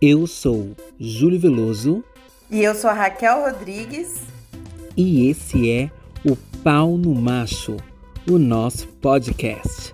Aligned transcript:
Eu 0.00 0.28
sou 0.28 0.76
Júlio 0.96 1.40
Veloso. 1.40 2.04
E 2.48 2.62
eu 2.62 2.72
sou 2.72 2.88
a 2.88 2.92
Raquel 2.92 3.42
Rodrigues. 3.42 4.22
E 4.96 5.28
esse 5.28 5.68
é 5.68 5.90
o 6.24 6.36
Pau 6.62 6.96
no 6.96 7.12
Macho, 7.16 7.76
o 8.30 8.38
nosso 8.38 8.86
podcast. 8.86 9.92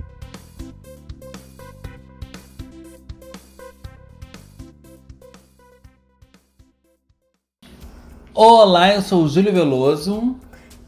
Olá, 8.34 8.92
eu 8.92 9.00
sou 9.00 9.24
o 9.24 9.28
Júlio 9.28 9.54
Veloso. 9.54 10.36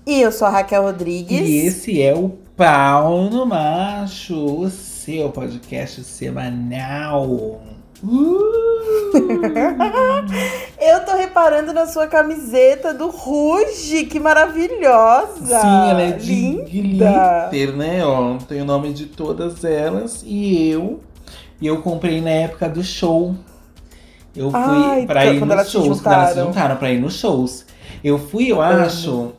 E 0.07 0.21
eu 0.21 0.31
sou 0.31 0.47
a 0.47 0.51
Raquel 0.51 0.83
Rodrigues. 0.83 1.41
E 1.41 1.67
esse 1.67 2.03
é 2.03 2.15
o 2.15 2.29
Pau 2.55 3.31
no 3.31 3.47
Macho, 3.47 4.61
o 4.61 4.69
seu 4.69 5.31
podcast 5.31 6.05
semanal. 6.05 7.63
Uh! 8.05 8.66
eu 10.81 11.05
tô 11.05 11.17
reparando 11.17 11.73
na 11.73 11.87
sua 11.87 12.07
camiseta 12.07 12.93
do 12.93 13.09
Ruge, 13.09 14.07
que 14.07 14.21
maravilhosa! 14.21 15.61
Sim, 15.61 15.91
ela 15.91 16.03
é 16.03 16.13
de 16.13 16.35
Linda. 16.35 17.49
glitter, 17.51 17.77
né? 17.77 18.05
Ó, 18.05 18.37
tem 18.39 18.61
o 18.61 18.65
nome 18.65 18.93
de 18.93 19.07
todas 19.07 19.65
elas. 19.65 20.23
E 20.25 20.71
eu, 20.71 21.01
eu 21.61 21.81
comprei 21.83 22.21
na 22.21 22.31
época 22.31 22.69
do 22.69 22.83
show. 22.83 23.35
Eu 24.35 24.51
fui 24.51 24.61
Ai, 24.61 25.07
pra 25.07 25.27
ir 25.27 25.41
nos 25.41 25.71
shows, 25.71 26.01
quando 26.01 26.13
elas 26.13 26.35
se 26.35 26.41
juntaram 26.41 26.77
pra 26.77 26.93
ir 26.93 27.01
nos 27.01 27.15
shows. 27.15 27.65
Eu 28.05 28.19
fui, 28.19 28.53
eu 28.53 28.61
acho, 28.61 29.33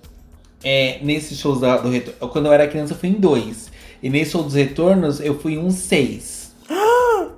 é, 0.64 1.00
nesses 1.04 1.38
shows 1.38 1.60
da, 1.60 1.78
do 1.78 1.90
retorno. 1.90 2.30
Quando 2.30 2.48
eu 2.48 2.54
era 2.54 2.68
criança, 2.68 2.94
eu 2.94 2.98
fui 2.98 3.10
em 3.10 3.14
dois. 3.14 3.72
E 4.02 4.10
nesse 4.10 4.32
show 4.32 4.44
dos 4.44 4.54
retornos, 4.54 5.20
eu 5.20 5.38
fui 5.40 5.54
em 5.54 5.60
um 5.60 5.70
seis. 5.70 6.52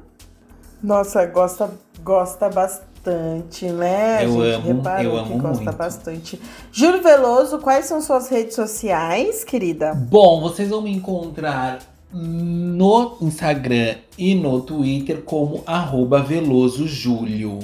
Nossa, 0.82 1.26
gosta, 1.26 1.70
gosta 2.10 2.50
bastante, 2.50 3.68
né? 3.68 4.26
Eu 4.26 4.42
A 4.42 4.46
gente 4.46 4.70
amo, 4.72 4.90
eu 5.00 5.18
amo 5.18 5.28
que 5.36 5.40
gosta 5.40 5.64
muito. 5.64 5.78
bastante. 5.78 6.42
Júlio 6.72 7.04
Veloso, 7.04 7.60
quais 7.60 7.86
são 7.86 8.02
suas 8.02 8.28
redes 8.30 8.56
sociais, 8.56 9.44
querida? 9.44 9.94
Bom, 9.94 10.42
vocês 10.42 10.70
vão 10.70 10.82
me 10.82 10.92
encontrar 10.92 11.78
no 12.12 13.16
Instagram 13.22 13.98
e 14.18 14.34
no 14.34 14.60
Twitter 14.62 15.22
como 15.22 15.62
arroba 15.68 16.20
Veloso 16.24 16.88
Júlio. 16.88 17.60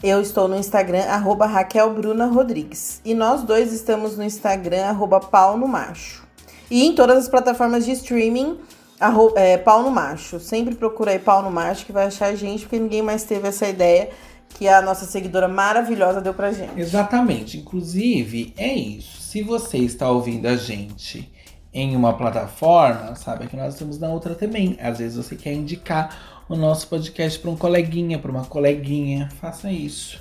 Eu 0.00 0.20
estou 0.22 0.46
no 0.46 0.56
Instagram, 0.56 1.02
arroba 1.02 1.46
Raquel 1.46 1.92
Bruna 1.92 2.26
Rodrigues. 2.26 3.00
E 3.04 3.12
nós 3.12 3.42
dois 3.42 3.72
estamos 3.72 4.16
no 4.16 4.22
Instagram, 4.22 4.84
arroba 4.84 5.18
Pau 5.18 5.58
no 5.58 5.66
Macho. 5.66 6.24
E 6.70 6.86
em 6.86 6.94
todas 6.94 7.18
as 7.18 7.28
plataformas 7.28 7.84
de 7.84 7.90
streaming, 7.90 8.56
arroba, 9.00 9.40
é, 9.40 9.56
Pau 9.56 9.82
no 9.82 9.90
Macho. 9.90 10.38
Sempre 10.38 10.74
procura 10.74 11.10
aí 11.10 11.18
Pau 11.18 11.42
no 11.42 11.50
Macho 11.50 11.86
que 11.86 11.92
vai 11.92 12.06
achar 12.06 12.26
a 12.26 12.34
gente, 12.34 12.62
porque 12.62 12.78
ninguém 12.78 13.02
mais 13.02 13.24
teve 13.24 13.48
essa 13.48 13.66
ideia 13.66 14.10
que 14.50 14.68
a 14.68 14.82
nossa 14.82 15.06
seguidora 15.06 15.48
maravilhosa 15.48 16.20
deu 16.20 16.34
pra 16.34 16.52
gente. 16.52 16.78
Exatamente. 16.78 17.58
Inclusive, 17.58 18.52
é 18.56 18.72
isso. 18.74 19.20
Se 19.22 19.42
você 19.42 19.78
está 19.78 20.10
ouvindo 20.10 20.46
a 20.46 20.56
gente 20.56 21.32
em 21.72 21.96
uma 21.96 22.12
plataforma, 22.12 23.14
sabe 23.14 23.46
que 23.46 23.56
nós 23.56 23.74
estamos 23.74 23.98
na 23.98 24.08
outra 24.08 24.34
também. 24.34 24.76
Às 24.80 24.98
vezes 24.98 25.16
você 25.16 25.36
quer 25.36 25.52
indicar 25.52 26.42
o 26.48 26.56
nosso 26.56 26.88
podcast 26.88 27.38
para 27.38 27.50
um 27.50 27.56
coleguinha, 27.56 28.18
para 28.18 28.30
uma 28.30 28.44
coleguinha, 28.44 29.28
faça 29.40 29.70
isso. 29.70 30.20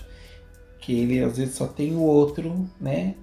Que 0.79 0.93
ele 0.93 1.23
às 1.23 1.37
vezes 1.37 1.55
só 1.55 1.67
tem 1.67 1.95
o 1.95 2.01
outro, 2.01 2.69
né? 2.79 3.15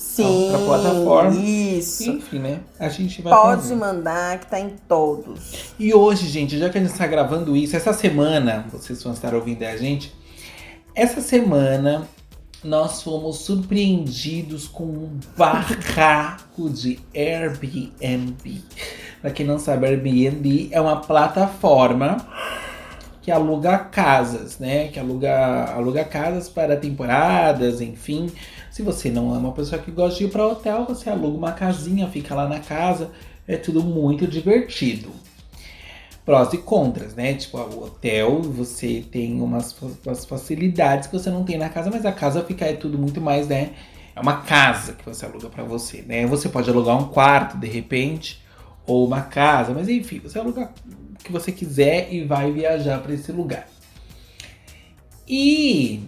Sim, 0.00 0.24
outra 0.24 0.58
plataforma. 0.64 1.36
Isso. 1.36 2.10
Enfim, 2.10 2.38
né? 2.38 2.60
A 2.78 2.88
gente 2.88 3.20
vai 3.20 3.30
Pode 3.34 3.60
fazer. 3.60 3.74
mandar 3.74 4.40
que 4.40 4.46
tá 4.46 4.58
em 4.58 4.70
todos. 4.88 5.74
E 5.78 5.92
hoje, 5.92 6.26
gente, 6.26 6.58
já 6.58 6.70
que 6.70 6.78
a 6.78 6.80
gente 6.80 6.90
está 6.90 7.06
gravando 7.06 7.54
isso, 7.54 7.76
essa 7.76 7.92
semana, 7.92 8.64
vocês 8.72 9.02
vão 9.02 9.12
estar 9.12 9.34
ouvindo 9.34 9.62
a 9.62 9.76
gente, 9.76 10.14
essa 10.94 11.20
semana 11.20 12.08
nós 12.64 13.02
fomos 13.02 13.40
surpreendidos 13.40 14.66
com 14.66 14.84
um 14.84 15.20
barraco 15.36 16.70
de 16.70 16.98
Airbnb. 17.14 18.62
Para 19.20 19.30
quem 19.32 19.44
não 19.44 19.58
sabe, 19.58 19.86
Airbnb 19.86 20.70
é 20.72 20.80
uma 20.80 20.96
plataforma 20.96 22.26
que 23.20 23.30
aluga 23.30 23.76
casas, 23.78 24.58
né? 24.58 24.88
Que 24.88 24.98
aluga, 24.98 25.66
aluga 25.74 26.04
casas 26.04 26.48
para 26.48 26.74
temporadas, 26.74 27.82
enfim. 27.82 28.32
Se 28.70 28.82
você 28.82 29.10
não 29.10 29.34
é 29.34 29.38
uma 29.38 29.52
pessoa 29.52 29.80
que 29.80 29.90
gosta 29.90 30.18
de 30.18 30.24
ir 30.24 30.30
para 30.30 30.46
hotel, 30.46 30.86
você 30.86 31.10
aluga 31.10 31.36
uma 31.36 31.52
casinha, 31.52 32.08
fica 32.08 32.34
lá 32.34 32.48
na 32.48 32.60
casa. 32.60 33.10
É 33.46 33.56
tudo 33.56 33.82
muito 33.82 34.28
divertido. 34.28 35.10
Prós 36.24 36.52
e 36.52 36.58
contras, 36.58 37.14
né? 37.14 37.34
Tipo, 37.34 37.58
o 37.58 37.84
hotel, 37.84 38.40
você 38.42 39.04
tem 39.10 39.40
umas, 39.40 39.76
umas 40.04 40.24
facilidades 40.24 41.08
que 41.08 41.18
você 41.18 41.30
não 41.30 41.42
tem 41.42 41.58
na 41.58 41.68
casa, 41.68 41.90
mas 41.90 42.06
a 42.06 42.12
casa 42.12 42.44
fica 42.44 42.64
é 42.64 42.74
tudo 42.74 42.96
muito 42.96 43.20
mais, 43.20 43.48
né? 43.48 43.70
É 44.14 44.20
uma 44.20 44.42
casa 44.42 44.92
que 44.92 45.04
você 45.04 45.24
aluga 45.24 45.48
para 45.48 45.64
você, 45.64 46.02
né? 46.02 46.26
Você 46.26 46.48
pode 46.48 46.70
alugar 46.70 46.96
um 46.96 47.08
quarto, 47.08 47.56
de 47.56 47.66
repente, 47.66 48.40
ou 48.86 49.06
uma 49.06 49.22
casa, 49.22 49.72
mas 49.72 49.88
enfim, 49.88 50.20
você 50.20 50.38
aluga 50.38 50.70
o 50.86 51.24
que 51.24 51.32
você 51.32 51.50
quiser 51.50 52.12
e 52.12 52.24
vai 52.24 52.52
viajar 52.52 53.00
para 53.00 53.14
esse 53.14 53.32
lugar. 53.32 53.66
E 55.26 56.02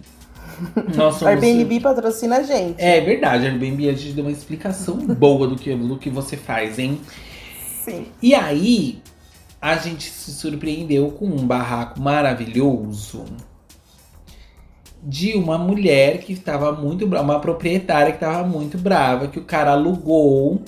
nós 0.95 1.15
somos... 1.15 1.23
Airbnb 1.23 1.79
patrocina 1.79 2.37
a 2.37 2.43
gente. 2.43 2.81
É 2.81 3.01
verdade, 3.01 3.45
Airbnb 3.45 3.89
a 3.89 3.93
gente 3.93 4.13
deu 4.13 4.25
uma 4.25 4.31
explicação 4.31 4.97
boa 5.15 5.47
do 5.47 5.55
que, 5.55 5.75
do 5.75 5.97
que 5.97 6.09
você 6.09 6.37
faz, 6.37 6.79
hein? 6.79 6.99
Sim. 7.83 8.07
E 8.21 8.33
aí, 8.33 9.01
a 9.61 9.77
gente 9.77 10.09
se 10.09 10.31
surpreendeu 10.31 11.11
com 11.11 11.25
um 11.25 11.47
barraco 11.47 11.99
maravilhoso 11.99 13.25
de 15.01 15.33
uma 15.33 15.57
mulher 15.57 16.19
que 16.19 16.33
estava 16.33 16.71
muito 16.71 17.05
brava, 17.05 17.25
uma 17.25 17.39
proprietária 17.39 18.11
que 18.13 18.23
estava 18.23 18.47
muito 18.47 18.77
brava, 18.77 19.27
que 19.27 19.37
o 19.39 19.43
cara 19.43 19.71
alugou 19.71 20.61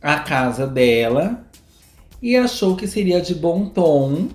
a 0.00 0.20
casa 0.20 0.66
dela 0.66 1.44
e 2.22 2.36
achou 2.36 2.76
que 2.76 2.86
seria 2.86 3.20
de 3.20 3.34
bom 3.34 3.66
tom 3.66 4.28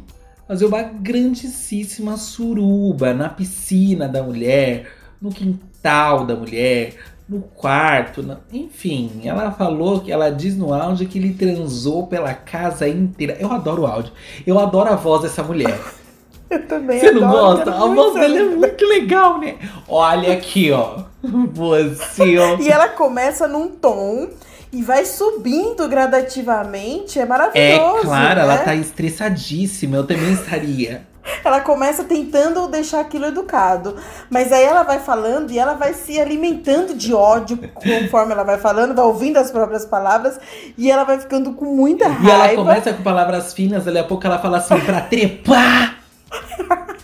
fazer 0.48 0.66
uma 0.66 0.82
grandíssima 0.82 2.18
suruba 2.18 3.14
na 3.14 3.30
piscina 3.30 4.08
da 4.08 4.22
mulher, 4.22 4.92
no 5.22 5.30
quintal 5.30 6.26
da 6.26 6.36
mulher, 6.36 6.96
no 7.28 7.42
quarto, 7.42 8.22
na... 8.22 8.38
enfim. 8.52 9.22
Ela 9.24 9.52
falou 9.52 10.02
que 10.02 10.12
ela 10.12 10.30
diz 10.30 10.56
no 10.58 10.74
áudio 10.74 11.08
que 11.08 11.18
ele 11.18 11.34
transou 11.34 12.08
pela 12.08 12.34
casa 12.34 12.88
inteira. 12.88 13.38
Eu 13.40 13.52
adoro 13.52 13.84
o 13.84 13.88
áudio. 13.88 14.12
Eu 14.46 14.60
adoro 14.60 14.90
a 14.90 14.96
voz 14.96 15.22
dessa 15.22 15.44
mulher. 15.44 15.80
Eu 16.50 16.68
também 16.68 17.00
Você 17.00 17.12
não 17.12 17.28
adoro, 17.28 17.66
gosta? 17.66 17.72
A 17.72 17.88
voz 17.88 18.14
dela 18.14 18.38
é 18.38 18.44
muito 18.44 18.86
legal, 18.86 19.40
né? 19.40 19.56
Olha 19.88 20.34
aqui, 20.34 20.72
ó. 20.72 21.04
Você, 21.24 22.38
ó. 22.38 22.58
E 22.60 22.70
ela 22.70 22.90
começa 22.90 23.48
num 23.48 23.70
tom 23.70 24.30
e 24.74 24.82
vai 24.82 25.06
subindo 25.06 25.88
gradativamente. 25.88 27.20
É 27.20 27.22
É 27.22 27.26
maravilhoso. 27.26 28.02
claro, 28.02 28.36
né? 28.36 28.42
ela 28.42 28.58
tá 28.58 28.74
estressadíssima. 28.74 29.98
Eu 29.98 30.08
também 30.08 30.34
estaria. 30.34 31.06
Ela 31.46 31.62
começa 31.62 32.04
tentando 32.04 32.68
deixar 32.68 33.00
aquilo 33.00 33.28
educado. 33.28 33.96
Mas 34.30 34.52
aí 34.52 34.64
ela 34.64 34.84
vai 34.84 35.00
falando 35.00 35.52
e 35.52 35.60
ela 35.60 35.74
vai 35.74 35.94
se 35.94 36.20
alimentando 36.20 36.94
de 36.94 37.14
ódio 37.14 37.58
conforme 37.76 38.34
ela 38.34 38.44
vai 38.44 38.58
falando, 38.58 38.94
vai 38.94 39.06
ouvindo 39.06 39.38
as 39.38 39.50
próprias 39.50 39.86
palavras 39.86 40.38
e 40.78 40.92
ela 40.92 41.06
vai 41.06 41.18
ficando 41.20 41.54
com 41.54 41.64
muita 41.64 42.10
raiva. 42.10 42.28
E 42.28 42.32
ela 42.32 42.56
começa 42.56 42.94
com 42.94 43.04
palavras 43.04 43.54
finas, 43.54 43.86
dali 43.86 44.00
a 44.00 44.04
pouco 44.04 44.28
ela 44.28 44.40
fala 44.40 44.58
assim, 44.58 44.78
pra 44.82 45.00
trepar! 45.00 45.98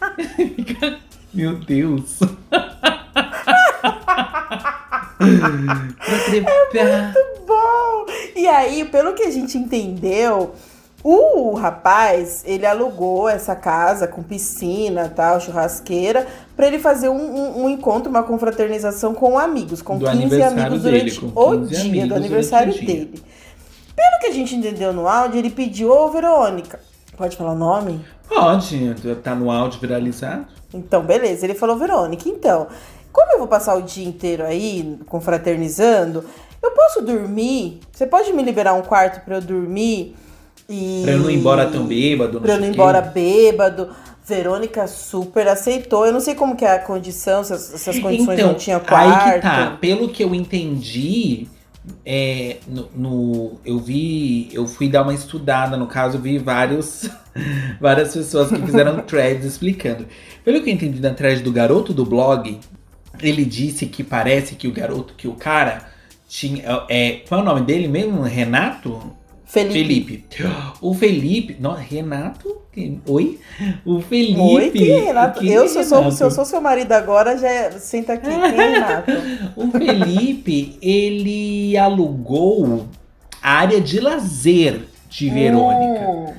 Meu 1.34 1.56
Deus! 1.56 2.20
pra 2.50 2.60
trepar! 6.26 7.14
Bom! 7.14 7.29
E 8.40 8.48
aí, 8.48 8.86
pelo 8.86 9.14
que 9.14 9.24
a 9.24 9.32
gente 9.32 9.58
entendeu, 9.58 10.52
o 11.04 11.54
rapaz, 11.56 12.42
ele 12.46 12.66
alugou 12.66 13.28
essa 13.28 13.54
casa 13.56 14.08
com 14.08 14.24
piscina, 14.24 15.12
tal, 15.14 15.42
churrasqueira, 15.42 16.26
pra 16.56 16.68
ele 16.68 16.80
fazer 16.80 17.10
um, 17.10 17.16
um- 17.18 17.64
um 17.64 17.70
encontro, 17.70 18.10
uma 18.10 18.24
confraternização 18.24 19.14
com 19.14 19.38
amigos, 19.38 19.82
com 19.82 19.98
Do 19.98 20.06
15 20.06 20.18
aniversário 20.18 20.62
amigos 20.62 20.84
dele, 20.84 21.12
durante 21.12 21.26
o 21.26 21.68
15 21.68 21.90
dia 21.90 22.08
do 22.08 22.16
aniversário 22.16 22.72
o 22.74 22.76
dia. 22.78 22.86
dele. 22.88 23.24
Pelo 23.96 24.20
que 24.22 24.28
a 24.28 24.32
gente 24.32 24.56
entendeu 24.56 24.94
no 24.94 25.08
áudio, 25.08 25.38
ele 25.40 25.50
pediu, 25.50 25.92
ô 25.92 26.10
Verônica, 26.10 26.80
pode 27.18 27.36
falar 27.36 27.52
o 27.52 27.58
nome? 27.58 28.00
Pode, 28.28 28.96
tá 29.24 29.36
no 29.36 29.52
áudio 29.52 29.82
viralizado. 29.82 30.46
Então, 30.74 31.02
beleza. 31.02 31.46
Ele 31.46 31.56
falou, 31.56 31.76
Verônica, 31.78 32.30
então, 32.30 32.68
como 33.12 33.34
eu 33.34 33.40
vou 33.40 33.48
passar 33.48 33.76
o 33.76 33.82
dia 33.82 34.08
inteiro 34.08 34.46
aí 34.46 34.98
confraternizando, 35.08 36.24
eu 36.62 36.72
posso 36.72 37.02
dormir? 37.02 37.80
Você 37.92 38.06
pode 38.06 38.32
me 38.34 38.44
liberar 38.44 38.74
um 38.74 38.82
quarto 38.82 39.24
pra 39.24 39.36
eu 39.38 39.42
dormir? 39.42 40.16
E... 40.68 41.02
Pra 41.04 41.14
eu 41.14 41.20
não 41.20 41.30
ir 41.32 41.36
embora 41.38 41.66
tão 41.68 41.86
bêbado, 41.86 42.40
Pra 42.42 42.54
eu 42.54 42.60
não 42.60 42.68
ir 42.68 42.72
embora 42.72 43.02
bêbado. 43.02 43.90
Verônica 44.26 44.86
super 44.88 45.48
aceitou. 45.48 46.06
Eu 46.06 46.14
não 46.14 46.20
sei 46.20 46.36
como 46.36 46.56
que 46.56 46.64
é 46.64 46.74
a 46.76 46.80
condição, 46.80 47.44
se 47.44 47.52
as- 47.54 47.62
se 47.62 47.90
as 47.90 47.98
condições 47.98 48.38
então, 48.38 48.50
não 48.50 48.56
tinha 48.56 48.80
quarto. 48.80 49.28
aí 49.28 49.34
que 49.36 49.42
tá. 49.42 49.78
Pelo 49.82 50.10
que 50.10 50.24
eu 50.24 50.36
entendi, 50.36 51.48
é, 52.06 52.58
no, 52.68 52.88
no- 52.96 53.52
eu 53.66 53.80
vi, 53.80 54.48
eu 54.54 54.68
fui 54.68 54.88
dar 54.88 55.02
uma 55.02 55.16
estudada, 55.16 55.76
no 55.76 55.88
caso, 55.88 56.18
eu 56.18 56.22
vi 56.22 56.38
vários, 56.38 57.10
várias 57.82 58.14
pessoas 58.14 58.50
que 58.50 58.62
fizeram 58.62 59.02
threads 59.02 59.46
explicando. 59.46 60.06
Pelo 60.46 60.62
que 60.62 60.70
eu 60.70 60.74
entendi 60.76 61.00
na 61.02 61.10
thread 61.16 61.42
do 61.42 61.52
garoto 61.52 61.92
do 61.92 62.06
blog, 62.06 62.60
ele 63.24 63.44
disse 63.44 63.88
que 63.88 64.04
parece 64.04 64.54
que 64.54 64.68
o 64.68 64.72
garoto, 64.72 65.16
que 65.18 65.28
o 65.28 65.34
cara 65.34 65.86
tinha. 66.30 66.86
É, 66.88 67.24
qual 67.28 67.42
é 67.42 67.44
o 67.44 67.46
nome 67.46 67.62
dele 67.62 67.88
mesmo? 67.88 68.22
Renato? 68.22 69.18
Felipe. 69.44 69.74
Felipe. 69.74 70.26
O 70.80 70.94
Felipe. 70.94 71.58
Não, 71.60 71.74
Renato? 71.74 72.62
Oi? 73.08 73.40
O 73.84 74.00
Felipe. 74.00 74.40
Oi, 74.40 74.70
quem 74.70 74.92
é 74.92 75.00
Renato? 75.06 75.40
quem 75.40 75.52
é 75.52 75.58
eu, 75.58 75.68
se 75.68 75.80
eu, 75.80 75.84
sou, 75.84 75.98
Renato? 75.98 76.16
se 76.16 76.24
eu 76.24 76.32
sou 76.32 76.46
seu 76.46 76.62
marido 76.62 76.92
agora, 76.94 77.36
já 77.36 77.50
é- 77.50 77.72
senta 77.72 78.14
aqui. 78.14 78.30
Quem 78.30 78.40
é 78.42 78.48
Renato? 78.48 79.12
O 79.58 79.72
Felipe, 79.72 80.78
ele 80.82 81.76
alugou 81.76 82.88
a 83.42 83.52
área 83.52 83.82
de 83.82 84.00
lazer 84.00 84.82
de 85.10 85.30
Verônica. 85.30 86.08
Hum. 86.08 86.34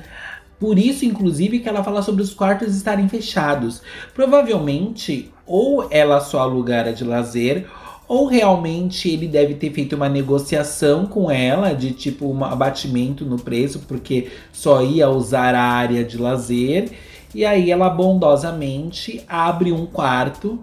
Por 0.57 0.79
isso, 0.79 1.03
inclusive, 1.03 1.59
que 1.59 1.67
ela 1.67 1.83
fala 1.83 2.01
sobre 2.01 2.23
os 2.23 2.33
quartos 2.33 2.75
estarem 2.75 3.09
fechados. 3.09 3.81
Provavelmente, 4.13 5.31
ou 5.45 5.87
ela 5.91 6.21
só 6.21 6.39
aluga 6.39 6.75
a 6.75 6.79
área 6.79 6.93
de 6.93 7.03
lazer, 7.03 7.67
ou 8.13 8.25
realmente 8.25 9.07
ele 9.09 9.25
deve 9.25 9.53
ter 9.53 9.71
feito 9.71 9.95
uma 9.95 10.09
negociação 10.09 11.05
com 11.05 11.31
ela 11.31 11.73
de 11.73 11.91
tipo 11.91 12.29
um 12.29 12.43
abatimento 12.43 13.23
no 13.23 13.39
preço, 13.39 13.79
porque 13.87 14.27
só 14.51 14.81
ia 14.83 15.07
usar 15.09 15.55
a 15.55 15.61
área 15.63 16.03
de 16.03 16.17
lazer. 16.17 16.89
E 17.33 17.45
aí 17.45 17.71
ela 17.71 17.89
bondosamente 17.89 19.23
abre 19.29 19.71
um 19.71 19.85
quarto 19.85 20.59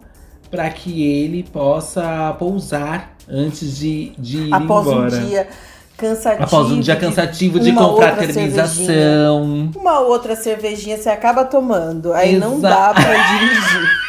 para 0.50 0.68
que 0.68 1.02
ele 1.02 1.42
possa 1.42 2.36
pousar 2.38 3.16
antes 3.26 3.78
de, 3.78 4.12
de 4.18 4.42
ir 4.48 4.52
Após 4.52 4.86
embora. 4.86 5.16
um 5.16 5.26
dia 5.26 5.48
cansativo. 5.96 6.44
Após 6.44 6.70
um 6.70 6.80
dia 6.80 6.94
de 6.96 7.00
cansativo 7.00 7.58
de 7.58 7.70
outra 7.70 8.10
confraternização. 8.12 9.70
Uma 9.74 10.00
outra 10.00 10.36
cervejinha 10.36 10.98
você 10.98 11.08
acaba 11.08 11.46
tomando. 11.46 12.12
Aí 12.12 12.36
não 12.36 12.58
Exa- 12.58 12.68
dá 12.68 12.92
pra 12.92 13.04
dirigir. 13.38 13.88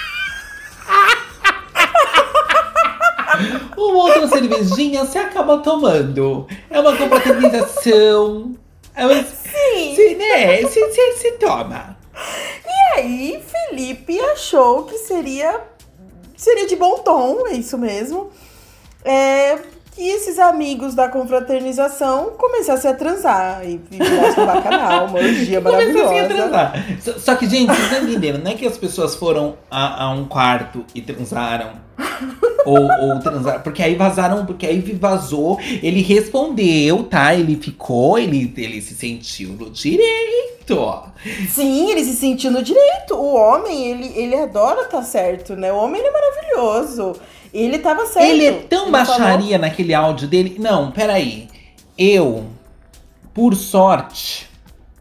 Uma 3.78 4.04
outra 4.04 4.28
cervejinha 4.40 5.06
você 5.06 5.20
acaba 5.20 5.58
tomando. 5.58 6.48
É 6.70 6.80
uma 6.80 6.96
confraternização. 6.96 8.56
É 8.96 9.06
uma... 9.06 9.24
Sim. 9.24 9.96
Sim, 9.96 10.16
né? 10.16 10.58
Se, 10.64 10.92
se, 10.92 11.12
se 11.18 11.32
toma. 11.34 11.98
E 12.66 13.00
aí, 13.00 13.44
Felipe 13.46 14.20
achou 14.20 14.84
que 14.84 14.98
seria, 14.98 15.62
seria 16.36 16.68
de 16.68 16.76
bom 16.76 17.00
tom, 17.00 17.48
é 17.48 17.54
isso 17.54 17.78
mesmo. 17.78 18.30
É, 19.06 19.58
que 19.96 20.08
esses 20.08 20.38
amigos 20.40 20.96
da 20.96 21.08
confraternização 21.08 22.32
começassem 22.38 22.92
a 22.92 22.94
transar 22.94 23.66
e 23.66 23.80
virassem 23.90 24.44
um 24.44 24.48
bacanal, 24.48 25.06
uma 25.08 25.20
orgia 25.20 25.32
assim 25.44 25.56
a 25.56 25.62
maravilhosa. 25.62 26.28
transar. 26.28 26.86
Só, 27.02 27.20
só 27.20 27.36
que, 27.36 27.48
gente, 27.50 27.74
vocês 27.74 27.92
não 27.92 28.10
entenderam. 28.10 28.40
Não 28.40 28.52
é 28.52 28.56
que 28.56 28.66
as 28.66 28.78
pessoas 28.78 29.16
foram 29.16 29.58
a, 29.70 30.06
a 30.06 30.10
um 30.12 30.26
quarto 30.26 30.86
e 30.96 31.02
transaram. 31.02 31.89
Ou, 32.66 32.78
ou 32.80 33.20
transaram. 33.20 33.62
Porque 33.62 33.82
aí 33.84 33.96
vazaram, 33.96 34.46
porque 34.46 34.66
aí 34.66 34.80
vazou. 34.80 35.60
Ele 35.82 36.02
respondeu, 36.02 37.04
tá? 37.04 37.34
Ele 37.36 37.56
ficou, 37.56 38.18
ele, 38.18 38.54
ele 38.58 38.82
se 38.82 38.94
sentiu 38.96 39.50
no 39.50 39.70
direito. 39.70 41.04
Sim, 41.50 41.92
ele 41.92 42.04
se 42.04 42.14
sentiu 42.16 42.52
no 42.52 42.62
direito. 42.62 43.16
O 43.16 43.36
homem, 43.36 43.88
ele, 43.88 44.12
ele 44.16 44.36
adora 44.36 44.82
estar 44.82 45.02
certo, 45.04 45.56
né? 45.56 45.72
O 45.72 45.78
homem, 45.78 46.00
ele 46.00 46.10
é 46.10 46.12
maravilhoso. 46.12 47.16
Ele 47.54 47.80
tava 47.80 48.06
certo. 48.06 48.30
Ele 48.30 48.46
é 48.46 48.52
tão 48.52 48.84
Ele 48.84 48.92
baixaria 48.92 49.58
naquele 49.58 49.94
áudio 49.94 50.28
dele. 50.28 50.56
Não, 50.60 50.92
peraí. 50.92 51.48
Eu, 51.98 52.46
por 53.34 53.56
sorte, 53.56 54.48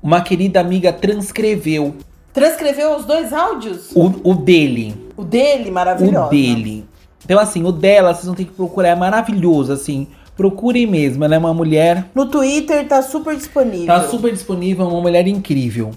uma 0.03 0.21
querida 0.23 0.59
amiga 0.61 0.93
transcreveu 0.93 1.85
falou- 1.85 2.09
Transcreveu 2.33 2.95
os 2.97 3.05
dois 3.05 3.33
áudios? 3.33 3.91
o, 3.95 4.31
o 4.31 4.35
dele. 4.35 4.95
O 5.17 5.25
dele, 5.25 5.71
maravilhoso. 5.71 6.27
O 6.27 6.31
dele. 6.31 6.88
Então, 7.29 7.39
assim, 7.39 7.63
o 7.63 7.71
dela, 7.71 8.15
vocês 8.15 8.25
vão 8.25 8.35
ter 8.35 8.47
que 8.47 8.53
procurar. 8.53 8.89
É 8.89 8.95
maravilhoso, 8.95 9.71
assim. 9.71 10.07
Procurem 10.35 10.87
mesmo. 10.87 11.23
Ela 11.23 11.35
é 11.35 11.39
uma 11.39 11.53
mulher. 11.53 12.07
No 12.15 12.25
Twitter 12.25 12.89
tá 12.89 13.03
super 13.03 13.37
disponível. 13.37 13.87
Tá 13.87 14.09
super 14.09 14.33
disponível, 14.33 14.89
uma 14.89 15.03
mulher 15.03 15.29
incrível. 15.29 15.91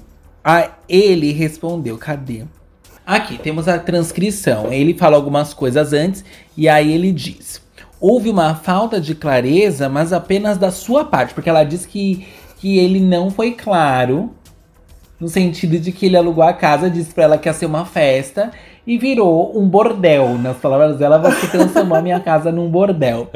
Ah, 0.44 0.72
ele 0.90 1.32
respondeu. 1.32 1.98
Cadê? 1.98 2.44
Aqui, 3.06 3.38
temos 3.38 3.70
a 3.70 3.80
transcrição. 3.80 4.74
Ele 4.74 4.94
fala 4.94 5.16
algumas 5.16 5.54
coisas 5.54 5.94
antes 5.94 6.26
e 6.58 6.68
aí 6.68 6.92
ele 6.92 7.14
diz: 7.14 7.62
Houve 7.98 8.30
uma 8.30 8.54
falta 8.54 9.00
de 9.00 9.16
clareza, 9.16 9.88
mas 9.88 10.12
apenas 10.12 10.58
da 10.58 10.70
sua 10.70 11.06
parte, 11.06 11.34
porque 11.34 11.50
ela 11.50 11.64
diz 11.64 11.86
que, 11.86 12.28
que 12.58 12.78
ele 12.78 13.00
não 13.00 13.32
foi 13.32 13.52
claro, 13.52 14.32
no 15.22 15.30
sentido 15.30 15.78
de 15.78 15.92
que 15.92 16.08
ele 16.08 16.18
alugou 16.18 16.44
a 16.44 16.52
casa, 16.52 16.90
disse 16.90 17.14
pra 17.14 17.26
ela 17.26 17.38
que 17.38 17.48
ia 17.48 17.54
ser 17.54 17.68
uma 17.68 17.86
festa 17.86 18.52
e 18.88 18.98
virou 18.98 19.56
um 19.56 19.70
bordel. 19.70 20.36
Nas 20.40 20.58
palavras 20.58 20.98
dela, 20.98 21.20
você 21.20 21.46
transformou 21.48 21.96
a 21.96 22.02
minha 22.02 22.20
casa 22.20 22.52
num 22.52 22.68
bordel. 22.68 23.30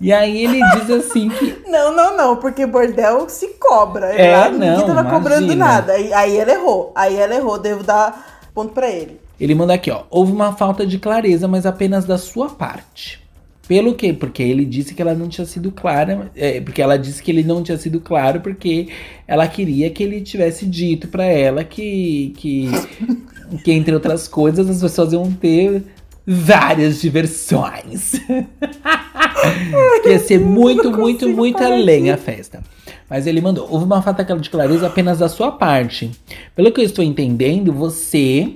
E 0.00 0.10
aí 0.10 0.42
ele 0.44 0.58
diz 0.74 0.90
assim 0.90 1.28
que 1.28 1.58
Não, 1.68 1.94
não, 1.94 2.16
não, 2.16 2.36
porque 2.36 2.64
bordel 2.64 3.28
se 3.28 3.48
cobra. 3.60 4.06
É, 4.06 4.34
Lá 4.36 4.48
ninguém 4.48 4.70
não, 4.70 4.86
tava 4.86 5.04
cobrando 5.04 5.52
imagina. 5.52 5.64
nada. 5.66 5.92
Aí, 5.92 6.12
aí 6.14 6.36
ela 6.38 6.52
errou. 6.52 6.92
Aí 6.94 7.16
ela 7.16 7.34
errou, 7.34 7.58
devo 7.58 7.84
dar 7.84 8.40
ponto 8.54 8.72
pra 8.72 8.88
ele. 8.88 9.20
Ele 9.38 9.54
manda 9.54 9.74
aqui, 9.74 9.90
ó. 9.90 10.04
Houve 10.08 10.32
uma 10.32 10.54
falta 10.54 10.86
de 10.86 10.98
clareza, 10.98 11.46
mas 11.46 11.66
apenas 11.66 12.06
da 12.06 12.16
sua 12.16 12.48
parte. 12.48 13.22
Pelo 13.68 13.94
quê? 13.94 14.14
Porque 14.14 14.42
ele 14.42 14.64
disse 14.64 14.94
que 14.94 15.02
ela 15.02 15.14
não 15.14 15.28
tinha 15.28 15.44
sido 15.44 15.70
clara. 15.70 16.32
é, 16.34 16.58
porque 16.58 16.80
ela 16.80 16.98
disse 16.98 17.22
que 17.22 17.30
ele 17.30 17.42
não 17.42 17.62
tinha 17.62 17.76
sido 17.76 18.00
claro 18.00 18.40
porque 18.40 18.88
ela 19.26 19.46
queria 19.46 19.90
que 19.90 20.02
ele 20.02 20.22
tivesse 20.22 20.64
dito 20.64 21.08
pra 21.08 21.24
ela 21.24 21.62
que, 21.62 22.32
que, 22.38 22.70
que, 23.62 23.70
entre 23.70 23.92
outras 23.94 24.26
coisas, 24.26 24.70
as 24.70 24.80
pessoas 24.80 25.12
iam 25.12 25.30
ter 25.30 25.84
várias 26.26 26.98
diversões. 27.02 28.12
que 30.02 30.08
ia 30.08 30.18
ser 30.18 30.40
muito, 30.40 30.90
muito, 30.90 31.28
muito 31.28 31.62
além 31.62 32.10
a 32.10 32.16
festa. 32.16 32.62
Mas 33.08 33.26
ele 33.26 33.42
mandou: 33.42 33.68
houve 33.70 33.84
uma 33.84 34.00
falta 34.00 34.24
de 34.24 34.48
clareza 34.48 34.86
apenas 34.86 35.18
da 35.18 35.28
sua 35.28 35.52
parte. 35.52 36.10
Pelo 36.56 36.72
que 36.72 36.80
eu 36.80 36.84
estou 36.84 37.04
entendendo, 37.04 37.70
você 37.70 38.54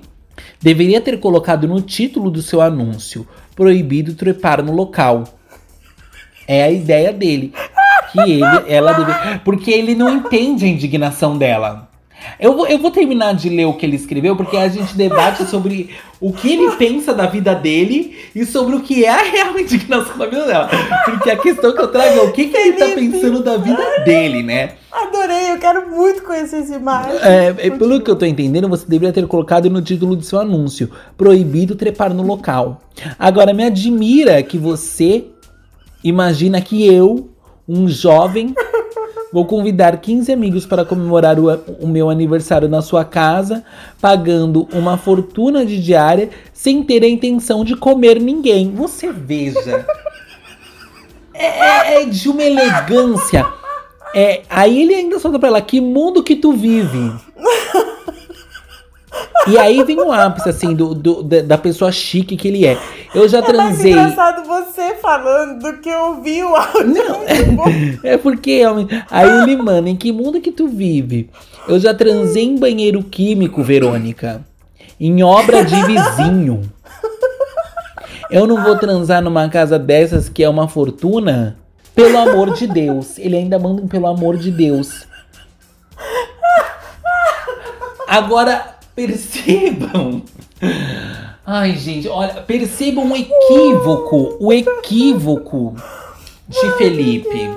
deveria 0.61 1.03
ter 1.03 1.21
colocado 1.21 1.69
no 1.69 1.83
título 1.83 2.31
do 2.31 2.41
seu 2.41 2.63
anúncio: 2.63 3.27
proibido 3.55 4.15
trepar 4.15 4.63
no 4.63 4.73
local. 4.73 5.25
É 6.47 6.65
a 6.65 6.71
ideia 6.71 7.13
dele. 7.13 7.53
Que 8.13 8.21
ele, 8.21 8.65
ela 8.69 8.93
deve. 8.93 9.39
Porque 9.41 9.71
ele 9.71 9.95
não 9.95 10.11
entende 10.11 10.65
a 10.65 10.69
indignação 10.69 11.39
dela. 11.39 11.89
Eu 12.39 12.57
vou, 12.57 12.67
eu 12.67 12.79
vou 12.79 12.91
terminar 12.91 13.35
de 13.35 13.49
ler 13.49 13.67
o 13.67 13.75
que 13.75 13.87
ele 13.87 13.97
escreveu, 13.97 14.37
porque 14.37 14.57
a 14.57 14.69
gente 14.69 14.97
debate 14.97 15.45
sobre 15.47 15.91
o 16.21 16.33
que 16.33 16.53
ele 16.53 16.71
pensa 16.77 17.13
da 17.13 17.27
vida 17.27 17.55
dele 17.55 18.17
e 18.35 18.45
sobre 18.45 18.77
o 18.77 18.81
que 18.81 19.05
é 19.05 19.09
a 19.09 19.23
real 19.23 19.59
indignação 19.59 20.17
da 20.17 20.27
vida 20.27 20.47
dela. 20.47 20.71
Porque 21.05 21.31
a 21.31 21.37
questão 21.37 21.75
que 21.75 21.81
eu 21.81 21.89
trago 21.89 22.19
é 22.19 22.23
o 22.23 22.33
que, 22.33 22.47
que 22.47 22.57
ele 22.57 22.73
tá 22.75 22.89
pensando 22.89 23.43
da 23.43 23.57
vida 23.57 24.01
dele, 24.05 24.43
né? 24.43 24.75
Adorei, 24.93 25.53
eu 25.53 25.59
quero 25.59 25.91
muito 25.91 26.23
conhecer 26.23 26.61
esse 26.61 26.75
imagem. 26.75 27.13
É, 27.23 27.55
é, 27.59 27.71
pelo 27.71 28.01
que 28.01 28.11
eu 28.11 28.17
tô 28.17 28.27
entendendo, 28.27 28.69
você 28.69 28.87
deveria 28.87 29.13
ter 29.13 29.27
colocado 29.27 29.71
no 29.71 29.81
título 29.81 30.15
do 30.15 30.23
seu 30.23 30.39
anúncio: 30.39 30.91
proibido 31.17 31.75
trepar 31.75 32.13
no 32.13 32.23
local. 32.23 32.83
Agora, 33.19 33.55
me 33.55 33.65
admira 33.65 34.43
que 34.43 34.59
você 34.59 35.25
imagina 36.05 36.61
que 36.61 36.87
eu, 36.87 37.31
um 37.67 37.89
jovem, 37.89 38.55
vou 39.33 39.45
convidar 39.47 39.97
15 39.97 40.31
amigos 40.33 40.67
para 40.67 40.85
comemorar 40.85 41.39
o, 41.41 41.49
o 41.81 41.87
meu 41.89 42.11
aniversário 42.11 42.69
na 42.69 42.83
sua 42.83 43.05
casa, 43.05 43.65
pagando 44.01 44.69
uma 44.73 44.99
fortuna 44.99 45.65
de 45.65 45.83
diária, 45.83 46.29
sem 46.53 46.83
ter 46.83 47.03
a 47.03 47.09
intenção 47.09 47.65
de 47.65 47.75
comer 47.77 48.21
ninguém. 48.21 48.71
Você 48.75 49.11
veja. 49.11 49.87
É, 51.35 51.47
é- 51.47 52.03
é 52.03 52.05
de 52.05 52.29
uma 52.29 52.43
elegância. 52.43 53.47
É, 54.15 54.43
aí 54.51 54.83
ele 54.83 54.95
ainda 54.95 55.19
solta 55.19 55.39
pra 55.39 55.49
ela, 55.49 55.63
que 55.63 55.81
mundo 55.81 56.23
que 56.23 56.37
tu 56.37 56.53
vive? 56.53 57.11
E 59.49 59.59
aí 59.59 59.83
vem 59.83 59.99
o 60.01 60.13
ápice, 60.13 60.49
assim, 60.49 60.75
do, 60.75 60.95
do- 60.95 61.23
da, 61.23 61.41
da 61.43 61.59
pessoa 61.59 61.91
chique 61.91 62.37
que 62.37 62.47
ele 62.49 62.65
é. 62.65 62.79
Eu 63.15 63.29
já 63.29 63.39
É 63.39 63.41
mais 63.43 63.53
transei. 63.53 63.93
engraçado 63.93 64.47
você 64.47 64.95
falando 64.97 65.59
do 65.61 65.79
que 65.81 65.89
eu 65.89 66.21
vi 66.23 66.43
o 66.45 66.55
áudio. 66.55 66.87
Não, 66.87 67.25
bom. 67.57 67.65
É 68.05 68.17
porque, 68.17 68.63
aí 69.11 69.43
ele, 69.43 69.57
mano, 69.57 69.89
em 69.89 69.97
que 69.97 70.13
mundo 70.13 70.41
que 70.41 70.53
tu 70.53 70.69
vive? 70.69 71.29
Eu 71.67 71.79
já 71.81 71.93
transei 71.93 72.45
em 72.45 72.57
banheiro 72.57 73.03
químico, 73.03 73.63
Verônica. 73.63 74.45
Em 75.01 75.23
obra 75.25 75.65
de 75.65 75.75
vizinho. 75.87 76.63
Eu 78.31 78.47
não 78.47 78.63
vou 78.63 78.79
transar 78.79 79.21
numa 79.21 79.49
casa 79.49 79.79
dessas 79.79 80.29
que 80.29 80.43
é 80.45 80.49
uma 80.49 80.69
fortuna? 80.69 81.57
Pelo 81.95 82.17
amor 82.17 82.53
de 82.55 82.67
Deus. 82.67 83.19
Ele 83.19 83.37
ainda 83.37 83.59
manda 83.59 83.83
um 83.83 83.89
pelo 83.89 84.07
amor 84.07 84.37
de 84.37 84.51
Deus. 84.51 85.07
Agora, 88.07 88.77
percebam. 88.95 90.23
Ai, 91.45 91.77
gente, 91.77 92.09
olha, 92.09 92.43
percebam 92.43 93.11
o 93.11 93.17
equívoco. 93.17 94.37
O 94.39 94.53
equívoco 94.53 95.75
de 96.49 96.73
Felipe. 96.77 97.51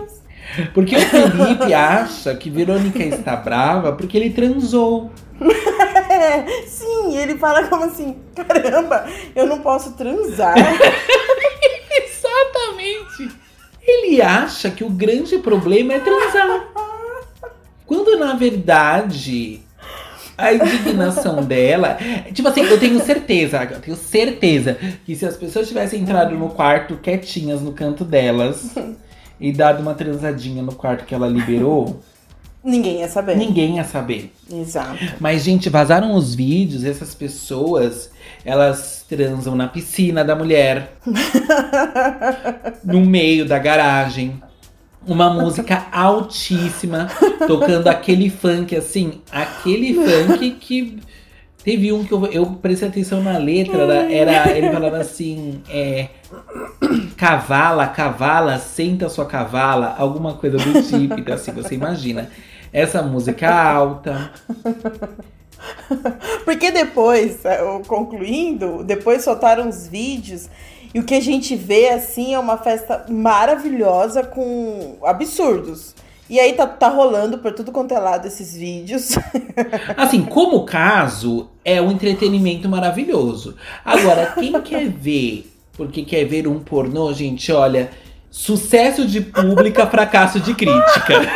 Porque 0.73 0.95
o 0.95 1.01
Felipe 1.01 1.73
acha 1.73 2.33
que 2.35 2.49
Verônica 2.49 3.03
está 3.03 3.35
brava 3.35 3.91
porque 3.93 4.17
ele 4.17 4.29
transou. 4.29 5.11
Sim, 6.67 7.17
ele 7.17 7.37
fala 7.37 7.67
como 7.67 7.83
assim: 7.83 8.17
caramba, 8.33 9.05
eu 9.35 9.45
não 9.45 9.59
posso 9.59 9.93
transar. 9.93 10.55
Exatamente. 11.91 13.35
Ele 13.81 14.21
acha 14.21 14.71
que 14.71 14.83
o 14.83 14.89
grande 14.89 15.37
problema 15.39 15.93
é 15.93 15.99
transar. 15.99 16.67
Quando 17.85 18.17
na 18.17 18.33
verdade 18.33 19.64
a 20.37 20.53
indignação 20.53 21.43
dela. 21.43 21.97
Tipo 22.33 22.47
assim, 22.49 22.61
eu 22.61 22.79
tenho 22.79 22.99
certeza, 22.99 23.63
eu 23.71 23.79
tenho 23.79 23.97
certeza 23.97 24.77
que 25.05 25.15
se 25.15 25.25
as 25.25 25.37
pessoas 25.37 25.67
tivessem 25.67 26.01
entrado 26.01 26.35
no 26.35 26.49
quarto 26.49 26.97
quietinhas 26.97 27.61
no 27.61 27.71
canto 27.71 28.03
delas 28.03 28.75
e 29.39 29.51
dado 29.51 29.81
uma 29.81 29.93
transadinha 29.93 30.61
no 30.61 30.73
quarto 30.73 31.05
que 31.05 31.13
ela 31.15 31.27
liberou, 31.27 32.01
Ninguém 32.63 33.01
ia 33.01 33.07
saber. 33.07 33.37
ninguém 33.37 33.75
ia 33.75 33.83
saber. 33.83 34.33
Exato. 34.51 34.97
Mas, 35.19 35.43
gente, 35.43 35.69
vazaram 35.69 36.15
os 36.15 36.33
vídeos, 36.33 36.83
essas 36.83 37.13
pessoas, 37.13 38.09
elas 38.43 39.05
transam 39.07 39.55
na 39.55 39.67
piscina 39.67 40.25
da 40.25 40.35
mulher, 40.35 40.93
no 42.83 43.01
meio 43.01 43.45
da 43.45 43.59
garagem. 43.59 44.41
Uma 45.07 45.29
música 45.29 45.87
altíssima, 45.91 47.07
tocando 47.47 47.87
aquele 47.87 48.29
funk, 48.29 48.75
assim, 48.75 49.21
aquele 49.31 49.93
funk 49.93 50.51
que. 50.51 50.99
Teve 51.63 51.91
um 51.91 52.03
que 52.03 52.11
eu, 52.11 52.25
eu 52.27 52.45
prestei 52.61 52.87
atenção 52.87 53.23
na 53.23 53.39
letra, 53.39 53.85
era, 54.11 54.55
ele 54.55 54.69
falava 54.69 54.97
assim, 54.97 55.63
é, 55.67 56.09
cavala, 57.17 57.87
cavala, 57.87 58.59
senta 58.59 59.09
sua 59.09 59.25
cavala, 59.25 59.95
alguma 59.97 60.35
coisa 60.35 60.57
do 60.57 60.83
tipo. 60.83 61.19
Então, 61.19 61.33
assim, 61.33 61.51
você 61.51 61.73
imagina, 61.73 62.29
essa 62.71 63.01
música 63.01 63.51
alta, 63.51 64.31
Porque 66.43 66.71
depois, 66.71 67.43
é, 67.45 67.57
concluindo, 67.87 68.83
depois 68.83 69.23
soltaram 69.23 69.67
os 69.67 69.87
vídeos 69.87 70.49
e 70.95 70.99
o 70.99 71.03
que 71.03 71.13
a 71.13 71.19
gente 71.19 71.57
vê 71.57 71.89
assim 71.89 72.33
é 72.33 72.39
uma 72.39 72.57
festa 72.57 73.05
maravilhosa 73.09 74.23
com 74.23 74.95
absurdos. 75.03 75.93
E 76.29 76.39
aí 76.39 76.53
tá, 76.53 76.65
tá 76.65 76.87
rolando 76.87 77.37
por 77.39 77.51
tudo 77.51 77.69
quanto 77.69 77.93
é 77.93 77.99
lado 77.99 78.25
esses 78.25 78.55
vídeos. 78.55 79.09
Assim, 79.97 80.23
como 80.23 80.63
caso, 80.63 81.49
é 81.65 81.81
um 81.81 81.91
entretenimento 81.91 82.69
maravilhoso. 82.69 83.57
Agora, 83.83 84.33
quem 84.39 84.53
quer 84.61 84.87
ver, 84.87 85.51
porque 85.73 86.03
quer 86.03 86.23
ver 86.23 86.47
um 86.47 86.59
pornô, 86.59 87.11
gente, 87.11 87.51
olha, 87.51 87.91
sucesso 88.31 89.05
de 89.05 89.19
pública, 89.19 89.85
fracasso 89.87 90.39
de 90.39 90.55
crítica. 90.55 91.29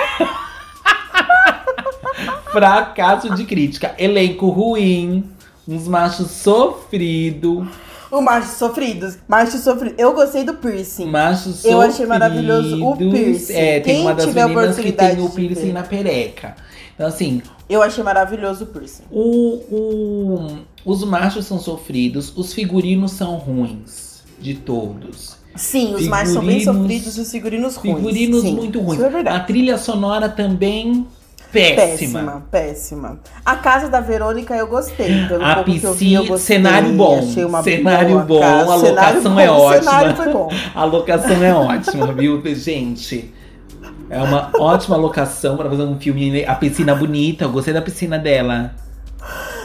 fracasso 2.50 3.36
de 3.36 3.44
crítica. 3.44 3.94
Elenco 4.00 4.50
ruim, 4.50 5.30
uns 5.68 5.86
machos 5.86 6.32
sofridos, 6.32 7.68
o 8.12 8.22
macho 8.22 8.56
sofrido. 8.58 9.14
Macho 9.28 9.58
sofrido. 9.58 9.96
Eu 9.98 10.14
gostei 10.14 10.44
do 10.44 10.54
piercing. 10.56 11.06
machos 11.06 11.64
Eu 11.66 11.80
achei 11.82 12.06
maravilhoso 12.06 12.76
o 12.76 12.90
sofridos. 12.92 13.14
piercing. 13.20 13.54
É, 13.54 13.80
tem 13.80 13.94
Quem 13.96 14.02
uma 14.02 14.14
das 14.16 14.26
tiver 14.26 14.48
meninas 14.48 14.78
que 14.78 14.92
tem 14.92 15.22
o 15.22 15.30
piercing 15.30 15.72
na 15.72 15.84
pereca. 15.84 16.56
Então, 16.96 17.08
assim, 17.08 17.42
Eu 17.70 17.82
achei 17.84 18.04
maravilhoso 18.04 18.64
o 18.64 18.68
piercing. 18.68 19.04
O, 19.12 19.64
o- 19.72 20.58
os 20.86 21.04
machos 21.04 21.46
são 21.46 21.60
sofridos, 21.60 22.34
os 22.36 22.52
figurinos 22.54 23.12
são 23.12 23.36
ruins 23.36 24.24
de 24.40 24.56
todos. 24.56 25.38
Sim, 25.56 25.94
os 25.94 26.08
machos 26.08 26.34
são 26.34 26.46
bem 26.46 26.64
sofridos 26.64 27.18
e 27.18 27.22
os 27.22 27.30
figurinos 27.32 27.76
ruins. 27.76 27.96
Figurinos 27.96 28.42
Sim, 28.42 28.56
muito 28.56 28.80
ruins. 28.80 28.98
Isso 28.98 29.06
é 29.06 29.10
verdade. 29.10 29.38
A 29.38 29.40
trilha 29.42 29.78
sonora 29.78 30.30
também 30.30 31.06
péssima. 31.52 32.20
Péssima, 32.20 32.44
péssima. 32.52 33.20
A 33.46 33.56
casa 33.56 33.90
da 33.90 34.00
Verônica 34.00 34.56
eu 34.56 34.68
gostei. 34.68 35.26
Pelo 35.28 35.44
A 35.44 35.58
eu 35.60 35.64
vi, 35.64 35.84
eu 35.84 35.92
piscina, 35.92 36.20
gostei. 36.24 36.58
cenário 36.58 36.94
bom. 36.94 37.22
Cenário 37.64 38.20
bom, 38.22 38.40
casa. 38.40 38.72
a 38.72 38.76
locação 38.76 39.34
bom, 39.34 39.40
é 39.40 39.52
O 39.52 39.74
cenário 39.80 40.10
ótima. 40.10 40.24
foi 40.24 40.34
bom. 40.34 40.50
A 40.76 40.84
locação 40.86 41.44
é 41.44 41.54
ótima, 41.54 42.14
viu, 42.14 42.42
gente? 42.56 43.34
É 44.10 44.22
uma 44.22 44.52
ótima 44.58 44.96
locação 44.98 45.56
pra 45.56 45.70
fazer 45.70 45.84
um 45.84 46.00
filme. 46.00 46.44
A 46.46 46.56
piscina 46.56 46.96
bonita, 46.96 47.46
eu 47.46 47.52
gostei 47.52 47.74
da 47.74 47.82
piscina 47.82 48.18
dela. 48.18 48.72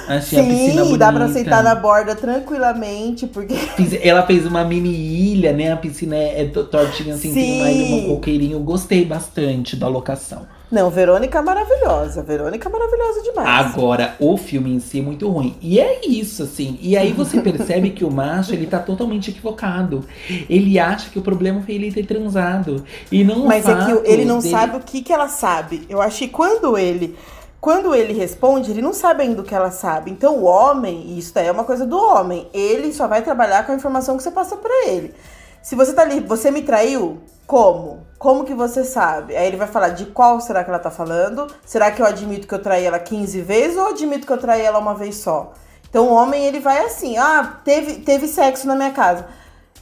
Achei 0.08 0.38
a 0.38 0.42
piscina 0.44 0.72
Sim, 0.72 0.78
bonita. 0.90 0.98
dá 0.98 1.12
pra 1.12 1.28
sentar 1.28 1.62
na 1.62 1.74
borda 1.74 2.14
tranquilamente, 2.14 3.26
porque 3.26 3.54
Ela 4.02 4.26
fez 4.26 4.46
uma 4.46 4.64
mini 4.64 4.90
ilha, 4.94 5.52
né? 5.52 5.72
A 5.72 5.76
piscina 5.76 6.16
é, 6.16 6.42
é 6.42 6.44
to- 6.46 6.64
tortinha 6.64 7.14
assim, 7.14 7.32
tem 7.32 7.60
uma 7.60 7.70
ilha, 7.70 7.86
Sim. 7.86 8.06
um 8.10 8.14
coqueirinho. 8.14 8.58
Gostei 8.60 9.04
bastante 9.04 9.76
da 9.76 9.88
locação. 9.88 10.46
Não, 10.70 10.90
Verônica 10.90 11.38
é 11.38 11.42
maravilhosa. 11.42 12.22
Verônica 12.22 12.68
é 12.68 12.72
maravilhosa 12.72 13.22
demais. 13.22 13.48
Agora, 13.48 14.16
o 14.18 14.36
filme 14.36 14.74
em 14.74 14.80
si 14.80 14.98
é 14.98 15.02
muito 15.02 15.28
ruim. 15.28 15.54
E 15.62 15.78
é 15.78 16.00
isso, 16.04 16.42
assim. 16.42 16.78
E 16.82 16.96
aí 16.96 17.12
você 17.12 17.40
percebe 17.40 17.90
que 17.90 18.04
o 18.04 18.10
macho, 18.10 18.52
ele 18.52 18.66
tá 18.66 18.80
totalmente 18.80 19.30
equivocado. 19.30 20.04
Ele 20.50 20.78
acha 20.78 21.10
que 21.10 21.18
o 21.18 21.22
problema 21.22 21.60
foi 21.62 21.74
ele 21.76 21.92
ter 21.92 22.04
transado. 22.06 22.82
E 23.12 23.22
não 23.22 23.46
Mas 23.46 23.68
é 23.68 23.74
que 23.84 24.10
ele 24.10 24.24
não 24.24 24.38
dele- 24.40 24.50
sabe 24.50 24.76
o 24.76 24.80
que, 24.80 25.00
que 25.02 25.12
ela 25.12 25.28
sabe. 25.28 25.82
Eu 25.88 26.00
acho 26.02 26.18
que 26.18 26.28
quando 26.28 26.76
ele. 26.76 27.14
Quando 27.64 27.94
ele 27.94 28.12
responde, 28.12 28.70
ele 28.70 28.82
não 28.82 28.92
sabe 28.92 29.22
ainda 29.22 29.40
o 29.40 29.42
que 29.42 29.54
ela 29.54 29.70
sabe. 29.70 30.10
Então, 30.10 30.36
o 30.36 30.44
homem, 30.44 31.16
isso 31.16 31.32
daí 31.32 31.46
é 31.46 31.50
uma 31.50 31.64
coisa 31.64 31.86
do 31.86 31.96
homem, 31.96 32.46
ele 32.52 32.92
só 32.92 33.08
vai 33.08 33.22
trabalhar 33.22 33.64
com 33.64 33.72
a 33.72 33.74
informação 33.74 34.18
que 34.18 34.22
você 34.22 34.30
passa 34.30 34.54
pra 34.54 34.86
ele. 34.86 35.14
Se 35.62 35.74
você 35.74 35.94
tá 35.94 36.02
ali, 36.02 36.20
você 36.20 36.50
me 36.50 36.60
traiu? 36.60 37.22
Como? 37.46 38.06
Como 38.18 38.44
que 38.44 38.52
você 38.52 38.84
sabe? 38.84 39.34
Aí 39.34 39.46
ele 39.46 39.56
vai 39.56 39.66
falar 39.66 39.88
de 39.88 40.04
qual 40.04 40.42
será 40.42 40.62
que 40.62 40.68
ela 40.68 40.78
tá 40.78 40.90
falando? 40.90 41.46
Será 41.64 41.90
que 41.90 42.02
eu 42.02 42.06
admito 42.06 42.46
que 42.46 42.54
eu 42.54 42.58
traí 42.58 42.84
ela 42.84 42.98
15 42.98 43.40
vezes 43.40 43.78
ou 43.78 43.86
admito 43.86 44.26
que 44.26 44.32
eu 44.34 44.36
traí 44.36 44.60
ela 44.60 44.78
uma 44.78 44.94
vez 44.94 45.16
só? 45.16 45.54
Então, 45.88 46.08
o 46.08 46.12
homem, 46.12 46.44
ele 46.44 46.60
vai 46.60 46.84
assim: 46.84 47.16
ah, 47.16 47.60
teve, 47.64 47.94
teve 48.00 48.28
sexo 48.28 48.66
na 48.66 48.76
minha 48.76 48.90
casa. 48.90 49.24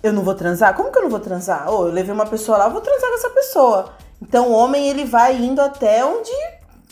Eu 0.00 0.12
não 0.12 0.22
vou 0.22 0.36
transar? 0.36 0.76
Como 0.76 0.92
que 0.92 0.98
eu 0.98 1.02
não 1.02 1.10
vou 1.10 1.18
transar? 1.18 1.68
Ou 1.68 1.88
eu 1.88 1.92
levei 1.92 2.14
uma 2.14 2.26
pessoa 2.26 2.58
lá, 2.58 2.68
vou 2.68 2.80
transar 2.80 3.10
com 3.10 3.16
essa 3.16 3.30
pessoa. 3.30 3.92
Então 4.22 4.50
o 4.50 4.52
homem 4.52 4.88
ele 4.88 5.04
vai 5.04 5.36
indo 5.36 5.60
até 5.60 6.04
onde. 6.04 6.30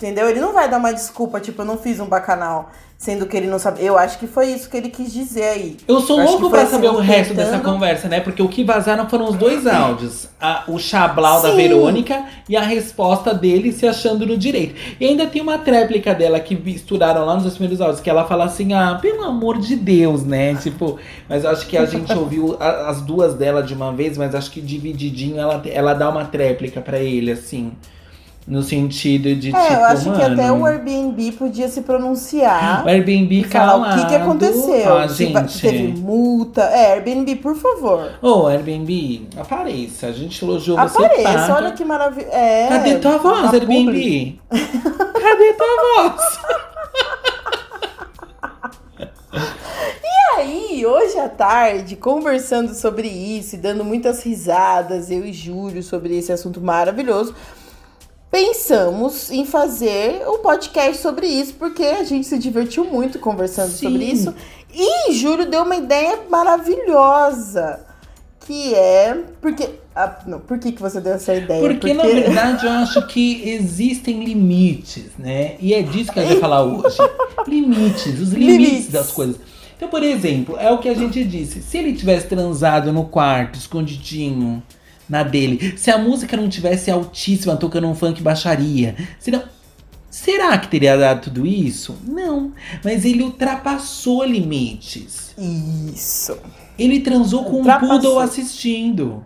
Entendeu? 0.01 0.31
Ele 0.31 0.41
não 0.41 0.55
vai 0.55 0.67
dar 0.67 0.79
uma 0.79 0.95
desculpa, 0.95 1.39
tipo, 1.41 1.61
eu 1.61 1.67
não 1.67 1.77
fiz 1.77 2.01
um 2.01 2.07
bacanal. 2.07 2.71
Sendo 2.97 3.25
que 3.27 3.35
ele 3.35 3.47
não 3.47 3.59
sabe. 3.59 3.83
Eu 3.83 3.97
acho 3.97 4.19
que 4.19 4.27
foi 4.27 4.49
isso 4.49 4.69
que 4.69 4.77
ele 4.77 4.91
quis 4.91 5.11
dizer 5.11 5.45
aí. 5.45 5.77
Eu 5.89 6.01
sou 6.03 6.19
Eu 6.21 6.27
louco 6.27 6.51
pra 6.51 6.63
assim, 6.63 6.73
saber 6.73 6.89
o 6.89 6.99
resto 6.99 7.31
tentando- 7.35 7.51
dessa 7.53 7.59
conversa, 7.65 8.09
né? 8.09 8.21
Porque 8.21 8.43
o 8.43 8.49
que 8.49 8.63
vazaram 8.63 9.09
foram 9.09 9.25
os 9.27 9.37
dois 9.37 9.67
áudios. 9.67 10.29
A- 10.39 10.65
o 10.69 10.79
chablau 10.79 11.41
da 11.41 11.51
Sim. 11.51 11.57
Verônica 11.57 12.23
e 12.47 12.57
a 12.59 12.61
resposta 12.61 13.33
dele 13.33 13.73
se 13.73 13.87
achando 13.87 14.27
no 14.27 14.37
direito. 14.37 14.75
E 15.01 15.07
ainda 15.07 15.27
tem 15.27 15.41
uma 15.41 15.57
tréplica 15.57 16.15
dela 16.15 16.39
que 16.41 16.55
misturaram 16.55 17.25
lá 17.25 17.35
nos 17.35 17.45
dois 17.45 17.55
primeiros 17.55 17.81
áudios, 17.81 18.01
que 18.03 18.11
ela 18.11 18.27
fala 18.27 18.45
assim, 18.45 18.75
ah, 18.75 18.99
pelo 19.01 19.25
amor 19.25 19.59
de 19.59 19.77
Deus, 19.77 20.23
né? 20.23 20.55
Tipo, 20.57 20.99
mas 21.27 21.45
eu 21.45 21.51
acho 21.51 21.67
que 21.67 21.79
a 21.79 21.87
gente 21.87 22.13
ouviu 22.13 22.57
a- 22.61 22.91
as 22.91 23.01
duas 23.01 23.33
dela 23.33 23.63
de 23.63 23.73
uma 23.73 23.93
vez, 23.95 24.19
mas 24.19 24.35
acho 24.35 24.51
que 24.51 24.61
divididinho 24.61 25.39
ela, 25.39 25.63
ela 25.73 25.95
dá 25.95 26.09
uma 26.11 26.27
tréplica 26.27 26.83
pra 26.83 26.99
ele, 26.99 27.33
assim. 27.33 27.73
No 28.51 28.65
sentido 28.65 29.33
de, 29.37 29.55
É, 29.55 29.61
tipo, 29.63 29.73
eu 29.75 29.85
acho 29.85 30.03
que 30.13 30.19
mano, 30.19 30.35
até 30.43 30.51
o 30.51 30.67
Airbnb 30.67 31.33
podia 31.33 31.69
se 31.69 31.83
pronunciar. 31.83 32.85
o 32.85 32.89
Airbnb 32.89 33.45
falar 33.45 33.77
o 33.77 33.97
que, 34.01 34.07
que 34.09 34.15
aconteceu. 34.17 34.99
Ah, 34.99 35.09
se, 35.09 35.27
va- 35.27 35.47
se 35.47 35.59
gente. 35.59 35.77
teve 35.93 36.01
multa. 36.01 36.63
É, 36.63 36.95
Airbnb, 36.95 37.37
por 37.37 37.55
favor. 37.55 38.11
Ô, 38.21 38.49
Airbnb, 38.49 39.29
apareça. 39.39 40.09
A 40.09 40.13
gente 40.13 40.45
elogiou 40.45 40.77
você. 40.77 40.97
Apareça, 41.05 41.33
paga. 41.33 41.55
olha 41.55 41.71
que 41.73 41.85
maravilha. 41.85 42.27
É, 42.33 42.67
Cadê 42.69 42.99
tua 42.99 43.19
voz, 43.19 43.39
uma 43.41 43.53
publi. 43.53 44.41
Airbnb? 44.51 44.51
Cadê 45.23 45.53
tua 45.53 46.09
voz? 46.09 46.39
E 50.03 50.41
aí, 50.41 50.87
hoje 50.87 51.19
à 51.19 51.29
tarde, 51.29 51.97
conversando 51.97 52.75
sobre 52.75 53.09
isso 53.09 53.55
e 53.55 53.59
dando 53.59 53.85
muitas 53.85 54.23
risadas, 54.23 55.11
eu 55.11 55.25
e 55.25 55.33
Júlio, 55.33 55.83
sobre 55.83 56.17
esse 56.19 56.33
assunto 56.33 56.61
maravilhoso, 56.61 57.35
pensamos 58.31 59.31
em 59.31 59.45
fazer 59.45 60.23
um 60.29 60.39
podcast 60.39 61.03
sobre 61.03 61.27
isso, 61.27 61.55
porque 61.55 61.83
a 61.83 62.05
gente 62.05 62.27
se 62.27 62.39
divertiu 62.39 62.85
muito 62.85 63.19
conversando 63.19 63.73
Sim. 63.73 63.89
sobre 63.89 64.05
isso. 64.05 64.35
E 64.73 65.13
Júlio 65.13 65.51
deu 65.51 65.65
uma 65.65 65.77
ideia 65.77 66.21
maravilhosa, 66.31 67.81
que 68.47 68.75
é. 68.75 69.19
Porque. 69.41 69.69
ah, 69.95 70.21
não, 70.27 70.39
por 70.39 70.59
que, 70.59 70.71
que 70.71 70.81
você 70.81 71.01
deu 71.01 71.15
essa 71.15 71.35
ideia? 71.35 71.61
Porque, 71.61 71.93
na 71.93 72.05
verdade, 72.05 72.67
eu 72.67 72.73
acho 72.73 73.05
que 73.09 73.49
existem 73.49 74.25
limites, 74.25 75.11
né? 75.19 75.57
E 75.59 75.75
é 75.75 75.83
disso 75.83 76.13
que 76.13 76.21
a 76.21 76.23
gente 76.23 76.33
vai 76.33 76.41
falar 76.41 76.63
hoje. 76.63 76.99
Limites, 77.49 78.21
os 78.21 78.33
limites, 78.33 78.69
Limites. 78.69 78.93
das 78.93 79.11
coisas. 79.11 79.37
Então, 79.77 79.89
por 79.89 80.03
exemplo, 80.03 80.57
é 80.59 80.71
o 80.71 80.79
que 80.79 80.89
a 80.89 80.95
gente 80.95 81.25
disse. 81.25 81.63
Se 81.63 81.79
ele 81.79 81.95
tivesse 81.95 82.27
transado 82.27 82.93
no 82.93 83.07
quarto, 83.07 83.59
escondidinho, 83.59 84.63
na 85.11 85.25
dele, 85.25 85.75
se 85.77 85.91
a 85.91 85.99
música 85.99 86.37
não 86.37 86.49
tivesse 86.49 86.91
altíssima, 86.91 87.57
tocando 87.57 87.89
um 87.89 87.95
funk 87.95 88.23
baixaria, 88.23 88.97
se 89.19 89.31
não... 89.31 89.43
Será 90.09 90.59
que 90.59 90.69
teria 90.69 90.97
dado 90.97 91.23
tudo 91.23 91.47
isso? 91.47 91.97
Não. 92.05 92.53
Mas 92.85 93.05
ele 93.05 93.23
ultrapassou 93.23 94.25
limites. 94.25 95.35
Isso. 95.39 96.37
Ele 96.79 97.01
transou 97.01 97.45
com 97.45 97.61
um 97.61 97.79
poodle 97.79 98.19
assistindo. 98.19 99.25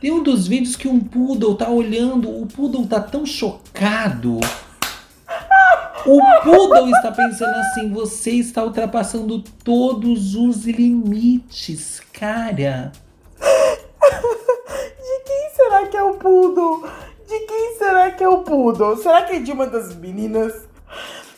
Tem 0.00 0.12
um 0.12 0.22
dos 0.22 0.46
vídeos 0.46 0.76
que 0.76 0.86
um 0.86 1.00
poodle 1.00 1.56
tá 1.56 1.68
olhando, 1.68 2.28
o 2.30 2.46
poodle 2.46 2.86
tá 2.86 3.00
tão 3.00 3.26
chocado. 3.26 4.38
O 6.06 6.20
poodle 6.42 6.90
está 6.90 7.10
pensando 7.10 7.54
assim: 7.56 7.90
você 7.90 8.32
está 8.32 8.62
ultrapassando 8.64 9.42
todos 9.64 10.34
os 10.34 10.64
limites, 10.66 12.00
cara. 12.12 12.92
De 14.02 15.24
quem 15.24 15.50
será 15.54 15.86
que 15.86 15.96
é 15.96 16.02
o 16.02 16.14
poodle? 16.14 16.88
De 17.28 17.38
quem 17.40 17.76
será 17.78 18.10
que 18.10 18.24
é 18.24 18.28
o 18.28 18.38
poodle? 18.38 18.96
Será 18.96 19.22
que 19.22 19.36
é 19.36 19.40
de 19.40 19.52
uma 19.52 19.66
das 19.66 19.94
meninas? 19.94 20.52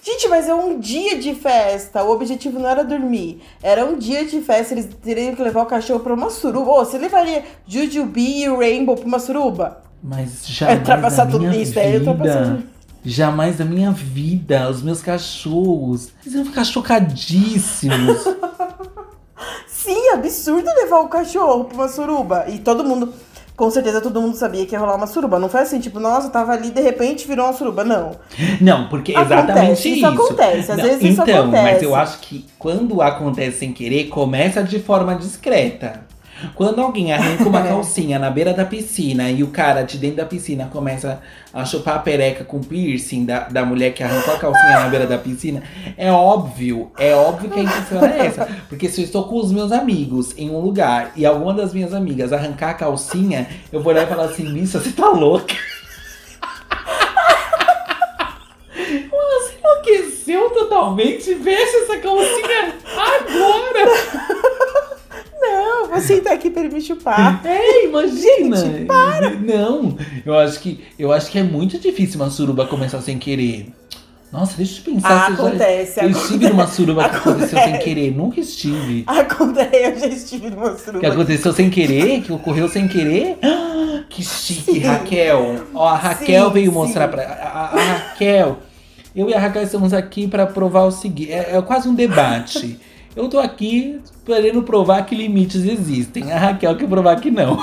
Gente, 0.02 0.28
mas 0.28 0.49
é 0.49 0.54
um 0.54 0.78
dia 0.78 1.18
de 1.18 1.35
festa. 1.35 2.04
O 2.04 2.11
objetivo 2.11 2.59
não 2.59 2.68
era 2.68 2.85
dormir. 2.85 3.40
Era 3.62 3.87
um 3.87 3.97
dia 3.97 4.25
de 4.25 4.40
festa. 4.42 4.75
Eles 4.75 4.88
teriam 5.02 5.35
que 5.35 5.42
levar 5.42 5.62
o 5.62 5.66
cachorro 5.66 6.00
pra 6.00 6.12
uma 6.12 6.28
suruba. 6.28 6.71
Ô, 6.73 6.85
você 6.85 6.99
levaria 6.99 7.42
Jujubi 7.66 8.42
e 8.42 8.49
Rainbow 8.49 8.97
pra 8.97 9.06
uma 9.06 9.18
suruba? 9.18 9.83
Mas 10.02 10.47
jamais 10.47 10.80
ultrapassar 10.80 11.25
na 11.25 11.30
tudo 11.30 11.47
minha 11.47 11.62
isso, 11.62 11.78
é, 11.78 11.97
ultrapassar 11.97 12.56
vida, 12.56 12.64
jamais 13.02 13.56
da 13.56 13.64
minha 13.64 13.90
vida, 13.90 14.68
os 14.68 14.83
meus 14.83 15.00
cachorros, 15.00 16.11
eles 16.23 16.35
vão 16.35 16.44
ficar 16.44 16.64
chocadíssimos. 16.64 18.25
Sim, 19.84 20.08
absurdo 20.14 20.66
levar 20.74 21.00
o 21.00 21.08
cachorro 21.08 21.64
pra 21.64 21.74
uma 21.76 21.88
suruba. 21.88 22.46
E 22.48 22.58
todo 22.58 22.82
mundo, 22.84 23.12
com 23.54 23.70
certeza 23.70 24.00
todo 24.00 24.18
mundo 24.20 24.34
sabia 24.34 24.64
que 24.64 24.72
ia 24.74 24.78
rolar 24.78 24.96
uma 24.96 25.06
suruba. 25.06 25.38
Não 25.38 25.48
foi 25.50 25.60
assim, 25.60 25.78
tipo, 25.78 26.00
nossa, 26.00 26.30
tava 26.30 26.52
ali 26.52 26.70
de 26.70 26.80
repente 26.80 27.26
virou 27.28 27.44
uma 27.46 27.52
suruba. 27.52 27.84
Não. 27.84 28.12
Não, 28.62 28.88
porque 28.88 29.12
Acontece, 29.14 29.34
exatamente 29.42 29.72
isso 29.72 29.88
isso. 29.96 30.06
acontece, 30.06 30.72
às 30.72 30.78
Não, 30.78 30.84
vezes 30.84 31.02
isso 31.02 31.22
então, 31.22 31.46
mas 31.48 31.60
acontece. 31.60 31.84
eu 31.84 31.94
acho 31.94 32.18
que 32.20 32.46
quando 32.58 33.02
acontece 33.02 33.58
sem 33.58 33.72
querer, 33.74 34.04
começa 34.04 34.62
de 34.62 34.78
forma 34.80 35.14
discreta. 35.16 36.00
Quando 36.54 36.80
alguém 36.80 37.12
arranca 37.12 37.44
uma 37.44 37.62
calcinha 37.66 38.18
na 38.18 38.30
beira 38.30 38.52
da 38.52 38.64
piscina 38.64 39.30
e 39.30 39.42
o 39.42 39.48
cara 39.48 39.82
de 39.82 39.98
dentro 39.98 40.18
da 40.18 40.26
piscina 40.26 40.68
começa 40.70 41.20
a 41.52 41.64
chupar 41.64 41.96
a 41.96 41.98
pereca 42.00 42.44
com 42.44 42.60
piercing 42.60 43.24
da, 43.24 43.40
da 43.48 43.64
mulher 43.64 43.94
que 43.94 44.02
arrancou 44.02 44.34
a 44.34 44.38
calcinha 44.38 44.80
na 44.80 44.88
beira 44.88 45.06
da 45.06 45.16
piscina, 45.16 45.62
é 45.96 46.10
óbvio, 46.10 46.90
é 46.98 47.14
óbvio 47.14 47.50
que 47.50 47.60
a 47.60 47.62
intenção 47.62 48.04
é 48.04 48.26
essa. 48.26 48.48
Porque 48.68 48.88
se 48.88 49.00
eu 49.00 49.04
estou 49.04 49.24
com 49.24 49.36
os 49.36 49.52
meus 49.52 49.70
amigos 49.70 50.36
em 50.36 50.50
um 50.50 50.58
lugar 50.58 51.12
e 51.16 51.24
alguma 51.24 51.54
das 51.54 51.72
minhas 51.72 51.94
amigas 51.94 52.32
arrancar 52.32 52.70
a 52.70 52.74
calcinha, 52.74 53.46
eu 53.72 53.80
vou 53.80 53.92
olhar 53.92 54.04
e 54.04 54.08
falar 54.08 54.24
assim, 54.24 54.52
Missa, 54.52 54.80
você 54.80 54.90
tá 54.90 55.08
louca? 55.08 55.54
Você 58.74 59.54
enlouqueceu 59.58 60.50
totalmente? 60.50 61.34
Veste 61.34 61.76
essa 61.76 61.98
calcinha 61.98 62.74
agora! 62.96 64.53
Você 65.94 66.20
tá 66.20 66.32
aqui 66.32 66.50
pra 66.50 66.62
me 66.64 66.80
chupar. 66.80 67.40
É, 67.44 67.84
imagina! 67.86 68.56
Gente, 68.56 68.86
Não, 69.44 69.96
eu 70.24 70.38
acho 70.38 70.60
que 70.60 70.80
eu 70.98 71.12
acho 71.12 71.30
que 71.30 71.38
é 71.38 71.42
muito 71.42 71.78
difícil 71.78 72.20
uma 72.20 72.30
suruba 72.30 72.66
começar 72.66 73.00
sem 73.00 73.18
querer. 73.18 73.68
Nossa, 74.32 74.56
deixa 74.56 74.80
eu 74.80 74.92
pensar. 74.94 75.08
Ah, 75.08 75.26
se 75.26 75.30
eu 75.30 75.36
já- 75.36 75.42
acontece, 75.46 76.00
Eu 76.04 76.10
estive 76.10 76.48
numa 76.48 76.66
suruba 76.66 77.08
que 77.08 77.16
aconteceu 77.16 77.48
sem 77.50 77.58
acontece. 77.60 77.84
querer. 77.84 78.10
Nunca 78.16 78.40
estive. 78.40 79.04
Acontece, 79.06 79.76
eu 79.76 79.98
já 80.00 80.06
estive 80.08 80.50
numa 80.50 80.76
suruba. 80.76 80.98
Que 81.00 81.06
aconteceu 81.06 81.52
sem 81.52 81.70
querer? 81.70 82.20
Que 82.22 82.32
ocorreu 82.32 82.68
sem 82.68 82.88
querer? 82.88 83.38
Ah, 83.42 84.02
Que 84.08 84.22
chique, 84.24 84.72
Sim. 84.72 84.78
Raquel. 84.80 85.56
Ó, 85.72 85.86
a 85.86 85.94
Raquel 85.96 86.46
Sim, 86.48 86.52
veio 86.52 86.66
sim. 86.70 86.74
mostrar 86.76 87.06
pra. 87.08 87.22
A, 87.22 87.76
a- 87.76 87.82
Raquel. 88.08 88.58
Eu 89.14 89.30
e 89.30 89.34
a 89.34 89.38
Raquel 89.38 89.62
estamos 89.62 89.92
aqui 89.94 90.26
pra 90.26 90.44
provar 90.46 90.82
o 90.82 90.90
seguinte. 90.90 91.30
É, 91.30 91.56
é 91.56 91.62
quase 91.62 91.88
um 91.88 91.94
debate. 91.94 92.76
Eu 93.16 93.28
tô 93.28 93.38
aqui 93.38 94.00
querendo 94.25 94.62
provar 94.62 95.04
que 95.06 95.14
limites 95.14 95.64
existem. 95.64 96.33
A 96.33 96.38
Raquel 96.38 96.76
quer 96.76 96.88
provar 96.88 97.21
que 97.21 97.30
não. 97.30 97.59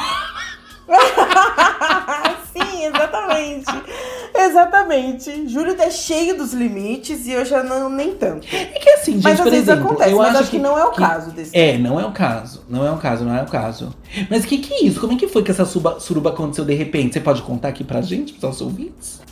Sim, 2.54 2.86
exatamente. 2.86 3.66
Exatamente. 4.34 5.48
Júlio 5.50 5.76
é 5.80 5.90
cheio 5.92 6.38
dos 6.38 6.54
limites 6.54 7.26
e 7.28 7.32
eu 7.32 7.44
já 7.46 7.64
não 7.64 7.90
nem 7.90 8.14
tanto. 8.16 8.48
É 8.52 8.66
que 8.80 8.90
assim, 8.92 9.14
gente, 9.14 9.24
Mas 9.24 9.40
às 9.40 9.46
vezes 9.46 9.68
exemplo, 9.68 9.86
acontece, 9.88 10.12
eu 10.12 10.18
mas 10.18 10.30
acho 10.30 10.40
acho 10.42 10.52
que, 10.52 10.60
não 10.60 10.78
é 10.78 10.86
o 10.86 10.92
caso 10.92 11.32
desse. 11.32 11.58
É, 11.58 11.78
não 11.78 12.00
é 12.00 12.06
o 12.06 12.12
caso. 12.12 12.64
Não 12.70 12.86
é 12.86 12.92
o 12.92 12.98
caso, 12.98 13.24
não 13.26 13.36
é 13.36 13.42
o 13.44 13.46
caso. 13.48 13.94
Mas 14.30 14.44
o 14.44 14.48
que 14.48 14.58
que 14.58 14.74
é 14.74 14.86
isso? 14.86 15.00
Como 15.00 15.14
é 15.14 15.16
que 15.18 15.28
foi 15.28 15.44
que 15.44 15.52
essa 15.52 15.66
suba- 15.66 16.00
suruba 16.00 16.30
aconteceu 16.32 16.64
de 16.66 16.74
repente? 16.74 17.14
Você 17.14 17.20
pode 17.20 17.42
contar 17.42 17.68
aqui 17.70 17.84
pra 17.84 18.02
gente, 18.02 18.32
pros 18.34 18.44
nossos 18.44 18.62
ouvintes? 18.62 19.22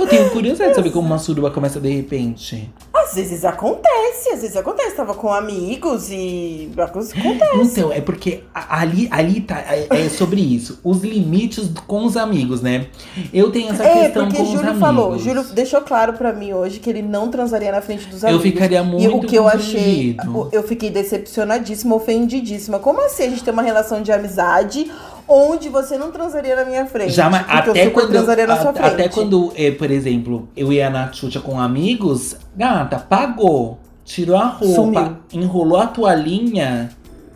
eu 0.00 0.06
tenho 0.08 0.30
curiosidade 0.30 0.70
de 0.70 0.76
saber 0.76 0.90
como 0.90 1.06
uma 1.06 1.18
suruba 1.18 1.50
começa 1.50 1.80
de 1.80 1.88
repente. 1.90 2.70
Às 2.94 3.14
vezes 3.14 3.44
acontece, 3.44 4.30
às 4.32 4.42
vezes 4.42 4.56
acontece. 4.56 4.94
Tava 4.96 5.14
com 5.14 5.32
amigos 5.32 6.10
e 6.10 6.70
acontece. 6.78 7.14
Então, 7.62 7.92
é 7.92 8.00
porque 8.00 8.42
ali, 8.54 9.08
ali 9.10 9.40
tá, 9.40 9.58
é, 9.60 9.86
é 9.90 10.08
sobre 10.08 10.40
isso. 10.40 10.78
Os 10.84 11.02
limites 11.02 11.70
com 11.86 12.04
os 12.04 12.16
amigos, 12.16 12.60
né? 12.60 12.86
Eu 13.32 13.50
tenho 13.50 13.72
essa 13.72 13.84
É, 13.84 14.04
questão 14.04 14.24
porque 14.24 14.36
com 14.36 14.42
os 14.42 14.48
Júlio 14.50 14.64
amigos. 14.70 14.80
falou, 14.80 15.18
Júlio 15.18 15.42
deixou 15.54 15.80
claro 15.80 16.12
pra 16.14 16.32
mim 16.32 16.52
hoje 16.52 16.78
que 16.78 16.88
ele 16.90 17.02
não 17.02 17.28
transaria 17.30 17.72
na 17.72 17.80
frente 17.80 18.06
dos 18.06 18.22
Eu 18.22 18.30
amigos. 18.30 18.44
ficaria 18.44 18.80
E 18.80 18.82
muito 18.84 19.16
o 19.16 19.20
que 19.20 19.36
eu 19.36 19.48
achei, 19.48 20.16
eu 20.52 20.62
fiquei 20.62 20.90
decepcionadíssima, 20.90 21.94
ofendidíssima. 21.94 22.78
Como 22.78 23.00
assim 23.04 23.24
a 23.24 23.28
gente 23.30 23.42
tem 23.44 23.52
uma 23.52 23.62
relação 23.62 24.02
de 24.02 24.12
amizade 24.12 24.90
onde 25.30 25.68
você 25.68 25.96
não 25.96 26.10
transaria 26.10 26.56
na 26.56 26.64
minha 26.64 26.84
frente? 26.86 27.12
Jamais, 27.12 27.44
até 27.48 27.88
quando, 27.90 28.10
transaria 28.10 28.46
na 28.46 28.54
a- 28.54 28.60
sua 28.60 28.72
frente. 28.72 28.86
até 28.92 29.08
quando, 29.08 29.52
eh, 29.56 29.70
por 29.70 29.90
exemplo, 29.90 30.48
eu 30.56 30.72
ia 30.72 30.90
na 30.90 31.12
Xuxa 31.12 31.40
com 31.40 31.58
amigos, 31.60 32.36
gata, 32.56 32.98
pagou, 32.98 33.78
tirou 34.04 34.36
a 34.36 34.46
roupa, 34.46 34.74
Sumiu. 34.74 35.16
enrolou 35.32 35.78
a 35.80 35.86
toalhinha 35.86 36.90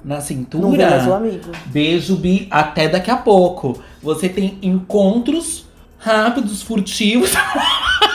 na 0.04 0.16
Não 0.16 0.20
vê 0.20 0.26
cintura. 0.26 0.90
mais 0.90 1.06
o 1.06 1.12
amigo. 1.14 1.50
Beijo, 1.66 2.16
Bi, 2.16 2.48
até 2.50 2.88
daqui 2.88 3.10
a 3.10 3.16
pouco. 3.16 3.80
Você 4.02 4.28
tem 4.28 4.58
encontros 4.60 5.64
rápidos, 5.98 6.60
furtivos. 6.62 7.30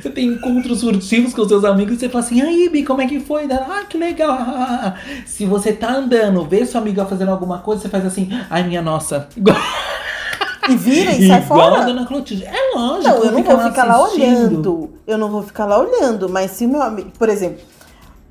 Você 0.00 0.10
tem 0.10 0.26
encontros 0.26 0.80
furtivos 0.80 1.32
com 1.34 1.46
seus 1.48 1.64
amigos 1.64 1.94
e 1.94 2.00
você 2.00 2.08
fala 2.08 2.24
assim, 2.24 2.40
aí, 2.40 2.68
Bi, 2.68 2.84
como 2.84 3.00
é 3.02 3.06
que 3.06 3.20
foi? 3.20 3.46
Ah, 3.50 3.84
que 3.88 3.96
legal. 3.96 4.38
Se 5.26 5.46
você 5.46 5.72
tá 5.72 5.94
andando, 5.94 6.44
vê 6.44 6.64
sua 6.66 6.80
amiga 6.80 7.04
fazendo 7.06 7.30
alguma 7.30 7.58
coisa, 7.58 7.82
você 7.82 7.88
faz 7.88 8.04
assim, 8.04 8.28
ai, 8.50 8.62
minha 8.62 8.82
nossa. 8.82 9.28
E 10.68 10.76
vira 10.76 11.10
e 11.10 11.26
sai 11.26 11.42
igual 11.42 11.60
a 11.60 11.70
fora. 11.72 11.84
Dona 11.86 12.06
Clotilde. 12.06 12.44
É 12.44 12.76
lógico. 12.76 13.08
Não, 13.08 13.24
eu 13.24 13.32
não 13.32 13.42
vou 13.42 13.58
ficar 13.58 13.84
lá 13.84 14.04
assistindo. 14.04 14.24
olhando. 14.30 14.90
Eu 15.06 15.18
não 15.18 15.28
vou 15.28 15.42
ficar 15.42 15.64
lá 15.64 15.78
olhando. 15.78 16.28
Mas 16.28 16.52
se 16.52 16.66
o 16.66 16.68
meu 16.68 16.80
amigo, 16.80 17.10
por 17.18 17.28
exemplo, 17.28 17.58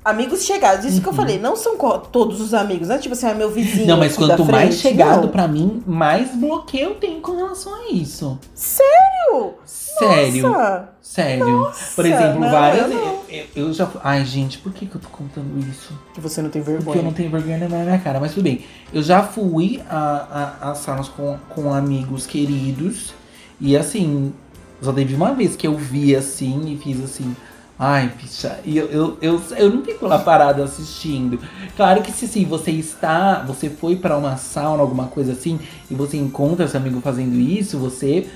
amigos 0.04 0.44
chegados, 0.44 0.84
isso 0.84 1.00
que 1.00 1.08
eu 1.08 1.12
falei, 1.12 1.38
não 1.38 1.54
são 1.56 1.76
todos 2.10 2.40
os 2.40 2.52
amigos, 2.54 2.88
não 2.88 2.96
é 2.96 2.98
tipo 2.98 3.14
assim, 3.14 3.26
ah, 3.26 3.34
meu 3.34 3.50
vizinho. 3.50 3.82
Uhum. 3.82 3.86
Não, 3.86 3.96
mas 3.98 4.16
quanto 4.16 4.44
mais 4.44 4.76
chegado 4.76 5.28
pra 5.28 5.46
mim, 5.46 5.82
mais 5.86 6.34
bloqueio 6.34 6.90
eu 6.90 6.94
tenho 6.96 7.20
com 7.20 7.36
relação 7.36 7.74
a 7.74 7.92
isso. 7.92 8.38
Sério? 8.54 9.54
Sério. 9.64 10.48
Nossa. 10.48 10.88
Sério. 11.00 11.70
Por 11.94 12.06
exemplo, 12.06 12.40
não, 12.40 12.50
várias. 12.50 12.90
eu 12.90 13.22
Eu, 13.28 13.44
eu- 13.66 13.72
já. 13.72 13.86
Ai, 14.02 14.24
gente, 14.24 14.58
por 14.58 14.72
que, 14.72 14.86
que 14.86 14.94
eu 14.94 15.00
tô 15.00 15.08
contando 15.08 15.58
isso? 15.70 15.92
Que 16.14 16.20
você 16.20 16.40
não 16.40 16.48
tem 16.48 16.62
Porque 16.62 16.76
vergonha. 16.78 16.98
eu 16.98 17.02
não 17.04 17.12
tenho 17.12 17.30
vergonha 17.30 17.68
na 17.68 17.78
minha 17.84 17.98
cara, 17.98 18.18
mas 18.18 18.32
tudo 18.32 18.44
bem. 18.44 18.64
Eu 18.92 19.02
já 19.02 19.22
fui 19.22 19.82
a, 19.90 20.56
a, 20.62 20.70
a 20.70 20.74
salas 20.74 21.08
com, 21.08 21.36
com 21.50 21.72
amigos 21.72 22.26
queridos. 22.26 23.12
E 23.60 23.76
assim, 23.76 24.32
só 24.80 24.92
teve 24.92 25.14
uma 25.14 25.34
vez 25.34 25.54
que 25.54 25.66
eu 25.66 25.76
vi 25.76 26.16
assim 26.16 26.72
e 26.72 26.76
fiz 26.82 27.02
assim. 27.04 27.36
Ai, 27.78 28.08
bicha, 28.20 28.60
e 28.64 28.76
eu, 28.78 28.86
eu, 28.90 29.18
eu, 29.20 29.42
eu 29.56 29.70
não 29.70 29.82
fico 29.84 30.06
lá 30.06 30.18
parado 30.18 30.62
assistindo. 30.62 31.40
Claro 31.76 32.00
que 32.02 32.12
se 32.12 32.28
sim, 32.28 32.44
você 32.44 32.70
está, 32.70 33.42
você 33.42 33.68
foi 33.68 33.96
pra 33.96 34.16
uma 34.16 34.36
sauna, 34.36 34.80
alguma 34.82 35.06
coisa 35.08 35.32
assim, 35.32 35.58
e 35.90 35.94
você 35.94 36.16
encontra 36.16 36.68
seu 36.68 36.78
amigo 36.78 37.00
fazendo 37.00 37.34
isso, 37.34 37.78
você, 37.78 38.28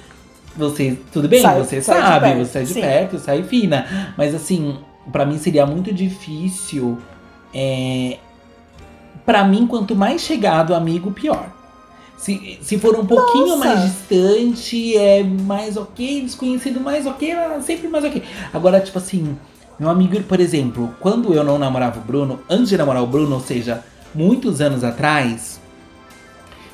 você, 0.56 0.98
tudo 1.12 1.28
bem, 1.28 1.42
Sai- 1.42 1.58
você 1.62 1.80
sai 1.80 2.00
sabe, 2.02 2.26
perto, 2.26 2.38
você 2.44 2.52
sai 2.52 2.64
de 2.64 2.72
sim. 2.72 2.80
perto, 2.80 3.18
sai 3.18 3.42
fina. 3.44 4.14
Mas 4.16 4.34
assim, 4.34 4.78
pra 5.12 5.24
mim 5.24 5.38
seria 5.38 5.64
muito 5.64 5.92
difícil. 5.94 6.98
É, 7.54 8.18
para 9.24 9.44
mim, 9.44 9.66
quanto 9.66 9.94
mais 9.94 10.22
chegado 10.22 10.70
o 10.70 10.74
amigo, 10.74 11.12
pior. 11.12 11.52
Se, 12.16 12.58
se 12.62 12.78
for 12.78 12.98
um 12.98 13.04
pouquinho 13.04 13.56
Nossa. 13.56 13.64
mais 13.64 13.82
distante, 13.82 14.96
é 14.96 15.22
mais 15.22 15.76
ok, 15.76 16.22
desconhecido 16.22 16.80
mais 16.80 17.06
ok, 17.06 17.30
é 17.30 17.60
sempre 17.60 17.88
mais 17.88 18.04
ok. 18.04 18.22
Agora, 18.52 18.80
tipo 18.80 18.96
assim, 18.96 19.36
meu 19.78 19.90
amigo, 19.90 20.20
por 20.22 20.40
exemplo, 20.40 20.94
quando 21.00 21.34
eu 21.34 21.44
não 21.44 21.58
namorava 21.58 21.98
o 21.98 22.02
Bruno, 22.02 22.40
antes 22.48 22.70
de 22.70 22.76
namorar 22.78 23.02
o 23.02 23.06
Bruno, 23.06 23.34
ou 23.34 23.40
seja, 23.40 23.84
muitos 24.14 24.62
anos 24.62 24.82
atrás, 24.82 25.60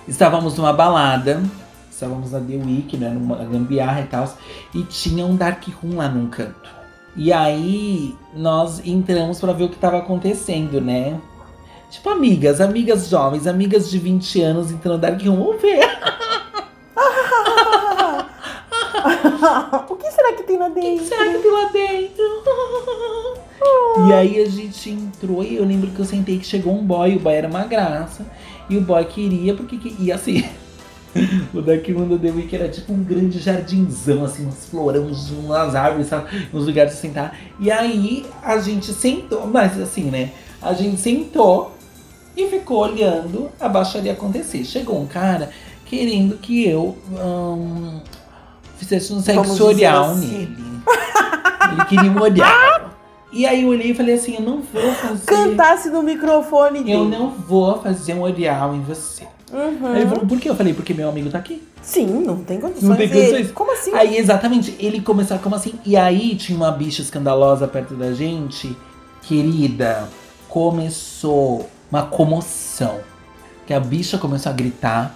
estávamos 0.06 0.56
numa 0.56 0.72
balada, 0.72 1.42
estávamos 1.90 2.30
na 2.30 2.40
The 2.40 2.54
Week, 2.54 2.96
né, 2.96 3.08
numa 3.10 3.36
gambiarra 3.44 4.02
e 4.02 4.06
tal, 4.06 4.32
e 4.72 4.84
tinha 4.84 5.26
um 5.26 5.34
dark 5.34 5.66
room 5.82 5.96
lá 5.96 6.08
num 6.08 6.28
canto. 6.28 6.70
E 7.16 7.32
aí, 7.32 8.14
nós 8.34 8.80
entramos 8.86 9.40
pra 9.40 9.52
ver 9.52 9.64
o 9.64 9.68
que 9.68 9.76
tava 9.76 9.98
acontecendo, 9.98 10.80
né? 10.80 11.20
Tipo, 11.92 12.10
amigas, 12.10 12.60
amigas 12.60 13.08
jovens, 13.08 13.46
amigas 13.46 13.90
de 13.90 13.98
20 13.98 14.40
anos 14.40 14.70
entrando 14.70 15.00
Dark 15.00 15.20
Room. 15.22 15.36
Vamos 15.36 15.60
ver. 15.60 15.80
o 19.88 19.96
que 19.96 20.10
será 20.10 20.32
que 20.34 20.42
tem 20.44 20.58
lá 20.58 20.68
O 20.68 20.72
que 20.74 20.80
dentro? 20.80 21.04
será 21.06 21.32
que 21.32 21.38
tem 21.38 21.50
lá 21.52 21.64
dentro? 21.72 22.22
E 24.08 24.12
aí 24.12 24.42
a 24.42 24.48
gente 24.48 24.90
entrou 24.90 25.44
e 25.44 25.56
eu 25.56 25.64
lembro 25.64 25.90
que 25.90 26.00
eu 26.00 26.04
sentei 26.04 26.38
que 26.38 26.46
chegou 26.46 26.72
um 26.74 26.84
boy, 26.84 27.16
o 27.16 27.20
boy 27.20 27.34
era 27.34 27.48
uma 27.48 27.64
graça. 27.64 28.24
E 28.70 28.76
o 28.76 28.80
boy 28.80 29.04
queria, 29.04 29.54
porque. 29.54 29.76
que- 29.76 29.96
E 29.98 30.10
assim. 30.10 30.42
O 31.52 31.60
Dark 31.60 31.86
Room 31.88 32.08
do 32.08 32.18
The 32.18 32.30
Week 32.30 32.56
era 32.56 32.70
tipo 32.70 32.90
um 32.90 33.04
grande 33.04 33.38
jardinzão, 33.38 34.24
assim, 34.24 34.46
uns 34.46 34.64
florões, 34.64 35.30
umas 35.30 35.74
árvores, 35.74 36.06
sabe? 36.06 36.48
uns 36.54 36.64
lugares 36.66 36.94
de 36.94 37.00
sentar. 37.00 37.36
E 37.60 37.70
aí 37.70 38.24
a 38.42 38.56
gente 38.58 38.90
sentou, 38.94 39.46
mas 39.46 39.78
assim, 39.78 40.04
né? 40.04 40.30
A 40.62 40.72
gente 40.72 40.98
sentou 40.98 41.71
e 42.36 42.46
ficou 42.48 42.78
olhando 42.78 43.50
a 43.60 43.68
baixaria 43.68 44.12
acontecer. 44.12 44.64
Chegou 44.64 45.00
um 45.00 45.06
cara 45.06 45.50
querendo 45.86 46.38
que 46.38 46.66
eu 46.66 46.96
hum, 47.10 48.00
fizesse 48.78 49.12
um 49.12 49.20
sexo 49.20 49.64
oral 49.64 50.10
assim. 50.10 50.26
nele. 50.26 50.56
Ele 51.72 51.84
queria 51.86 52.10
um 52.10 52.20
oral. 52.20 52.90
E 53.32 53.46
aí 53.46 53.62
eu 53.62 53.68
olhei 53.68 53.92
e 53.92 53.94
falei 53.94 54.14
assim, 54.14 54.34
eu 54.34 54.42
não 54.42 54.60
vou 54.60 54.92
fazer. 54.92 55.24
Cantasse 55.24 55.88
no 55.88 56.02
microfone 56.02 56.80
Eu 56.80 56.84
dele. 56.84 57.16
não 57.16 57.30
vou 57.30 57.80
fazer 57.80 58.14
um 58.14 58.22
oral 58.22 58.74
em 58.74 58.82
você. 58.82 59.26
Uhum. 59.50 59.86
Aí 59.86 60.00
ele 60.00 60.10
falou, 60.10 60.26
por 60.26 60.38
quê? 60.38 60.50
Eu 60.50 60.56
falei, 60.56 60.74
porque 60.74 60.92
meu 60.92 61.08
amigo 61.08 61.30
tá 61.30 61.38
aqui. 61.38 61.62
Sim, 61.80 62.06
não 62.06 62.36
tem 62.38 62.60
condições. 62.60 62.88
Não 62.88 62.96
tem 62.96 63.06
E 63.06 63.10
ele, 63.10 63.26
condições. 63.26 63.52
Como 63.52 63.72
assim? 63.72 63.92
Aí, 63.94 64.16
exatamente, 64.16 64.74
ele 64.78 65.00
começou, 65.00 65.38
como 65.38 65.54
assim? 65.54 65.74
E 65.84 65.96
aí 65.96 66.36
tinha 66.36 66.56
uma 66.56 66.70
bicha 66.70 67.02
escandalosa 67.02 67.66
perto 67.66 67.94
da 67.94 68.12
gente. 68.12 68.76
Querida, 69.22 70.08
começou 70.48 71.68
uma 71.92 72.06
comoção. 72.06 73.00
Que 73.66 73.74
a 73.74 73.78
bicha 73.78 74.16
começou 74.16 74.50
a 74.50 74.54
gritar. 74.54 75.14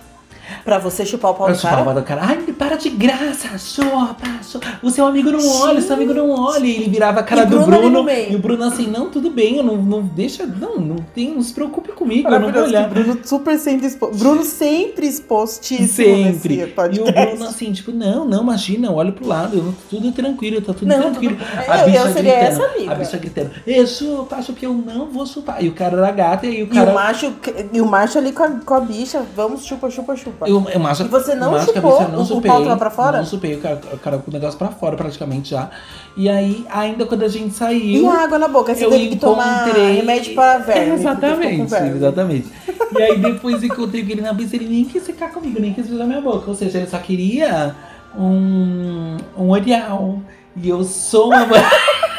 Pra 0.65 0.79
você 0.79 1.05
chupar 1.05 1.31
o 1.33 1.35
pau 1.35 1.49
Eu 1.49 1.55
do 1.55 1.61
cara? 1.63 1.93
do 1.95 2.03
cara. 2.03 2.21
Ai, 2.25 2.37
para 2.53 2.77
de 2.77 2.89
graça, 2.91 3.57
chupa, 3.59 4.27
chupa. 4.43 4.67
O 4.83 4.91
seu 4.91 5.07
amigo 5.07 5.31
não 5.31 5.61
olha, 5.61 5.79
o 5.79 5.83
seu 5.83 5.95
amigo 5.95 6.13
não 6.15 6.31
olha. 6.31 6.65
E 6.67 6.77
ele 6.77 6.89
virava 6.91 7.21
a 7.21 7.23
cara 7.23 7.43
E 7.43 7.47
do 7.47 7.61
Bruno 7.61 7.91
Bruno. 8.03 8.11
E 8.11 8.35
o 8.35 8.39
Bruno 8.39 8.65
assim, 8.65 8.87
não, 8.87 9.11
tudo 9.11 9.31
bem, 9.31 9.57
eu 9.57 9.63
não, 9.63 9.77
não 9.77 10.03
deixa. 10.03 10.47
Não, 10.47 10.77
não, 10.79 10.97
tem, 11.15 11.35
não 11.35 11.43
se 11.43 11.53
preocupe 11.53 11.93
comigo, 11.93 12.29
eu 12.29 12.41
não 12.41 12.53
vou 12.53 12.63
olhar. 12.63 12.89
Bruno 12.89 13.19
super 13.25 13.59
sempre 13.59 13.87
exposto. 13.87 14.17
Bruno 14.19 14.43
sempre 14.45 15.07
expostíssimo 15.07 15.89
Sempre. 15.89 16.57
nesse 16.57 16.69
E 16.99 17.01
o. 17.01 17.05
Bruno 17.13 17.45
assim, 17.49 17.73
tipo, 17.73 17.91
não, 17.93 18.25
não, 18.25 18.43
imagina, 18.43 18.93
olha 18.93 19.13
pro 19.13 19.27
lado, 19.27 19.57
eu- 19.57 19.75
tudo 19.91 20.13
tranquilo, 20.13 20.61
tá 20.61 20.73
tudo 20.73 20.87
Não, 20.87 21.01
tranquilo. 21.13 21.37
tudo- 21.37 21.71
A 21.71 21.79
eu- 21.81 21.87
bicha 21.87 21.99
eu 21.99 22.13
seria 22.13 22.35
gritando, 22.41 22.63
essa 22.63 22.73
amiga. 22.75 22.93
A 22.93 22.95
bicha 22.95 23.17
gritando, 23.19 23.51
eu 23.67 23.87
chupa, 23.87 24.43
chupa, 24.43 24.59
eu 24.65 24.73
não 24.75 25.07
vou 25.07 25.27
chupar. 25.27 25.63
E 25.63 25.69
o 25.69 25.73
cara 25.73 25.97
era 25.97 26.11
gata, 26.13 26.47
e 26.47 26.63
o 26.63 26.67
E 26.67 26.69
cara. 26.69 26.91
o 26.91 26.95
macho, 26.95 27.33
e 27.73 27.81
o 27.81 27.87
macho 27.87 28.19
ali 28.19 28.33
com 28.33 28.43
a, 28.43 28.51
com 28.51 28.75
a 28.75 28.81
bicha, 28.81 29.23
vamos 29.35 29.65
chupa, 29.65 29.91
chupa, 29.91 30.15
chupa. 30.17 30.36
Eu, 30.47 30.67
eu 30.69 30.87
acho, 30.87 31.05
E 31.05 31.09
você 31.09 31.35
não 31.35 31.53
eu 31.53 31.57
acho 31.59 31.73
que 31.73 31.79
a 31.79 31.83
chupou? 31.83 31.99
bicha 31.99 32.11
não 32.11 32.19
O- 32.19 32.23
o 32.23 32.27
chupei, 32.27 32.51
pau 32.51 32.63
tava 32.63 32.77
pra 32.77 32.91
fora? 32.91 33.19
Não 33.19 33.25
chupei, 33.27 33.55
o 33.55 33.61
cara, 33.61 33.81
o 33.93 33.99
cara 33.99 34.19
com 34.19 34.31
o 34.31 34.35
negócio 34.35 34.59
pra 34.59 34.69
fora 34.69 34.97
praticamente 34.97 35.51
já. 35.51 35.71
E 36.17 36.29
aí, 36.29 36.67
ainda 36.71 37.07
quando 37.07 37.23
a 37.23 37.29
gente 37.29 37.49
E 37.49 37.55
saiu. 37.55 38.11
a 38.11 38.23
água 38.25 38.39
na 38.39 38.49
boca, 38.49 38.75
você 38.75 38.85
eu 38.85 38.91
teve 38.91 39.09
que 39.11 39.17
tomar 39.17 39.65
encontrei- 39.69 39.97
remédio 39.97 40.35
para 40.35 40.59
verme. 40.59 40.95
Exatamente, 40.95 41.75
exatamente. 41.97 42.53
E 42.97 43.03
aí 43.03 43.19
depois 43.19 43.63
encontrei 43.63 44.05
com 44.05 44.11
ele 44.13 44.21
na 44.23 44.35
pista, 44.35 44.57
ele 44.57 44.69
nem 44.69 44.85
quis 44.85 45.05
ficar 45.07 45.29
comigo, 45.29 45.61
nem 45.61 45.73
quis 45.73 45.87
beijar 45.87 46.07
minha 46.07 46.21
boca. 46.21 46.49
Ou 46.49 46.55
seja, 46.55 46.79
ele 46.79 46.87
só 46.87 46.99
queria 46.99 47.75
um, 48.19 49.17
um 49.37 49.51
oral. 49.51 50.21
E 50.57 50.69
eu 50.69 50.83
sou 50.85 51.29
uma. 51.29 51.47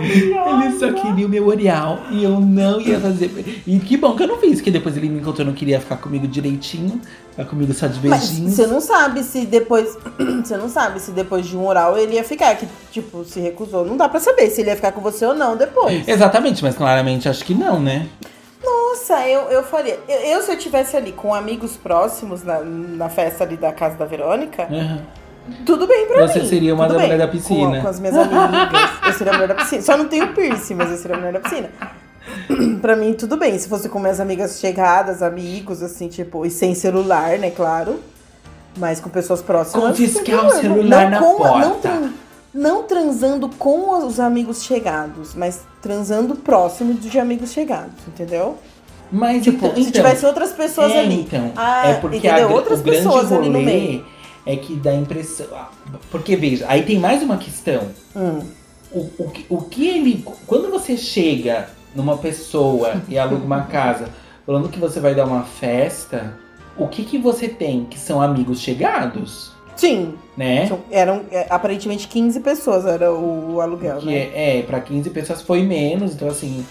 Ele 0.00 0.78
só 0.78 0.92
queria 0.92 1.26
o 1.26 1.28
meu 1.28 1.46
oral 1.46 2.00
e 2.10 2.22
eu 2.24 2.38
não 2.40 2.80
ia 2.80 3.00
fazer. 3.00 3.62
E 3.66 3.78
que 3.78 3.96
bom 3.96 4.14
que 4.16 4.22
eu 4.22 4.26
não 4.26 4.38
fiz, 4.38 4.60
que 4.60 4.70
depois 4.70 4.96
ele 4.96 5.08
me 5.08 5.20
encontrou, 5.20 5.46
não 5.46 5.54
queria 5.54 5.80
ficar 5.80 5.96
comigo 5.96 6.26
direitinho, 6.26 7.00
ficar 7.30 7.44
comigo 7.44 7.72
só 7.72 7.86
de 7.86 8.06
Mas 8.08 8.28
beijinhos. 8.28 8.54
você 8.54 8.66
não 8.66 8.80
sabe 8.80 9.22
se 9.22 9.46
depois. 9.46 9.96
Você 10.46 10.56
não 10.56 10.68
sabe 10.68 11.00
se 11.00 11.10
depois 11.10 11.46
de 11.46 11.56
um 11.56 11.66
oral 11.66 11.98
ele 11.98 12.14
ia 12.14 12.22
ficar, 12.24 12.54
que, 12.56 12.66
tipo, 12.92 13.24
se 13.24 13.40
recusou. 13.40 13.84
Não 13.84 13.96
dá 13.96 14.08
pra 14.08 14.20
saber 14.20 14.48
se 14.50 14.60
ele 14.60 14.70
ia 14.70 14.76
ficar 14.76 14.92
com 14.92 15.00
você 15.00 15.24
ou 15.26 15.34
não 15.34 15.56
depois. 15.56 16.06
Exatamente, 16.06 16.62
mas 16.62 16.76
claramente 16.76 17.28
acho 17.28 17.44
que 17.44 17.52
não, 17.54 17.80
né? 17.80 18.06
Nossa, 18.64 19.26
eu, 19.28 19.42
eu 19.50 19.62
faria. 19.62 19.98
Eu, 20.08 20.16
eu, 20.20 20.42
se 20.42 20.52
eu 20.52 20.58
tivesse 20.58 20.96
ali 20.96 21.12
com 21.12 21.34
amigos 21.34 21.76
próximos 21.76 22.42
na, 22.42 22.60
na 22.60 23.08
festa 23.08 23.44
ali 23.44 23.56
da 23.56 23.72
casa 23.72 23.96
da 23.96 24.04
Verônica, 24.04 24.62
Aham. 24.64 25.00
Tudo 25.64 25.86
bem 25.86 26.06
pra 26.06 26.26
Você 26.26 26.40
mim. 26.40 26.48
seria 26.48 26.74
uma 26.74 26.86
da 26.88 26.94
mulher 26.94 27.18
da 27.18 27.28
piscina. 27.28 27.76
Com, 27.76 27.82
com 27.82 27.88
as 27.88 28.00
minhas 28.00 28.16
amigas. 28.16 28.90
eu 29.06 29.12
seria 29.12 29.32
a 29.32 29.34
mulher 29.36 29.48
da 29.48 29.54
piscina. 29.54 29.82
Só 29.82 29.96
não 29.96 30.08
tenho 30.08 30.28
piercing, 30.34 30.74
mas 30.74 30.90
eu 30.90 30.96
seria 30.96 31.16
a 31.16 31.18
mulher 31.18 31.32
da 31.34 31.40
piscina. 31.40 31.70
pra 32.80 32.96
mim, 32.96 33.12
tudo 33.14 33.36
bem. 33.36 33.58
Se 33.58 33.68
fosse 33.68 33.88
com 33.88 33.98
minhas 33.98 34.20
amigas 34.20 34.58
chegadas, 34.58 35.22
amigos, 35.22 35.82
assim, 35.82 36.08
tipo, 36.08 36.44
e 36.44 36.50
sem 36.50 36.74
celular, 36.74 37.38
né, 37.38 37.50
claro. 37.50 38.00
Mas 38.76 39.00
com 39.00 39.08
pessoas 39.08 39.40
próximas. 39.40 39.84
Confiscar 39.96 40.46
o 40.46 40.50
celular 40.50 41.10
na 41.10 41.18
com- 41.18 41.36
porta. 41.36 41.88
Não, 41.90 42.12
não 42.52 42.82
transando 42.82 43.48
com 43.58 44.04
os 44.06 44.18
amigos 44.20 44.62
chegados, 44.64 45.34
mas 45.34 45.60
transando 45.80 46.34
próximo 46.36 46.94
de 46.94 47.18
amigos 47.18 47.52
chegados, 47.52 47.92
entendeu? 48.08 48.56
Mas 49.10 49.44
Tipo, 49.44 49.66
então, 49.66 49.74
se 49.76 49.80
então, 49.82 49.92
tivesse 49.92 50.26
outras 50.26 50.52
pessoas 50.52 50.90
é, 50.92 50.98
ali. 51.00 51.20
Então, 51.20 51.52
Ah, 51.54 51.88
é 51.88 51.94
porque 51.94 52.16
entendeu? 52.16 52.48
a, 52.48 52.52
Outras 52.52 52.82
pessoas 52.82 53.30
ali 53.32 53.48
no 53.48 53.60
meio. 53.62 54.04
É 54.46 54.56
que 54.56 54.74
dá 54.76 54.90
a 54.92 54.94
impressão. 54.96 55.46
ah, 55.52 55.68
Porque 56.10 56.36
veja, 56.36 56.64
aí 56.68 56.82
tem 56.84 56.98
mais 56.98 57.22
uma 57.22 57.36
questão. 57.36 57.88
Hum. 58.14 58.40
O, 58.92 59.10
o, 59.18 59.30
que- 59.30 59.46
o 59.50 59.62
que 59.62 59.88
ele. 59.88 60.24
Quando 60.46 60.70
você 60.70 60.96
chega 60.96 61.68
numa 61.94 62.16
pessoa 62.16 63.02
e 63.08 63.18
aluga 63.18 63.44
uma 63.44 63.62
casa 63.66 64.08
falando 64.46 64.68
que 64.68 64.78
você 64.78 65.00
vai 65.00 65.14
dar 65.14 65.24
uma 65.26 65.42
festa, 65.42 66.38
o 66.78 66.86
que, 66.86 67.04
que 67.04 67.18
você 67.18 67.48
tem 67.48 67.84
que 67.84 67.98
são 67.98 68.22
amigos 68.22 68.60
chegados? 68.60 69.50
Sim, 69.74 70.14
Né? 70.36 70.70
eram 70.90 71.24
é, 71.30 71.46
aparentemente 71.50 72.08
15 72.08 72.40
pessoas 72.40 72.86
era 72.86 73.12
o 73.12 73.60
aluguel, 73.60 73.98
Que 73.98 74.06
né? 74.06 74.14
é, 74.32 74.58
é, 74.60 74.62
pra 74.62 74.80
15 74.80 75.10
pessoas 75.10 75.42
foi 75.42 75.62
menos, 75.62 76.14
então 76.14 76.28
assim. 76.28 76.64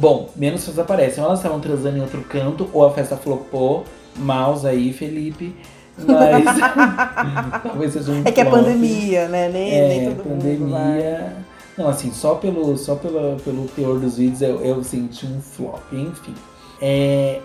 Bom, 0.00 0.30
menos 0.34 0.60
pessoas 0.60 0.78
aparecem. 0.78 1.22
Ou 1.22 1.28
elas 1.28 1.38
estavam 1.40 1.60
transando 1.60 1.98
em 1.98 2.00
outro 2.00 2.22
canto, 2.22 2.68
ou 2.72 2.84
a 2.86 2.92
festa 2.92 3.16
flopou. 3.16 3.84
Mouse 4.16 4.66
aí, 4.66 4.92
Felipe. 4.92 5.54
Mas. 5.98 6.44
talvez 7.62 7.92
seja 7.92 8.12
um 8.12 8.22
É 8.24 8.30
que 8.32 8.40
é 8.40 8.44
pandemia, 8.44 9.28
né? 9.28 9.48
Nem, 9.48 9.70
É, 9.72 9.88
nem 9.88 10.14
todo 10.14 10.24
mundo 10.28 10.42
vai. 10.70 10.90
pandemia. 10.90 11.36
Não, 11.78 11.88
assim, 11.88 12.10
só 12.12 12.34
pelo, 12.36 12.76
só 12.76 12.94
pela, 12.94 13.36
pelo 13.44 13.66
teor 13.68 13.98
dos 14.00 14.16
vídeos 14.16 14.40
eu, 14.42 14.60
eu 14.62 14.82
senti 14.82 15.26
um 15.26 15.40
flop, 15.40 15.82
enfim. 15.92 16.34
É, 16.80 17.40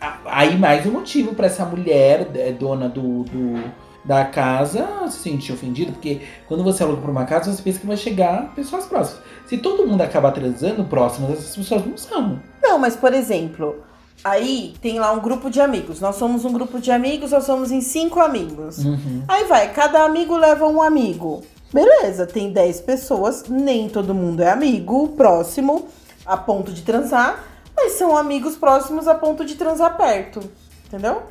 a- 0.00 0.18
aí 0.26 0.58
mais 0.58 0.84
um 0.86 0.90
motivo 0.92 1.34
pra 1.34 1.46
essa 1.46 1.64
mulher, 1.64 2.28
é, 2.34 2.52
dona 2.52 2.88
do, 2.88 3.24
do- 3.24 3.84
da 4.04 4.22
casa, 4.26 4.86
se 5.08 5.18
sentir 5.20 5.52
ofendida, 5.54 5.92
porque 5.92 6.20
quando 6.46 6.62
você 6.62 6.82
aluga 6.82 7.00
pra 7.00 7.10
uma 7.10 7.24
casa, 7.24 7.50
você 7.50 7.62
pensa 7.62 7.78
que 7.78 7.86
vai 7.86 7.96
chegar 7.96 8.52
pessoas 8.54 8.84
próximas. 8.84 9.22
Se 9.46 9.56
todo 9.56 9.86
mundo 9.86 10.02
acabar 10.02 10.30
transando 10.32 10.84
próximas, 10.84 11.30
essas 11.32 11.56
pessoas 11.56 11.86
não 11.86 11.96
são. 11.96 12.38
Não, 12.62 12.78
mas 12.78 12.94
por 12.96 13.14
exemplo, 13.14 13.76
aí 14.22 14.74
tem 14.80 14.98
lá 14.98 15.12
um 15.12 15.20
grupo 15.20 15.50
de 15.50 15.60
amigos. 15.60 16.00
Nós 16.00 16.16
somos 16.16 16.44
um 16.44 16.52
grupo 16.52 16.78
de 16.78 16.90
amigos, 16.90 17.30
nós 17.30 17.44
somos 17.44 17.70
em 17.70 17.80
cinco 17.80 18.20
amigos. 18.20 18.78
Uhum. 18.78 19.22
Aí 19.26 19.44
vai, 19.44 19.72
cada 19.72 20.04
amigo 20.04 20.36
leva 20.36 20.66
um 20.66 20.82
amigo. 20.82 21.42
Beleza, 21.72 22.24
tem 22.26 22.52
10 22.52 22.82
pessoas, 22.82 23.44
nem 23.48 23.88
todo 23.88 24.14
mundo 24.14 24.42
é 24.42 24.50
amigo 24.50 25.08
próximo 25.08 25.88
a 26.24 26.36
ponto 26.36 26.72
de 26.72 26.82
transar, 26.82 27.44
mas 27.76 27.92
são 27.92 28.16
amigos 28.16 28.56
próximos 28.56 29.08
a 29.08 29.14
ponto 29.14 29.44
de 29.44 29.56
transar 29.56 29.96
perto. 29.96 30.40
Entendeu? 30.86 31.22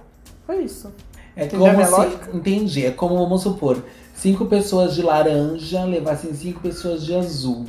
Foi 0.46 0.58
isso. 0.58 0.92
É 1.36 1.46
Entendeu 1.46 1.74
como 1.74 1.86
se. 1.86 1.92
lógica? 1.92 2.30
Entendi. 2.36 2.86
É 2.86 2.92
como, 2.92 3.16
vamos 3.18 3.42
supor, 3.42 3.84
cinco 4.14 4.46
pessoas 4.46 4.94
de 4.94 5.02
laranja 5.02 5.84
levassem 5.86 6.34
cinco 6.34 6.60
pessoas 6.60 7.06
de 7.06 7.16
azul. 7.16 7.66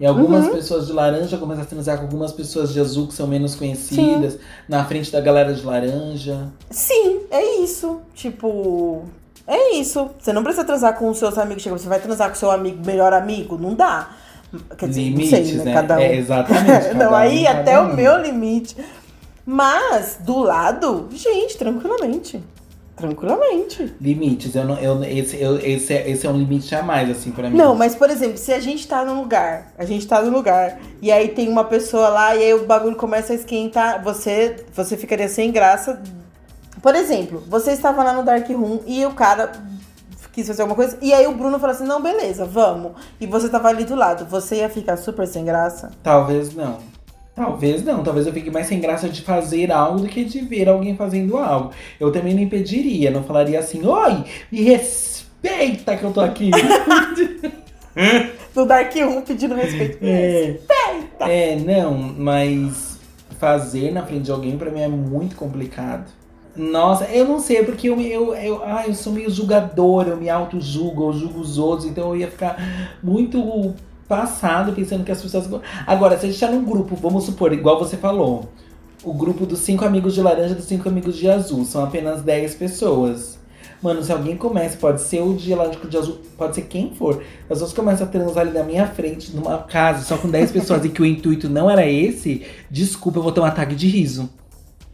E 0.00 0.06
algumas 0.06 0.46
Uhum. 0.46 0.52
pessoas 0.52 0.86
de 0.86 0.92
laranja 0.92 1.36
começam 1.38 1.62
a 1.62 1.66
transar 1.66 1.96
com 1.98 2.04
algumas 2.04 2.32
pessoas 2.32 2.72
de 2.72 2.80
azul 2.80 3.06
que 3.06 3.14
são 3.14 3.26
menos 3.26 3.54
conhecidas, 3.54 4.38
na 4.68 4.84
frente 4.84 5.12
da 5.12 5.20
galera 5.20 5.52
de 5.54 5.64
laranja. 5.64 6.48
Sim, 6.70 7.20
é 7.30 7.60
isso. 7.60 8.00
Tipo, 8.14 9.04
é 9.46 9.74
isso. 9.74 10.10
Você 10.18 10.32
não 10.32 10.42
precisa 10.42 10.64
transar 10.64 10.98
com 10.98 11.08
os 11.08 11.18
seus 11.18 11.38
amigos. 11.38 11.62
Chega, 11.62 11.78
você 11.78 11.88
vai 11.88 12.00
transar 12.00 12.28
com 12.28 12.34
o 12.34 12.38
seu 12.38 12.50
amigo, 12.50 12.84
melhor 12.84 13.12
amigo? 13.12 13.56
Não 13.56 13.74
dá. 13.74 14.10
Quer 14.76 14.88
dizer, 14.88 15.02
Limites, 15.02 15.30
não 15.30 15.44
sei, 15.44 15.56
né? 15.58 15.64
né? 15.64 15.72
Cada 15.74 15.96
um. 15.96 16.00
É, 16.00 16.16
exatamente. 16.16 16.64
cada 16.88 17.04
não, 17.04 17.14
aí 17.14 17.46
até 17.46 17.80
um. 17.80 17.92
o 17.92 17.96
meu 17.96 18.20
limite. 18.20 18.76
Mas, 19.46 20.18
do 20.20 20.38
lado, 20.38 21.08
gente, 21.12 21.56
tranquilamente. 21.56 22.42
Tranquilamente. 23.02 23.92
Limites, 24.00 24.54
eu 24.54 24.64
não, 24.64 24.78
eu, 24.78 25.02
esse, 25.02 25.36
eu, 25.36 25.58
esse, 25.58 25.92
é, 25.92 26.08
esse 26.08 26.24
é 26.24 26.30
um 26.30 26.38
limite 26.38 26.72
a 26.72 26.84
mais, 26.84 27.10
assim, 27.10 27.32
pra 27.32 27.50
mim. 27.50 27.56
Não, 27.56 27.74
mas 27.74 27.96
por 27.96 28.08
exemplo, 28.08 28.38
se 28.38 28.52
a 28.52 28.60
gente 28.60 28.86
tá 28.86 29.04
num 29.04 29.20
lugar, 29.20 29.72
a 29.76 29.84
gente 29.84 30.06
tá 30.06 30.22
num 30.22 30.30
lugar, 30.30 30.78
e 31.00 31.10
aí 31.10 31.26
tem 31.26 31.48
uma 31.48 31.64
pessoa 31.64 32.08
lá, 32.08 32.36
e 32.36 32.44
aí 32.44 32.54
o 32.54 32.64
bagulho 32.64 32.94
começa 32.94 33.32
a 33.32 33.36
esquentar, 33.36 34.00
você, 34.04 34.64
você 34.72 34.96
ficaria 34.96 35.28
sem 35.28 35.50
graça. 35.50 36.00
Por 36.80 36.94
exemplo, 36.94 37.42
você 37.48 37.72
estava 37.72 38.04
lá 38.04 38.12
no 38.12 38.22
Dark 38.22 38.48
Room 38.48 38.78
e 38.86 39.04
o 39.04 39.10
cara 39.14 39.50
quis 40.32 40.46
fazer 40.46 40.62
alguma 40.62 40.76
coisa, 40.76 40.96
e 41.02 41.12
aí 41.12 41.26
o 41.26 41.34
Bruno 41.34 41.58
falou 41.58 41.74
assim: 41.74 41.84
não, 41.84 42.00
beleza, 42.00 42.44
vamos. 42.44 42.92
E 43.20 43.26
você 43.26 43.48
tava 43.48 43.66
ali 43.66 43.82
do 43.84 43.96
lado, 43.96 44.26
você 44.26 44.58
ia 44.58 44.68
ficar 44.68 44.96
super 44.96 45.26
sem 45.26 45.44
graça? 45.44 45.90
Talvez 46.04 46.54
não. 46.54 46.78
Talvez 47.34 47.82
não. 47.82 48.02
Talvez 48.02 48.26
eu 48.26 48.32
fique 48.32 48.50
mais 48.50 48.66
sem 48.66 48.80
graça 48.80 49.08
de 49.08 49.22
fazer 49.22 49.72
algo 49.72 50.00
do 50.00 50.06
que 50.08 50.24
de 50.24 50.40
ver 50.40 50.68
alguém 50.68 50.96
fazendo 50.96 51.38
algo. 51.38 51.70
Eu 51.98 52.12
também 52.12 52.34
não 52.34 52.42
impediria, 52.42 53.10
não 53.10 53.24
falaria 53.24 53.58
assim, 53.58 53.84
oi, 53.86 54.24
me 54.50 54.62
respeita 54.62 55.96
que 55.96 56.04
eu 56.04 56.12
tô 56.12 56.20
aqui. 56.20 56.50
No 58.54 58.66
Dark 58.66 58.94
Room 58.94 59.22
pedindo 59.22 59.54
respeito. 59.54 59.98
é. 60.02 60.56
É, 61.20 61.56
não, 61.56 61.94
mas 61.94 62.98
fazer 63.38 63.92
na 63.92 64.04
frente 64.04 64.24
de 64.24 64.30
alguém 64.30 64.56
pra 64.56 64.70
mim 64.70 64.80
é 64.80 64.88
muito 64.88 65.36
complicado. 65.36 66.10
Nossa, 66.54 67.04
eu 67.06 67.26
não 67.26 67.38
sei, 67.38 67.62
porque 67.64 67.88
eu, 67.88 67.98
eu, 68.00 68.34
eu, 68.34 68.62
ah, 68.62 68.84
eu 68.86 68.94
sou 68.94 69.12
meio 69.12 69.30
julgador, 69.30 70.06
eu 70.06 70.16
me 70.18 70.28
auto-julgo, 70.28 71.04
eu 71.08 71.12
julgo 71.14 71.40
os 71.40 71.56
outros, 71.56 71.88
então 71.88 72.10
eu 72.10 72.16
ia 72.16 72.30
ficar 72.30 72.56
muito 73.02 73.74
passado 74.12 74.74
pensando 74.74 75.04
que 75.04 75.10
as 75.10 75.22
pessoas. 75.22 75.48
Agora, 75.86 76.18
se 76.18 76.26
a 76.26 76.28
gente 76.28 76.38
tá 76.38 76.50
num 76.50 76.62
grupo, 76.62 76.94
vamos 76.94 77.24
supor, 77.24 77.50
igual 77.54 77.78
você 77.78 77.96
falou, 77.96 78.50
o 79.02 79.14
grupo 79.14 79.46
dos 79.46 79.60
cinco 79.60 79.86
amigos 79.86 80.12
de 80.12 80.20
laranja 80.20 80.52
e 80.52 80.56
dos 80.56 80.66
cinco 80.66 80.86
amigos 80.86 81.16
de 81.16 81.30
azul, 81.30 81.64
são 81.64 81.82
apenas 81.82 82.20
10 82.20 82.54
pessoas. 82.56 83.38
Mano, 83.80 84.04
se 84.04 84.12
alguém 84.12 84.36
começa, 84.36 84.76
pode 84.76 85.00
ser 85.00 85.22
o 85.22 85.32
de 85.32 85.54
laranja 85.54 85.78
de 85.88 85.96
azul, 85.96 86.18
pode 86.36 86.54
ser 86.54 86.62
quem 86.62 86.94
for. 86.94 87.22
As 87.44 87.48
pessoas 87.48 87.72
começam 87.72 88.06
a 88.06 88.10
transar 88.10 88.42
ali 88.42 88.52
na 88.52 88.62
minha 88.62 88.86
frente, 88.86 89.34
numa 89.34 89.56
casa, 89.62 90.04
só 90.04 90.18
com 90.18 90.28
10 90.28 90.52
pessoas, 90.52 90.84
e 90.84 90.90
que 90.90 91.00
o 91.00 91.06
intuito 91.06 91.48
não 91.48 91.70
era 91.70 91.88
esse, 91.88 92.42
desculpa, 92.70 93.18
eu 93.18 93.22
vou 93.22 93.32
ter 93.32 93.40
um 93.40 93.44
ataque 93.44 93.74
de 93.74 93.88
riso. 93.88 94.28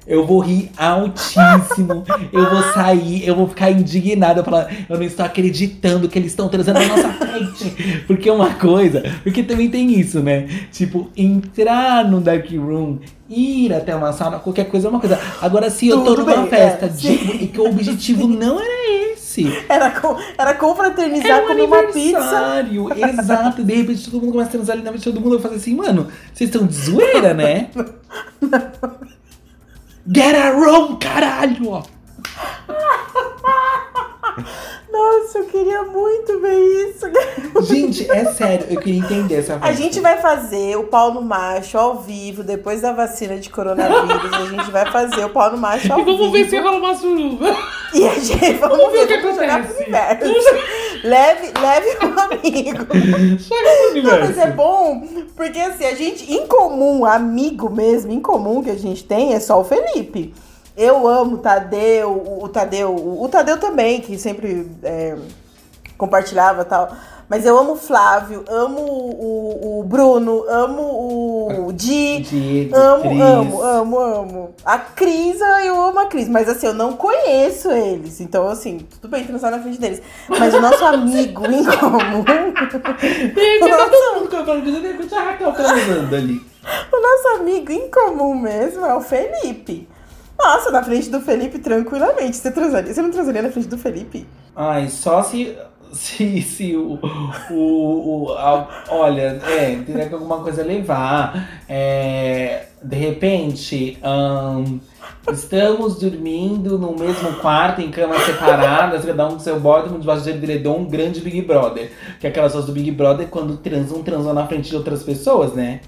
Eu 0.09 0.27
vou 0.27 0.41
rir 0.41 0.71
altíssimo, 0.77 2.03
eu 2.33 2.51
vou 2.51 2.63
sair, 2.73 3.29
eu 3.29 3.37
vou 3.37 3.47
ficar 3.47 3.71
indignada, 3.71 4.43
falar, 4.43 4.73
eu 4.89 4.97
não 4.97 5.05
estou 5.05 5.25
acreditando 5.25 6.09
que 6.09 6.19
eles 6.19 6.33
estão 6.33 6.49
transando 6.49 6.81
na 6.81 6.87
nossa 6.87 7.13
frente. 7.13 8.05
Porque 8.07 8.29
é 8.29 8.33
uma 8.33 8.55
coisa, 8.55 9.03
porque 9.23 9.43
também 9.43 9.69
tem 9.69 10.01
isso, 10.01 10.21
né? 10.21 10.49
Tipo, 10.73 11.11
entrar 11.15 12.05
no 12.05 12.21
dark 12.23 12.51
room, 12.53 12.99
ir 13.29 13.73
até 13.75 13.95
uma 13.95 14.13
sala, 14.15 14.39
qualquer 14.39 14.65
coisa 14.65 14.89
é 14.89 14.91
uma 14.91 14.99
coisa. 15.01 15.21
Agora, 15.43 15.69
se 15.69 15.89
eu 15.89 15.99
tô 15.99 16.15
Tudo 16.15 16.25
numa 16.25 16.37
bem, 16.39 16.47
festa 16.47 16.87
é, 16.87 16.89
de, 16.89 17.09
e 17.45 17.47
que 17.49 17.61
o 17.61 17.69
objetivo 17.69 18.27
não 18.29 18.59
era 18.59 19.13
esse. 19.13 19.47
Era, 19.69 19.91
co 19.91 20.17
era 20.39 20.55
confraternizar, 20.55 21.45
um 21.45 21.47
comer 21.49 21.63
uma 21.65 21.83
pizza. 21.93 22.67
exato. 23.21 23.63
De 23.63 23.75
repente 23.75 24.05
todo 24.11 24.21
mundo 24.23 24.33
começa 24.33 24.49
a 24.49 24.53
transar 24.53 24.75
ali 24.75 24.85
na 24.85 24.91
frente 24.91 25.05
todo 25.05 25.21
mundo. 25.21 25.35
Eu 25.35 25.41
falo 25.41 25.55
assim, 25.55 25.77
mano, 25.77 26.09
vocês 26.33 26.49
estão 26.49 26.67
de 26.67 26.75
zoeira, 26.75 27.35
né? 27.35 27.69
Get 30.15 30.35
a 30.35 30.51
room, 30.53 30.97
caralho! 30.99 31.83
Nossa, 34.91 35.39
eu 35.39 35.45
queria 35.47 35.83
muito 35.83 36.41
ver 36.41 36.59
isso. 36.89 37.07
Gente, 37.63 38.11
é 38.11 38.25
sério, 38.33 38.67
eu 38.71 38.81
queria 38.81 39.01
entender 39.01 39.35
essa 39.37 39.57
A 39.57 39.61
festa. 39.61 39.75
gente 39.83 40.01
vai 40.01 40.19
fazer 40.21 40.77
o 40.77 40.85
pau 40.85 41.13
no 41.13 41.21
macho 41.23 41.77
ao 41.77 42.01
vivo, 42.01 42.43
depois 42.43 42.81
da 42.81 42.93
vacina 42.93 43.37
de 43.39 43.51
coronavírus. 43.51 44.33
A 44.33 44.47
gente 44.47 44.71
vai 44.71 44.91
fazer 44.91 45.25
o 45.25 45.31
pau 45.31 45.51
no 45.53 45.59
macho 45.59 45.93
ao 45.93 46.01
E 46.01 46.05
vamos 46.05 46.21
vivo. 46.21 46.33
ver 46.33 46.49
se 46.49 46.59
rola 46.59 46.79
uma 46.79 46.95
suruba. 46.95 47.57
E 47.95 48.07
a 48.09 48.15
gente 48.15 48.55
vamos, 48.55 48.79
Vamos 48.79 48.93
ver 48.93 49.05
o 49.05 49.07
que 49.09 49.15
acontece. 49.15 49.85
Leve, 51.05 51.53
leve 51.61 52.07
um 52.07 52.19
amigo. 52.19 52.87
Chega 53.39 54.03
Não, 54.03 54.21
mas 54.21 54.39
é 54.39 54.51
bom, 54.51 55.07
porque 55.37 55.59
assim, 55.59 55.85
a 55.85 55.95
gente, 55.95 56.33
em 56.33 56.47
comum, 56.47 57.05
amigo 57.05 57.71
mesmo, 57.71 58.13
em 58.13 58.21
comum 58.21 58.63
que 58.63 58.71
a 58.71 58.79
gente 58.79 59.05
tem 59.05 59.35
é 59.35 59.41
só 59.41 59.61
o 59.61 59.65
Felipe. 59.65 60.35
Eu 60.77 61.09
amo 61.09 61.37
o 61.37 61.39
Tadeu, 61.39 62.41
o, 62.41 62.49
Tadeu, 62.49 62.95
o, 62.95 63.29
Tadeu 63.29 63.59
também, 63.59 64.01
que 64.01 64.17
sempre 64.17 64.71
é, 64.85 65.17
compartilhava 65.97 66.63
e 66.63 66.65
tal. 66.65 66.93
Mas 67.29 67.45
eu 67.45 67.59
amo 67.59 67.73
o 67.73 67.77
Flávio, 67.77 68.43
amo 68.49 68.81
o, 68.81 69.81
o 69.81 69.85
Bruno, 69.85 70.45
amo 70.49 70.83
o 71.69 71.73
Di. 71.73 72.21
Diego, 72.21 72.75
Amo, 72.75 73.03
Cris. 73.03 73.21
amo, 73.21 73.63
amo, 73.63 73.99
amo. 73.99 74.55
A 74.65 74.79
Cris, 74.79 75.39
eu 75.65 75.79
amo 75.79 75.99
a 76.01 76.07
Cris. 76.07 76.27
Mas 76.27 76.49
assim, 76.49 76.69
eu 76.69 76.75
não 76.75 76.95
conheço 76.95 77.71
eles. 77.71 78.21
Então, 78.23 78.49
assim, 78.49 78.79
tudo 78.79 79.09
bem 79.11 79.25
transar 79.25 79.51
na 79.51 79.59
frente 79.61 79.79
deles. 79.79 80.01
Mas 80.29 80.55
o 80.55 80.61
nosso 80.61 80.83
amigo 80.87 81.45
em 81.47 81.65
comum. 81.65 82.25
Tá 82.25 83.89
todo 83.91 84.15
mundo 84.21 84.29
cantando, 84.31 84.63
de 84.63 84.71
repente 84.89 85.15
a 85.15 85.21
Raquel 85.23 85.53
transando 85.53 86.17
ali. 86.17 86.41
O 86.93 87.01
nosso 87.01 87.41
amigo 87.41 87.73
em 87.73 87.91
comum 87.91 88.35
mesmo 88.35 88.85
é 88.87 88.95
o 88.95 89.01
Felipe. 89.01 89.89
Nossa, 90.39 90.71
na 90.71 90.83
frente 90.83 91.11
do 91.11 91.21
Felipe, 91.21 91.59
tranquilamente. 91.59 92.37
Você 92.37 92.51
transaria? 92.51 92.95
Você 92.95 93.03
não 93.03 93.11
transaria 93.11 93.43
na 93.43 93.51
frente 93.51 93.69
do 93.69 93.77
Felipe? 93.79 94.27
Ai, 94.55 94.89
só 94.89 95.23
se. 95.23 95.57
Se, 95.93 96.43
se 96.43 96.77
o, 96.77 96.99
o, 97.51 98.25
o 98.27 98.33
a- 98.33 98.69
Olha, 98.91 99.41
é, 99.47 99.77
teria 99.85 100.07
que 100.09 100.15
alguma 100.15 100.39
coisa 100.43 100.63
levar. 100.63 101.63
É, 101.69 102.67
de 102.83 102.97
repente, 102.97 103.99
ahn, 104.03 104.79
estamos 105.33 105.99
dormindo 105.99 106.79
no 106.79 106.95
mesmo 106.97 107.33
quarto, 107.41 107.81
em 107.81 107.91
camas 107.91 108.23
separadas, 108.23 109.05
cada 109.05 109.27
um 109.27 109.33
com 109.33 109.39
seu 109.41 109.59
bottom, 109.59 109.99
debaixo 109.99 110.25
do 110.25 110.31
edredom, 110.31 110.79
um 110.81 110.85
grande 110.85 111.21
Big 111.21 111.43
Brother. 111.43 111.91
Que 112.21 112.27
é 112.27 112.31
aquelas 112.31 112.53
pessoas 112.53 112.67
do 112.67 112.73
Big 112.73 112.91
Brother, 112.91 113.29
quando 113.29 113.57
transam, 113.57 114.03
transam 114.03 114.33
na 114.33 114.47
frente 114.47 114.71
de 114.71 114.77
outras 114.77 115.03
pessoas, 115.03 115.53
né? 115.55 115.81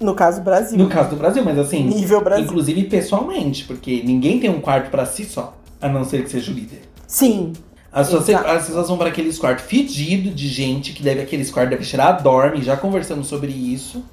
No 0.00 0.14
caso, 0.14 0.40
Brasil. 0.42 0.76
No 0.76 0.88
caso 0.88 1.10
do 1.10 1.16
Brasil, 1.16 1.42
mas 1.44 1.56
assim. 1.58 1.84
Nível 1.84 2.20
Brasil. 2.22 2.44
Inclusive 2.44 2.84
pessoalmente, 2.84 3.64
porque 3.64 4.02
ninguém 4.04 4.40
tem 4.40 4.50
um 4.50 4.60
quarto 4.60 4.90
pra 4.90 5.06
si 5.06 5.24
só, 5.24 5.56
a 5.80 5.88
não 5.88 6.04
ser 6.04 6.24
que 6.24 6.30
seja 6.30 6.50
o 6.50 6.54
líder. 6.54 6.82
Sim. 7.06 7.52
As 7.94 8.08
pessoas, 8.08 8.28
Exato. 8.28 8.48
as 8.50 8.66
pessoas 8.66 8.88
vão 8.88 8.98
para 8.98 9.08
aqueles 9.08 9.38
quartos 9.38 9.66
fedidos 9.66 10.34
de 10.34 10.48
gente 10.48 10.92
que 10.92 11.02
deve 11.02 11.20
aqueles 11.22 11.50
quartos 11.50 11.70
deve 11.70 11.84
cheirar 11.84 12.20
dorme, 12.22 12.60
já 12.62 12.76
conversamos 12.76 13.28
sobre 13.28 13.52
isso. 13.52 14.04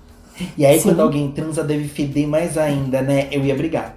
E 0.58 0.66
aí 0.66 0.78
Sim. 0.80 0.90
quando 0.90 1.02
alguém 1.02 1.32
transa 1.32 1.64
deve 1.64 1.88
feder 1.88 2.28
mais 2.28 2.58
ainda, 2.58 3.02
né? 3.02 3.28
Eu 3.32 3.44
ia 3.44 3.56
brigar. 3.56 3.96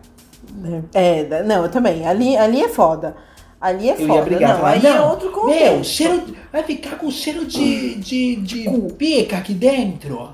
É, 0.94 1.25
da- 1.25 1.42
não, 1.42 1.64
eu 1.64 1.68
também. 1.70 2.07
Ali, 2.07 2.37
ali 2.37 2.62
é 2.62 2.68
foda. 2.68 3.14
Ali 3.61 3.88
é 3.90 3.92
Eu 3.92 4.07
foda. 4.07 4.14
ia 4.14 4.23
brigar, 4.23 4.51
não, 4.51 4.57
falar, 4.59 4.70
aí 4.73 4.83
não, 4.83 4.90
é 4.97 5.01
outro 5.03 5.31
contexto. 5.31 5.62
meu, 5.75 5.85
cheiro, 5.85 6.23
vai 6.53 6.62
ficar 6.62 6.97
com 6.97 7.11
cheiro 7.11 7.44
de, 7.47 7.94
de, 7.97 8.37
de 8.37 8.70
pica 8.99 9.37
aqui 9.38 9.55
dentro. 9.55 10.31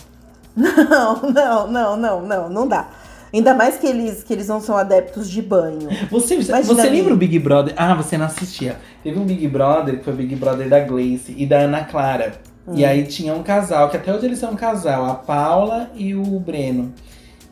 Não, 0.56 1.22
não, 1.30 1.66
não, 1.70 1.96
não, 1.96 2.22
não, 2.22 2.48
não 2.50 2.68
dá. 2.68 2.88
Ainda 3.32 3.54
mais 3.54 3.76
que 3.76 3.86
eles, 3.86 4.24
que 4.24 4.32
eles 4.32 4.48
não 4.48 4.60
são 4.60 4.76
adeptos 4.76 5.30
de 5.30 5.40
banho. 5.40 5.88
Você, 6.10 6.34
Imagina 6.34 6.62
você 6.62 6.80
ali. 6.80 6.98
lembra 6.98 7.14
o 7.14 7.16
Big 7.16 7.38
Brother? 7.38 7.74
Ah, 7.76 7.94
você 7.94 8.18
não 8.18 8.26
assistia. 8.26 8.76
Teve 9.02 9.18
um 9.18 9.24
Big 9.24 9.46
Brother 9.46 9.98
que 9.98 10.04
foi 10.04 10.12
o 10.12 10.16
Big 10.16 10.34
Brother 10.34 10.68
da 10.68 10.80
Gleice 10.80 11.34
e 11.36 11.46
da 11.46 11.58
Ana 11.58 11.84
Clara. 11.84 12.32
Hum. 12.66 12.74
E 12.74 12.84
aí 12.84 13.04
tinha 13.04 13.32
um 13.34 13.42
casal, 13.42 13.88
que 13.88 13.96
até 13.96 14.12
hoje 14.12 14.26
eles 14.26 14.38
são 14.38 14.52
um 14.52 14.56
casal, 14.56 15.06
a 15.06 15.14
Paula 15.14 15.90
e 15.94 16.14
o 16.14 16.24
Breno. 16.40 16.92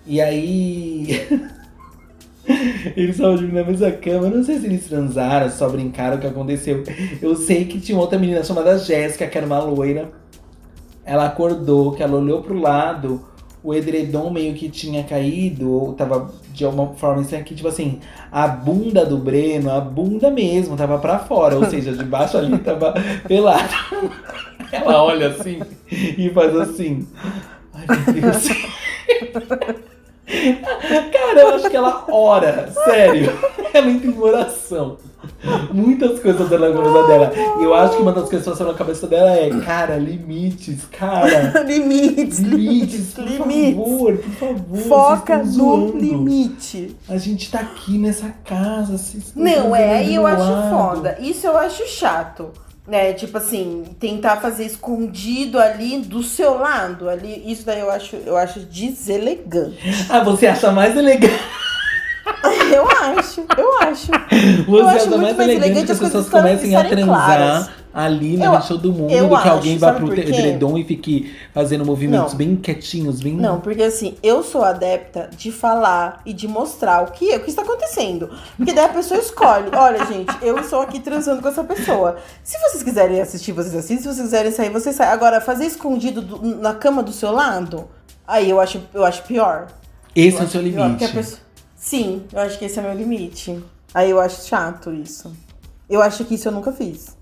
E 0.05 0.21
aí. 0.21 1.27
eles 2.97 3.11
estavam 3.11 3.37
dormindo 3.37 3.55
na 3.55 3.65
mesma 3.65 3.91
cama. 3.93 4.27
Eu 4.27 4.37
não 4.37 4.43
sei 4.43 4.59
se 4.59 4.67
eles 4.67 4.87
transaram, 4.87 5.51
só 5.51 5.69
brincaram 5.69 6.17
o 6.17 6.21
que 6.21 6.27
aconteceu. 6.27 6.83
Eu 7.21 7.37
sei 7.37 7.67
que 7.67 7.81
tinha 7.81 7.99
outra 7.99 8.19
menina 8.19 8.43
chamada 8.43 8.79
Jéssica, 8.79 9.27
que 9.27 9.37
era 9.37 9.47
uma 9.47 9.61
loira. 9.61 10.11
Ela 11.05 11.27
acordou, 11.27 11.93
que 11.93 12.03
ela 12.03 12.17
olhou 12.19 12.43
pro 12.43 12.59
lado, 12.59 13.28
o 13.63 13.75
edredom 13.75 14.31
meio 14.31 14.55
que 14.55 14.69
tinha 14.69 15.03
caído, 15.05 15.71
ou 15.71 15.93
tava 15.95 16.31
de 16.53 16.65
alguma 16.65 16.95
forma 16.95 17.23
assim, 17.23 17.37
aqui, 17.37 17.55
tipo 17.55 17.69
assim, 17.69 18.01
a 18.31 18.47
bunda 18.47 19.05
do 19.05 19.19
Breno, 19.19 19.71
a 19.71 19.81
bunda 19.81 20.31
mesmo, 20.31 20.77
tava 20.77 20.99
pra 20.99 21.19
fora, 21.19 21.57
ou 21.57 21.65
seja, 21.65 21.93
de 21.93 22.05
baixo 22.05 22.37
ali 22.37 22.57
tava 22.59 22.95
pelado. 23.27 23.75
Ela 24.71 25.03
olha 25.03 25.29
assim 25.29 25.61
e 25.91 26.31
faz 26.31 26.55
assim. 26.57 27.07
Ai, 27.75 27.87
meu 27.89 28.15
Deus. 28.21 28.49
Cara, 31.13 31.41
eu 31.41 31.55
acho 31.55 31.71
que 31.71 31.77
ela 31.77 32.05
ora, 32.11 32.71
sério. 32.85 33.33
Ela 33.73 33.91
entra 33.91 34.11
em 34.11 34.19
oração. 34.19 34.99
Muitas 35.73 36.21
coisas 36.21 36.49
dela 36.49 36.69
na 36.71 36.77
cabeça 36.77 37.07
dela. 37.07 37.33
E 37.61 37.65
eu 37.65 37.75
acho 37.75 37.97
que 37.97 38.03
uma 38.03 38.13
das 38.13 38.29
coisas 38.29 38.45
que 38.45 38.51
passam 38.51 38.67
na 38.69 38.75
cabeça 38.75 39.07
dela 39.07 39.31
é, 39.33 39.51
cara, 39.65 39.97
limites, 39.97 40.85
cara. 40.91 41.63
limites, 41.67 42.39
Limites, 42.39 43.15
por 43.15 43.25
limites. 43.25 43.75
favor, 43.75 44.17
por 44.19 44.33
favor. 44.33 44.79
Foca 44.79 45.43
no 45.43 45.97
limite. 45.97 46.97
A 47.09 47.17
gente 47.19 47.51
tá 47.51 47.61
aqui 47.61 47.99
nessa 47.99 48.29
casa. 48.45 48.97
vocês 48.97 49.33
Não, 49.35 49.75
é, 49.75 49.99
aí 49.99 50.15
eu 50.15 50.27
acho 50.27 50.71
foda. 50.71 51.17
Isso 51.21 51.47
eu 51.47 51.57
acho 51.57 51.87
chato. 51.89 52.51
Né, 52.87 53.13
tipo 53.13 53.37
assim, 53.37 53.85
tentar 54.01 54.37
fazer 54.39 54.65
escondido 54.65 55.59
ali 55.59 55.99
do 55.99 56.23
seu 56.23 56.55
lado, 56.59 57.07
ali, 57.11 57.43
isso 57.47 57.67
daí 57.67 57.81
eu 57.81 57.91
acho, 57.91 58.17
eu 58.25 58.35
acho 58.35 58.61
deselegante. 58.61 59.77
Ah, 60.09 60.25
você 60.25 60.47
acha 60.47 60.73
mais 60.73 60.97
elegante. 60.97 61.39
Eu 62.75 62.87
acho, 62.89 63.45
eu 63.57 63.79
acho. 63.81 64.07
Você 64.67 64.83
acho 64.83 64.97
acha 64.97 65.07
muito 65.07 65.19
mais 65.23 65.37
mais 65.37 65.49
elegante 65.51 65.87
que 65.87 65.93
as 65.93 65.99
pessoas 65.99 66.29
comecem 66.29 66.77
a 66.77 66.85
transar 66.85 67.07
claras. 67.27 67.71
ali 67.95 68.37
na 68.37 68.45
Eu- 68.47 68.51
frente 68.53 68.63
de 68.63 68.69
todo 68.69 68.93
mundo 68.93 69.11
eu 69.13 69.25
do 69.25 69.31
que 69.31 69.35
acho, 69.37 69.49
alguém 69.51 69.79
vá 69.79 69.93
pro 69.93 70.13
edredom 70.13 70.77
e 70.79 70.85
fique 70.85 71.35
fazendo 71.55 71.85
movimentos 71.85 72.33
Não. 72.33 72.39
bem 72.39 72.57
quietinhos, 72.57 73.21
bem. 73.21 73.35
Não, 73.35 73.61
porque 73.61 73.83
assim, 73.83 74.17
eu 74.23 74.43
sou 74.43 74.63
adepta 74.63 75.31
de 75.37 75.51
falar 75.51 76.21
e 76.27 76.33
de 76.33 76.47
mostrar 76.47 77.03
o 77.05 77.13
que, 77.13 77.35
o 77.35 77.41
que 77.41 77.51
está 77.51 77.63
acontecendo. 77.63 78.31
Porque 78.57 78.73
daí 78.73 78.85
a 78.85 78.89
pessoa 78.91 79.19
escolhe. 79.19 79.69
Olha, 79.75 80.05
gente, 80.07 80.35
eu 80.43 80.59
estou 80.59 80.81
aqui 80.81 81.01
transando 81.01 81.41
com 81.43 81.49
essa 81.49 81.65
pessoa. 81.65 82.17
Se 82.45 82.59
vocês 82.59 82.83
quiserem 82.83 83.21
assistir, 83.21 83.53
vocês 83.53 83.75
assistem. 83.75 83.99
Se 83.99 84.05
vocês 84.05 84.21
quiserem 84.23 84.53
sair, 84.53 84.71
vocês 84.71 84.95
saem. 84.95 85.11
Agora, 85.11 85.41
fazer 85.41 85.65
escondido 85.67 86.21
do- 86.23 86.57
na 86.61 86.75
cama 86.75 87.03
do 87.03 87.13
seu 87.13 87.33
lado, 87.33 87.87
aí 88.27 88.51
eu 88.51 88.61
acho, 88.61 88.81
eu 88.93 89.05
acho 89.05 89.23
pior. 89.23 89.67
Esse 90.15 90.37
Eu 90.37 90.39
é 90.39 90.41
o 90.41 90.43
acho 90.45 90.53
seu 90.53 90.61
limite. 90.63 91.05
Porque 91.79 91.97
Sim, 91.97 92.25
eu 92.33 92.41
acho 92.41 92.59
que 92.59 92.65
esse 92.65 92.79
é 92.79 92.83
meu 92.83 92.95
limite. 92.95 93.63
Aí 93.95 94.11
eu 94.11 94.21
acho 94.21 94.47
chato 94.47 94.93
isso. 94.93 95.33
Eu 95.89 96.03
acho 96.03 96.25
que 96.25 96.35
isso 96.35 96.49
eu 96.49 96.53
nunca 96.53 96.73
fiz. 96.73 97.17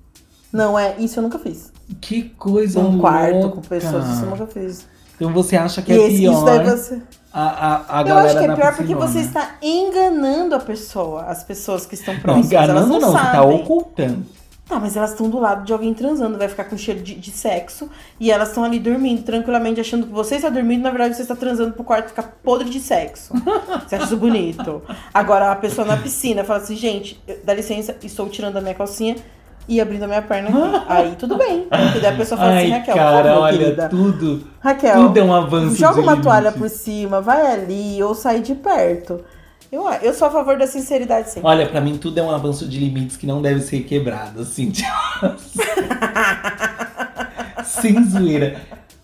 Não 0.53 0.79
é, 0.79 0.97
isso 0.99 1.19
eu 1.19 1.23
nunca 1.23 1.39
fiz. 1.39 1.73
Que 2.01 2.31
coisa 2.31 2.81
Um 2.81 2.99
quarto 2.99 3.35
com 3.35 3.47
louca. 3.57 3.69
pessoas, 3.69 4.09
isso 4.09 4.25
eu 4.25 4.31
nunca 4.31 4.47
fiz. 4.47 4.87
Então 5.15 5.33
você 5.33 5.57
acha 5.57 5.81
que 5.83 5.93
E 5.93 5.95
é 6.01 6.07
esse- 6.09 6.17
pior 6.19 6.33
isso 6.33 6.45
daí 6.45 6.65
você... 6.71 7.03
a, 7.33 7.43
a, 7.43 8.01
a 8.01 8.03
Eu 8.09 8.19
acho 8.19 8.39
que 8.39 8.45
é 8.45 8.55
pior 8.55 8.75
porque 8.75 8.83
piscinona? 8.95 9.07
você 9.07 9.19
está 9.21 9.55
enganando 9.63 10.55
a 10.55 10.59
pessoa, 10.61 11.23
as 11.27 11.45
pessoas 11.45 11.87
que 11.87 11.95
estão 11.95 12.15
Não, 12.15 12.21
próximas. 12.21 12.53
elas 12.53 12.69
enganando 12.71 12.93
não, 12.93 13.01
não, 13.01 13.13
você 13.13 13.19
tá 13.25 13.33
sabem. 13.33 13.61
ocultando. 13.61 14.27
Tá, 14.69 14.81
mas 14.81 14.97
elas 14.97 15.13
estão 15.13 15.31
do 15.31 15.39
lado 15.39 15.65
de 15.65 15.73
alguém 15.73 15.95
transando, 15.95 16.37
vai 16.37 16.49
ficar 16.49 16.65
com 16.65 16.77
cheiro 16.77 17.01
de, 17.01 17.15
de 17.15 17.31
sexo. 17.31 17.89
E 18.19 18.33
elas 18.33 18.49
estão 18.49 18.65
ali 18.65 18.81
dormindo 18.81 19.23
tranquilamente, 19.23 19.81
achando 19.81 20.07
que 20.09 20.13
você 20.13 20.35
está 20.37 20.49
dormindo, 20.49 20.83
na 20.83 20.91
verdade 20.91 21.15
você 21.15 21.23
está 21.23 21.37
transando 21.37 21.73
pro 21.73 21.85
quarto 21.85 22.09
ficar 22.09 22.37
podre 22.43 22.69
de 22.69 22.81
sexo. 22.81 23.33
Você 23.87 23.95
acha 23.95 24.07
isso 24.07 24.17
bonito? 24.17 24.83
Agora 25.15 25.53
a 25.53 25.57
pessoa 25.57 25.87
na 25.87 25.97
piscina 25.97 26.43
fala 26.43 26.59
assim, 26.61 26.75
gente, 26.75 27.23
dá 27.45 27.55
licença, 27.55 27.95
estou 28.03 28.29
tirando 28.29 28.57
a 28.57 28.61
minha 28.61 28.75
calcinha 28.75 29.15
e 29.69 29.81
abrindo 29.81 30.03
a 30.03 30.09
minha 30.09 30.23
perna 30.23 30.49
aqui. 30.49 30.85
Aí 30.89 31.17
tudo 31.17 31.37
bem. 31.37 31.69
Porque 31.69 32.01
daí 32.01 32.13
a 32.15 32.17
pessoa 32.17 32.37
fala 32.37 32.57
assim, 32.59 32.73
Ai, 32.73 32.79
Raquel, 32.81 32.95
por 32.95 33.01
cara, 33.03 33.29
favor, 33.29 33.43
olha, 33.43 33.59
querida. 33.59 33.89
tudo, 33.89 34.47
Raquel, 34.61 34.95
tudo 34.97 35.19
é 35.19 35.23
um 35.23 35.33
avanço 35.33 35.77
joga 35.77 36.01
uma 36.01 36.21
toalha 36.21 36.49
limite. 36.51 36.59
por 36.59 36.69
cima, 36.71 37.21
vai 37.21 37.53
ali 37.53 38.03
ou 38.03 38.17
sai 38.17 38.41
de 38.41 38.55
perto. 38.57 39.21
Eu, 39.71 39.87
eu 40.03 40.15
sou 40.15 40.29
a 40.29 40.31
favor 40.31 40.57
da 40.57 40.67
sinceridade 40.67 41.31
sempre. 41.31 41.49
Olha, 41.49 41.67
pra 41.67 41.81
mim 41.81 41.99
tudo 41.99 42.19
é 42.19 42.23
um 42.23 42.31
avanço 42.31 42.67
de 42.69 42.79
limites 42.79 43.17
que 43.17 43.27
não 43.27 43.43
deve 43.43 43.61
ser 43.61 43.83
quebrado, 43.83 44.41
assim. 44.43 44.73
Sem 47.65 48.03
zoeira. 48.05 48.61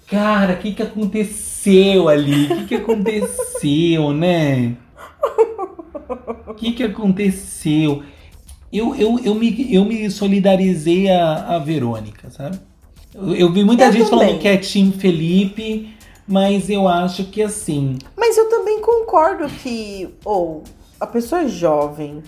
Cara, 0.06 0.54
o 0.54 0.58
que 0.58 0.72
que 0.72 0.82
aconteceu 0.82 2.08
ali? 2.08 2.44
O 2.44 2.56
que 2.58 2.64
que 2.66 2.74
aconteceu, 2.76 4.12
né? 4.12 4.74
O 6.46 6.54
que 6.54 6.72
que 6.72 6.82
aconteceu? 6.84 8.02
Eu, 8.72 8.94
eu, 8.94 9.18
eu, 9.22 9.34
me, 9.34 9.74
eu 9.74 9.84
me 9.84 10.10
solidarizei 10.10 11.10
a, 11.10 11.56
a 11.56 11.58
Verônica, 11.58 12.30
sabe? 12.30 12.58
Eu, 13.14 13.34
eu 13.34 13.52
vi 13.52 13.64
muita 13.64 13.84
Eu 13.84 13.92
gente 13.92 14.08
falando 14.08 14.26
também. 14.26 14.38
que 14.38 14.48
é 14.48 14.56
Tim 14.56 14.92
Felipe, 14.92 15.90
mas 16.26 16.68
eu 16.70 16.86
acho 16.88 17.24
que 17.24 17.42
assim. 17.42 17.98
Mas 18.16 18.36
eu 18.36 18.48
também 18.48 18.80
concordo 18.80 19.46
que, 19.48 20.08
ou, 20.24 20.62
a 21.00 21.06
pessoa 21.06 21.42
é 21.42 21.48
jovem 21.48 22.22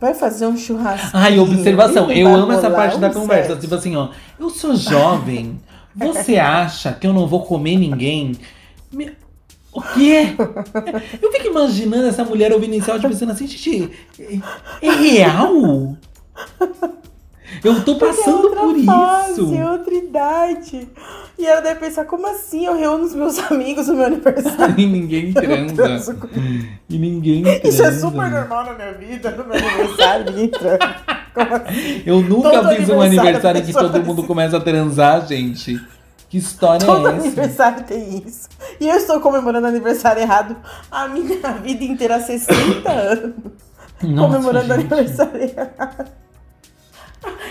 vai 0.00 0.12
fazer 0.14 0.46
um 0.46 0.56
churrasco. 0.56 1.08
Ai, 1.14 1.38
observação. 1.38 2.10
Eu 2.10 2.28
amo 2.28 2.52
essa 2.52 2.70
parte 2.70 2.98
da 2.98 3.10
conversa. 3.10 3.56
Tipo 3.56 3.74
assim, 3.76 3.96
ó. 3.96 4.10
Eu 4.38 4.50
sou 4.50 4.74
jovem. 4.76 5.58
Você 5.96 6.36
acha 6.36 6.92
que 6.92 7.06
eu 7.06 7.12
não 7.14 7.26
vou 7.26 7.42
comer 7.46 7.78
ninguém? 7.78 8.32
Me- 8.92 9.16
O 9.72 9.80
quê? 9.80 10.34
Eu 11.22 11.32
fico 11.32 11.46
imaginando 11.46 12.06
essa 12.06 12.22
mulher 12.24 12.52
ouvindo 12.52 12.74
esse 12.74 12.90
áudio 12.90 13.08
pensando 13.08 13.32
assim, 13.32 13.46
gente, 13.46 13.90
é, 14.20 14.86
é 14.86 14.90
real? 14.90 15.96
Eu 17.62 17.84
tô 17.84 17.96
passando 17.96 18.44
outra 18.44 18.60
por 18.60 18.84
fase, 18.84 19.32
isso. 19.32 19.54
É 19.54 19.70
outra 19.70 19.94
idade. 19.94 20.88
E 21.38 21.46
ela 21.46 21.60
deve 21.60 21.80
pensar, 21.80 22.04
como 22.04 22.26
assim? 22.26 22.64
Eu 22.66 22.76
reúno 22.76 23.04
os 23.04 23.14
meus 23.14 23.38
amigos 23.50 23.86
no 23.88 23.94
meu 23.94 24.06
aniversário. 24.06 24.74
E 24.78 24.86
ninguém 24.86 25.32
transa. 25.32 26.14
com- 26.14 26.28
E 26.88 26.98
ninguém 26.98 27.42
transa. 27.42 27.60
Isso 27.68 27.82
é 27.84 27.92
super 27.92 28.30
normal 28.30 28.64
na 28.64 28.74
minha 28.74 28.92
vida, 28.92 29.30
no 29.32 29.44
meu 29.44 29.54
aniversário, 29.56 30.24
ninguém 30.26 30.48
transa. 30.48 30.78
Como 31.34 31.54
assim? 31.54 32.02
Eu 32.06 32.20
nunca 32.22 32.50
Todo 32.50 32.68
fiz 32.76 32.88
um 32.88 33.00
aniversário 33.00 33.62
que 33.62 33.72
todo 33.72 34.02
mundo 34.02 34.18
isso. 34.20 34.26
começa 34.26 34.56
a 34.56 34.60
transar, 34.60 35.26
gente. 35.26 35.78
Que 36.28 36.38
história 36.38 36.84
Todo 36.84 37.06
é 37.08 37.12
essa? 37.12 37.20
aniversário 37.26 37.84
tem 37.84 38.22
isso. 38.26 38.48
E 38.80 38.88
eu 38.88 38.96
estou 38.96 39.20
comemorando 39.20 39.66
aniversário 39.68 40.22
errado 40.22 40.56
a 40.90 41.06
minha 41.06 41.36
vida 41.62 41.84
inteira 41.84 42.16
há 42.16 42.20
60 42.20 42.90
anos. 42.90 43.34
Nossa, 44.02 44.26
comemorando 44.34 44.74
gente. 44.74 44.92
aniversário 44.92 45.40
errado. 45.42 46.06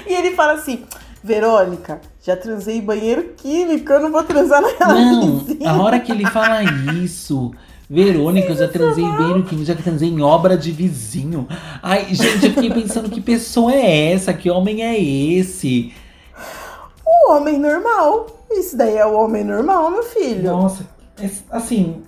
E 0.07 0.13
ele 0.13 0.31
fala 0.35 0.53
assim: 0.53 0.83
Verônica, 1.23 1.99
já 2.23 2.35
transei 2.35 2.81
banheiro 2.81 3.33
químico, 3.38 3.91
eu 3.91 3.99
não 4.01 4.11
vou 4.11 4.23
transar 4.23 4.61
naquela 4.61 4.93
Não, 4.93 5.39
piscina. 5.45 5.71
a 5.71 5.81
hora 5.81 5.99
que 5.99 6.11
ele 6.11 6.25
fala 6.27 6.63
isso, 6.93 7.51
Verônica, 7.89 8.49
eu 8.49 8.55
já 8.55 8.67
transei 8.67 9.03
no 9.03 9.43
que 9.43 9.63
já 9.65 9.75
transei 9.75 10.09
em 10.09 10.21
obra 10.21 10.57
de 10.57 10.71
vizinho. 10.71 11.47
Ai, 11.81 12.13
gente, 12.13 12.45
eu 12.45 12.53
fiquei 12.53 12.69
pensando 12.71 13.09
que 13.09 13.21
pessoa 13.21 13.73
é 13.73 14.11
essa? 14.11 14.33
Que 14.33 14.49
homem 14.49 14.83
é 14.83 14.99
esse? 14.99 15.93
O 17.05 17.31
homem 17.31 17.59
normal. 17.59 18.27
Isso 18.51 18.77
daí 18.77 18.95
é 18.95 19.05
o 19.05 19.13
homem 19.13 19.43
normal, 19.43 19.89
meu 19.91 20.03
filho. 20.03 20.51
Nossa, 20.51 20.85
é- 21.19 21.29
assim, 21.49 22.01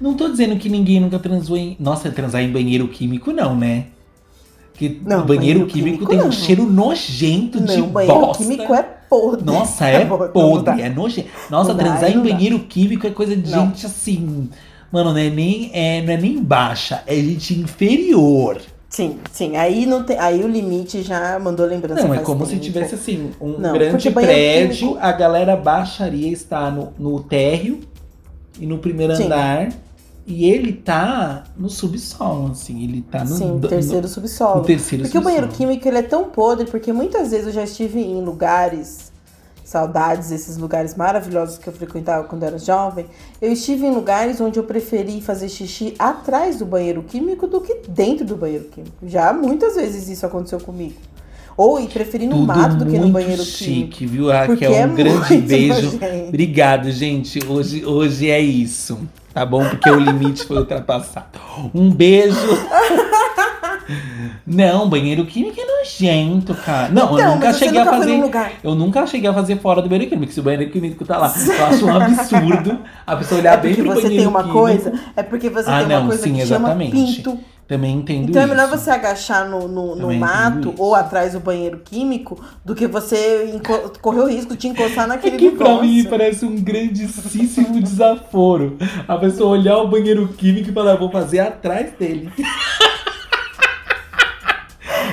não 0.00 0.14
tô 0.14 0.28
dizendo 0.28 0.56
que 0.56 0.68
ninguém 0.68 1.00
nunca 1.00 1.18
transou 1.18 1.56
em. 1.56 1.76
Nossa, 1.80 2.10
transar 2.10 2.42
em 2.42 2.52
banheiro 2.52 2.86
químico, 2.88 3.32
não, 3.32 3.56
né? 3.56 3.86
Que 4.74 5.00
Não, 5.04 5.20
o 5.20 5.24
banheiro, 5.24 5.26
banheiro 5.60 5.66
químico, 5.66 5.98
químico 5.98 6.06
tem 6.10 6.20
um 6.20 6.24
não. 6.24 6.32
cheiro 6.32 6.64
nojento 6.64 7.60
de 7.60 7.76
não, 7.78 7.86
banheiro 7.88 8.20
bosta. 8.20 8.42
químico 8.42 8.74
é 8.74 8.82
podre. 8.82 9.44
Nossa, 9.44 9.86
é 9.88 10.04
Não 10.04 10.18
dá. 10.18 10.28
podre, 10.28 10.82
é 10.82 10.88
nojento. 10.88 11.28
Nossa, 11.48 11.68
Não 11.70 11.76
dá, 11.76 11.84
transar 11.84 12.10
em 12.10 12.16
não 12.16 12.24
dá. 12.24 12.30
banheiro 12.30 12.58
químico 12.58 13.06
é 13.06 13.10
coisa 13.10 13.36
de 13.36 13.50
Não. 13.50 13.66
gente 13.66 13.86
assim. 13.86 14.48
Mano, 14.90 15.12
não 15.12 15.18
é 15.18 15.30
nem, 15.30 15.70
é, 15.72 16.02
não 16.02 16.12
é 16.12 16.16
nem 16.16 16.42
baixa, 16.42 17.02
é 17.06 17.14
gente 17.14 17.54
inferior. 17.54 18.60
Sim, 18.88 19.18
sim. 19.32 19.56
Aí, 19.56 19.86
não 19.86 20.04
tem, 20.04 20.16
aí 20.18 20.42
o 20.44 20.46
limite 20.48 21.02
já 21.02 21.36
mandou 21.40 21.66
lembrança. 21.66 22.06
Não, 22.06 22.14
é 22.14 22.18
como 22.18 22.44
se 22.44 22.52
tempo. 22.52 22.62
tivesse 22.64 22.94
assim, 22.94 23.30
um 23.40 23.58
Não, 23.58 23.72
grande 23.72 24.08
prédio, 24.10 24.76
químico- 24.88 24.98
a 25.00 25.10
galera 25.10 25.56
baixaria 25.56 26.30
está 26.30 26.70
no, 26.70 26.92
no 26.96 27.20
térreo 27.20 27.80
e 28.60 28.66
no 28.66 28.78
primeiro 28.78 29.16
Sim. 29.16 29.24
andar. 29.24 29.68
E 30.26 30.46
ele 30.48 30.72
tá 30.72 31.44
no 31.54 31.68
subsolo, 31.68 32.52
assim, 32.52 32.82
ele 32.82 33.02
tá 33.02 33.24
no, 33.24 33.36
Sim, 33.36 33.52
no- 33.60 33.68
terceiro 33.68 34.08
subsolo. 34.08 34.60
no 34.60 34.64
terceiro 34.64 35.04
Porque 35.04 35.18
o 35.18 35.20
banheiro 35.20 35.46
subsolo. 35.48 35.68
químico 35.70 35.86
ele 35.86 35.98
é 35.98 36.02
tão 36.02 36.24
podre, 36.30 36.66
porque 36.66 36.92
muitas 36.94 37.30
vezes 37.30 37.48
eu 37.48 37.52
já 37.52 37.64
estive 37.64 38.00
em 38.00 38.22
lugares, 38.24 39.12
saudades, 39.62 40.30
esses 40.30 40.56
lugares 40.56 40.94
maravilhosos 40.94 41.58
que 41.58 41.66
eu 41.68 41.72
frequentava 41.74 42.24
quando 42.26 42.42
eu 42.42 42.48
era 42.48 42.58
jovem. 42.58 43.04
Eu 43.40 43.52
estive 43.52 43.84
em 43.86 43.90
lugares 43.94 44.40
onde 44.40 44.58
eu 44.58 44.64
preferi 44.64 45.20
fazer 45.20 45.48
xixi 45.50 45.94
atrás 45.98 46.56
do 46.58 46.64
banheiro 46.64 47.02
químico 47.02 47.46
do 47.46 47.60
que 47.60 47.82
dentro 47.88 48.24
do 48.24 48.36
banheiro 48.36 48.64
químico. 48.64 48.96
Já 49.06 49.30
muitas 49.32 49.74
vezes 49.74 50.08
isso 50.08 50.24
aconteceu 50.24 50.58
comigo. 50.60 50.94
Ou 51.56 51.78
e 51.78 51.86
preferi 51.86 52.26
no 52.26 52.36
Tudo 52.36 52.46
mato 52.46 52.76
do 52.76 52.86
que 52.86 52.98
no 52.98 53.08
banheiro 53.10 53.42
chique, 53.44 53.86
químico. 54.06 54.12
viu, 54.14 54.28
Raquel? 54.28 54.56
Porque 54.56 54.68
um 54.68 54.74
é 54.74 54.86
grande 54.88 55.36
beijo. 55.46 55.92
nojento. 55.92 56.28
Obrigado, 56.28 56.90
gente. 56.90 57.38
Hoje, 57.46 57.84
hoje 57.84 58.28
é 58.30 58.40
isso. 58.40 58.98
Tá 59.34 59.44
bom? 59.44 59.68
Porque 59.68 59.90
o 59.90 59.98
limite 59.98 60.46
foi 60.46 60.58
ultrapassado. 60.58 61.26
Um 61.74 61.90
beijo. 61.90 62.38
Não, 64.46 64.88
banheiro 64.88 65.26
químico 65.26 65.60
é 65.60 65.64
nojento, 65.66 66.54
cara. 66.54 66.88
Não, 66.90 67.10
eu 67.10 67.18
Então, 67.18 67.34
nunca 67.34 67.46
mas 67.48 67.56
você 67.56 67.64
cheguei 67.66 67.80
nunca 67.80 67.90
a 67.90 67.98
fazer. 67.98 68.50
Eu 68.62 68.74
nunca 68.74 69.06
cheguei 69.06 69.30
a 69.30 69.34
fazer 69.34 69.56
fora 69.58 69.82
do 69.82 69.88
banheiro 69.88 70.10
químico. 70.10 70.32
Se 70.32 70.40
o 70.40 70.42
banheiro 70.42 70.70
químico 70.70 71.04
tá 71.04 71.18
lá, 71.18 71.34
eu 71.36 71.66
acho 71.66 71.86
um 71.86 71.94
absurdo 71.96 72.78
a 73.06 73.16
pessoa 73.16 73.40
olhar 73.40 73.54
É 73.54 73.56
bem 73.60 73.74
porque 73.74 73.82
pro 73.82 73.94
você 73.94 74.02
banheiro 74.02 74.22
tem 74.22 74.26
uma 74.30 74.40
químico. 74.40 74.58
coisa, 74.58 74.92
é 75.16 75.22
porque 75.22 75.50
você 75.50 75.68
Ah, 75.70 75.78
tem 75.78 75.86
uma 75.88 76.00
não, 76.00 76.06
coisa 76.06 76.22
sim, 76.22 76.32
que 76.34 76.46
chama 76.46 76.68
exatamente. 76.68 76.92
pinto. 76.92 77.38
Também 77.66 77.96
entendo 77.96 78.28
Então 78.28 78.42
é 78.42 78.44
isso. 78.44 78.54
melhor 78.54 78.68
você 78.68 78.90
agachar 78.90 79.48
no, 79.48 79.66
no, 79.66 79.96
no 79.96 80.12
mato 80.14 80.70
isso. 80.70 80.74
ou 80.82 80.94
atrás 80.94 81.32
do 81.32 81.40
banheiro 81.40 81.80
químico 81.84 82.38
do 82.64 82.74
que 82.74 82.86
você 82.86 83.58
correr 84.02 84.20
o 84.20 84.26
risco 84.28 84.54
de 84.56 84.68
encostar 84.68 85.04
É 85.04 85.08
naquele 85.08 85.36
que 85.38 85.50
pra 85.52 85.80
mim 85.80 85.96
negócio. 85.96 86.10
parece 86.10 86.44
um 86.44 86.56
grandíssimo 86.60 87.80
desaforo. 87.80 88.76
A 89.08 89.16
pessoa 89.16 89.50
olhar 89.58 89.78
o 89.78 89.88
banheiro 89.88 90.28
químico 90.28 90.68
e 90.70 90.72
falar, 90.72 90.96
vou 90.96 91.10
fazer 91.10 91.40
atrás 91.40 91.92
dele. 91.98 92.30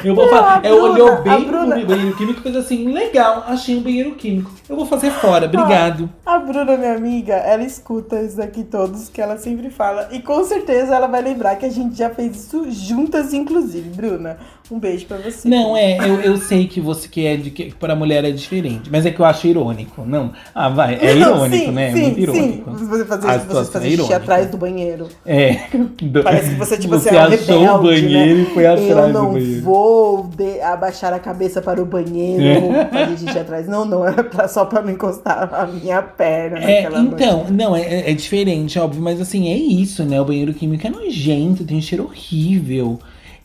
Eu 0.04 0.16
vou 0.16 0.28
falar, 0.28 0.66
é, 0.66 0.72
olhou 0.74 1.18
Bruna- 1.18 1.22
bem 1.22 1.44
pro 1.46 1.58
Bruna- 1.60 1.86
banheiro 1.86 2.16
químico 2.16 2.40
e 2.40 2.44
fez 2.44 2.56
assim, 2.56 2.92
legal, 2.92 3.44
achei 3.48 3.76
um 3.78 3.82
banheiro 3.82 4.16
químico. 4.16 4.52
Eu 4.68 4.76
vou 4.76 4.86
fazer 4.86 5.12
fora, 5.12 5.46
obrigado. 5.46 6.10
A 6.26 6.38
Bruna, 6.40 6.78
minha 6.78 6.96
amiga, 6.96 7.34
ela 7.34 7.64
escuta 7.64 8.22
isso 8.22 8.38
daqui 8.38 8.64
todos 8.64 9.10
que 9.10 9.22
ela 9.22 9.38
sempre 9.38 9.70
fala. 9.70 10.08
E 10.12 10.20
com 10.22 10.44
certeza 10.44 10.96
ela 10.96 11.08
vai 11.08 11.22
lembrar 11.22 11.56
que 11.56 11.66
a 11.66 11.70
gente 11.72 11.96
já 11.98 12.10
fez 12.10 12.36
isso 12.46 12.66
juntas, 12.72 13.34
inclusive. 13.34 13.90
Bruna, 13.90 14.38
um 14.72 14.80
beijo 14.80 15.06
pra 15.06 15.18
você. 15.18 15.48
Não, 15.50 15.76
é, 15.76 15.98
eu, 15.98 16.22
eu 16.22 16.38
sei 16.38 16.68
que 16.68 16.80
você 16.80 17.08
que 17.08 17.26
é 17.26 17.36
de 17.36 17.50
que 17.52 17.74
para 17.76 17.96
mulher 17.96 18.24
é 18.24 18.32
diferente, 18.32 18.90
mas 18.92 19.06
é 19.06 19.12
que 19.12 19.20
eu 19.20 19.26
acho 19.26 19.46
irônico. 19.48 20.04
Não, 20.06 20.32
ah, 20.56 20.70
vai, 20.70 20.96
é 20.96 21.14
Não, 21.16 21.36
irônico, 21.36 21.66
sim, 21.66 21.72
né? 21.72 21.90
É 21.90 21.94
Sim, 21.94 22.02
muito 22.04 22.20
irônico. 22.20 22.78
Sim, 22.78 22.86
você 22.86 23.06
fazer, 23.06 23.28
você 23.28 23.40
situação 23.40 23.72
fazer 23.72 23.88
é 23.88 23.98
xixi 23.98 24.14
atrás 24.14 24.50
do 24.50 24.58
banheiro. 24.58 25.08
É. 25.26 25.54
Parece 26.24 26.50
que 26.52 26.56
você, 26.56 26.78
tipo, 26.78 26.94
você 26.98 27.10
assim, 27.10 27.18
é 27.18 27.22
um 27.22 27.24
achou 27.26 27.60
rebelde, 27.60 28.06
o 28.06 28.10
banheiro 28.10 28.36
né? 28.40 28.42
e 28.50 28.54
foi 28.54 28.66
atrás 28.66 28.90
Eu 28.90 29.08
do 29.08 29.14
não 29.14 29.34
banheiro. 29.34 29.62
vou 29.62 30.30
de- 30.36 30.62
abaixar 30.62 31.14
a 31.14 31.20
cabeça 31.20 31.62
para 31.62 31.82
o 31.82 31.86
banheiro, 31.86 32.44
eu 32.44 32.62
vou 32.62 32.74
fazer 32.86 33.18
xixi 33.18 33.40
atrás. 33.40 33.68
Não, 33.68 33.86
não, 33.86 34.08
é 34.08 34.14
pra- 34.24 34.48
só 34.48 34.66
pra 34.66 34.82
não 34.82 34.92
encostar 34.92 35.54
a 35.54 35.68
minha 35.68 36.02
perna 36.02 36.60
É, 36.60 36.88
então, 37.00 37.46
não, 37.50 37.76
é, 37.76 37.82
é- 37.82 38.12
é 38.12 38.14
diferente, 38.14 38.80
óbvio, 38.80 39.02
mas 39.02 39.20
assim, 39.20 39.50
é 39.52 39.56
isso, 39.58 40.04
né? 40.04 40.20
O 40.22 40.26
banheiro 40.26 40.54
químico 40.54 40.86
é 40.88 40.90
nojento, 40.90 41.64
tem 41.64 41.78
um 41.78 41.82
cheiro 41.82 42.06
horrível. 42.06 43.00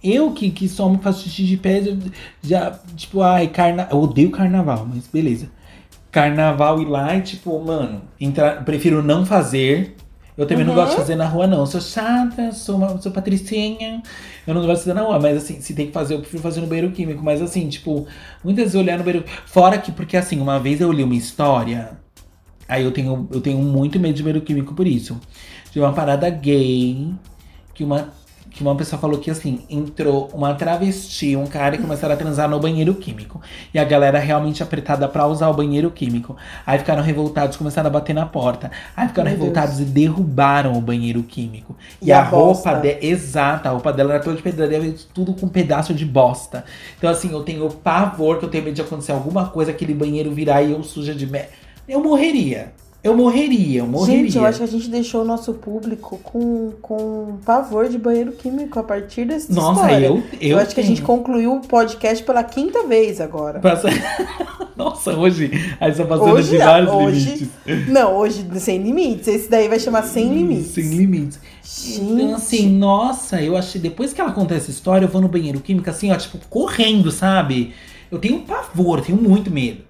Eu 0.08 0.32
que, 0.32 0.50
que 0.50 0.68
só 0.68 0.88
me 0.88 0.98
faço 0.98 1.22
xixi 1.24 1.44
de 1.44 1.56
pé, 1.56 1.82
já, 1.82 1.92
já, 2.42 2.70
tipo, 2.96 3.22
ai, 3.22 3.48
carna... 3.48 3.88
eu 3.90 3.98
odeio 4.00 4.30
carnaval, 4.30 4.86
mas 4.92 5.06
beleza. 5.08 5.50
Carnaval 6.10 6.80
ir 6.80 6.86
lá 6.86 7.16
e, 7.16 7.22
tipo, 7.22 7.58
mano, 7.64 8.02
entrar, 8.20 8.64
prefiro 8.64 9.02
não 9.02 9.26
fazer. 9.26 9.96
Eu 10.36 10.46
também 10.46 10.64
não 10.66 10.74
Uhum. 10.74 10.74
gosto 10.74 10.90
de 10.92 10.96
fazer 10.96 11.16
na 11.16 11.26
rua, 11.26 11.46
não. 11.46 11.60
Eu 11.60 11.66
sou 11.66 11.80
chata, 11.80 12.52
sou, 12.52 12.76
uma, 12.76 13.00
sou 13.00 13.12
patricinha. 13.12 14.02
Eu 14.46 14.54
não 14.54 14.60
gosto 14.66 14.80
de 14.80 14.84
fazer 14.84 14.94
na 14.94 15.02
rua, 15.02 15.18
mas 15.20 15.36
assim, 15.38 15.60
se 15.60 15.74
tem 15.74 15.86
que 15.86 15.92
fazer, 15.92 16.14
eu 16.14 16.20
prefiro 16.20 16.42
fazer 16.42 16.60
no 16.60 16.66
banheiro 16.66 16.90
químico. 16.92 17.22
Mas 17.24 17.42
assim, 17.42 17.68
tipo, 17.68 18.06
muitas 18.44 18.64
vezes 18.64 18.76
olhar 18.80 18.98
no 18.98 19.04
banheiro. 19.04 19.26
Fora 19.46 19.78
que, 19.78 19.92
porque 19.92 20.16
assim, 20.16 20.40
uma 20.40 20.58
vez 20.60 20.80
eu 20.80 20.92
li 20.92 21.02
uma 21.02 21.14
história 21.14 21.98
Aí 22.68 22.84
eu 22.84 22.92
tenho, 22.92 23.28
eu 23.32 23.40
tenho 23.40 23.58
muito 23.58 23.98
medo 24.00 24.14
de 24.16 24.22
banheiro 24.22 24.44
químico 24.44 24.74
por 24.74 24.86
isso. 24.86 25.20
De 25.72 25.78
uma 25.80 25.92
parada 25.92 26.28
gay, 26.30 27.14
que 27.74 27.84
uma, 27.84 28.12
que 28.56 28.62
uma 28.62 28.74
pessoa 28.74 28.98
falou 28.98 29.18
que 29.20 29.30
assim, 29.30 29.64
entrou 29.68 30.30
uma 30.32 30.54
travesti, 30.54 31.36
um 31.36 31.46
cara 31.46 31.76
e 31.76 31.78
começaram 31.78 32.14
a 32.14 32.16
transar 32.16 32.48
no 32.48 32.58
banheiro 32.58 32.94
químico. 32.94 33.40
E 33.72 33.78
a 33.78 33.84
galera 33.84 34.18
realmente 34.18 34.62
apertada 34.62 35.06
pra 35.08 35.26
usar 35.26 35.48
o 35.50 35.54
banheiro 35.54 35.90
químico. 35.90 36.36
Aí 36.66 36.78
ficaram 36.78 37.02
revoltados, 37.02 37.56
começaram 37.56 37.88
a 37.88 37.92
bater 37.92 38.14
na 38.14 38.24
porta. 38.24 38.70
Aí 38.96 39.08
ficaram 39.08 39.30
Meu 39.30 39.38
revoltados 39.38 39.78
e 39.78 39.84
derrubaram 39.84 40.72
o 40.72 40.80
banheiro 40.80 41.22
químico. 41.22 41.76
E, 42.00 42.10
E 42.10 42.12
a, 42.12 42.20
a 42.20 42.22
roupa 42.22 42.74
dela, 42.74 42.98
exata, 43.02 43.68
a 43.68 43.72
roupa 43.72 43.92
dela 43.92 44.14
era 44.14 44.22
toda 44.22 44.36
de 44.36 44.42
pedraria, 44.42 44.94
tudo 45.12 45.34
com 45.34 45.46
um 45.46 45.50
pedaço 45.50 45.92
de 45.94 46.06
bosta. 46.06 46.64
Então, 46.96 47.10
assim, 47.10 47.32
eu 47.32 47.42
tenho 47.42 47.68
pavor, 47.70 48.38
que 48.38 48.44
eu 48.46 48.50
tenho 48.50 48.64
medo 48.64 48.74
de 48.74 48.82
acontecer 48.82 49.12
alguma 49.12 49.50
coisa, 49.50 49.70
aquele 49.70 49.94
banheiro 49.94 50.32
virar 50.32 50.62
e 50.62 50.72
eu 50.72 50.82
suja 50.82 51.14
de 51.14 51.26
merda. 51.26 51.50
Eu 51.86 52.02
morreria. 52.02 52.72
Eu 53.04 53.16
morreria, 53.16 53.80
eu 53.80 53.86
morreria. 53.86 54.24
Gente, 54.24 54.36
eu 54.36 54.44
acho 54.44 54.58
que 54.58 54.64
a 54.64 54.68
gente 54.68 54.88
deixou 54.90 55.22
o 55.22 55.24
nosso 55.24 55.54
público 55.54 56.18
com, 56.24 56.72
com 56.82 57.36
pavor 57.44 57.88
de 57.88 57.96
banheiro 57.98 58.32
químico 58.32 58.80
a 58.80 58.82
partir 58.82 59.24
dessa 59.26 59.52
Nossa, 59.52 59.82
história. 59.82 60.06
eu, 60.06 60.16
eu, 60.40 60.50
Eu, 60.50 60.58
acho 60.58 60.74
que 60.74 60.80
a 60.80 60.84
gente 60.84 61.02
concluiu 61.02 61.54
o 61.54 61.60
podcast 61.60 62.24
pela 62.24 62.42
quinta 62.42 62.84
vez 62.86 63.20
agora. 63.20 63.60
Passa- 63.60 63.88
Nossa, 64.76 65.12
hoje 65.16 65.50
a 65.80 65.88
gente 65.88 65.98
tá 65.98 66.04
passando 66.04 66.32
Hoje 66.32 66.50
de 66.50 66.58
vários 66.58 66.90
hoje- 66.92 67.48
limites. 67.64 67.88
Não, 67.88 68.16
hoje 68.16 68.44
sem 68.58 68.82
limites. 68.82 69.28
Esse 69.28 69.48
daí 69.48 69.68
vai 69.68 69.78
chamar 69.78 70.02
Sem 70.02 70.34
Limites. 70.34 70.72
Sem 70.72 70.88
limites. 70.88 71.38
Gente, 71.62 72.00
Então, 72.12 72.34
assim, 72.34 72.68
nossa, 72.68 73.40
eu 73.40 73.56
achei. 73.56 73.80
Depois 73.80 74.12
que 74.12 74.20
ela 74.20 74.32
conta 74.32 74.54
essa 74.54 74.70
história, 74.70 75.04
eu 75.06 75.08
vou 75.08 75.20
no 75.22 75.28
banheiro 75.28 75.60
químico, 75.60 75.88
assim, 75.88 76.10
ó, 76.12 76.16
tipo, 76.16 76.38
correndo, 76.50 77.10
sabe? 77.10 77.72
Eu 78.10 78.18
tenho 78.18 78.40
pavor, 78.40 79.00
tenho 79.00 79.16
muito 79.20 79.50
medo. 79.50 79.85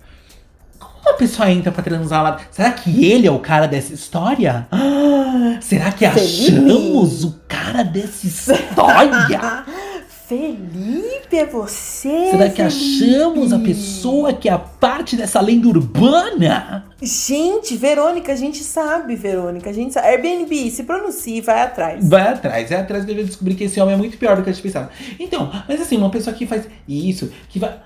Uma 1.06 1.14
pessoa 1.14 1.48
entra 1.50 1.70
pra 1.70 1.84
transar 1.84 2.22
lá? 2.22 2.40
Será 2.50 2.72
que 2.72 3.04
ele 3.04 3.28
é 3.28 3.30
o 3.30 3.38
cara 3.38 3.68
dessa 3.68 3.94
história? 3.94 4.66
Ah, 4.72 5.56
será 5.60 5.92
que 5.92 6.08
Felipe? 6.08 6.58
achamos 6.58 7.22
o 7.24 7.40
cara 7.46 7.84
dessa 7.84 8.26
história? 8.26 9.64
Felipe, 10.28 11.36
é 11.36 11.46
você? 11.46 12.30
Será 12.32 12.50
que 12.50 12.56
Felipe? 12.56 12.62
achamos 12.62 13.52
a 13.52 13.60
pessoa 13.60 14.32
que 14.32 14.48
é 14.48 14.52
a 14.52 14.58
parte 14.58 15.14
dessa 15.14 15.40
lenda 15.40 15.68
urbana? 15.68 16.84
Gente, 17.00 17.76
Verônica, 17.76 18.32
a 18.32 18.36
gente 18.36 18.64
sabe, 18.64 19.14
Verônica. 19.14 19.70
A 19.70 19.72
gente 19.72 19.94
sabe. 19.94 20.08
Airbnb, 20.08 20.68
se 20.72 20.82
pronuncie, 20.82 21.40
vai 21.40 21.62
atrás. 21.62 22.08
Vai 22.08 22.22
atrás, 22.22 22.72
é 22.72 22.76
atrás 22.76 23.04
deve 23.04 23.22
descobrir 23.22 23.54
que 23.54 23.62
esse 23.62 23.80
homem 23.80 23.94
é 23.94 23.96
muito 23.96 24.18
pior 24.18 24.34
do 24.34 24.42
que 24.42 24.50
a 24.50 24.52
gente 24.52 24.62
pensava. 24.62 24.90
Então, 25.20 25.52
mas 25.68 25.80
assim, 25.80 25.96
uma 25.96 26.10
pessoa 26.10 26.34
que 26.34 26.44
faz 26.44 26.66
isso, 26.88 27.30
que 27.48 27.60
vai. 27.60 27.78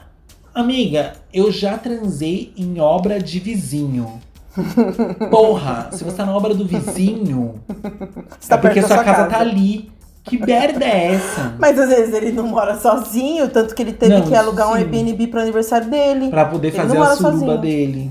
Amiga, 0.54 1.12
eu 1.32 1.50
já 1.52 1.78
transei 1.78 2.52
em 2.56 2.80
obra 2.80 3.20
de 3.20 3.38
vizinho. 3.38 4.20
Porra, 5.30 5.88
se 5.92 6.02
você 6.02 6.16
tá 6.16 6.26
na 6.26 6.36
obra 6.36 6.54
do 6.54 6.66
vizinho, 6.66 7.60
tá 8.48 8.56
é 8.56 8.58
porque 8.58 8.80
sua 8.80 8.88
sua 8.96 9.04
casa, 9.04 9.16
casa. 9.18 9.30
tá 9.30 9.38
ali. 9.40 9.90
Que 10.24 10.38
merda 10.38 10.84
é 10.84 11.14
essa? 11.14 11.54
Mas 11.58 11.78
às 11.78 11.88
vezes 11.88 12.14
ele 12.14 12.30
não 12.32 12.46
mora 12.46 12.78
sozinho, 12.78 13.48
tanto 13.48 13.74
que 13.74 13.82
ele 13.82 13.92
teve 13.92 14.18
Não, 14.18 14.26
que 14.26 14.34
alugar 14.34 14.68
um 14.68 14.72
sim. 14.72 14.78
Airbnb 14.78 15.26
pro 15.28 15.40
aniversário 15.40 15.88
dele. 15.88 16.28
Pra 16.28 16.44
poder 16.44 16.68
Ele 16.68 16.76
fazer 16.76 16.98
a 16.98 17.16
suruba 17.16 17.32
sozinho. 17.32 17.58
dele. 17.58 18.10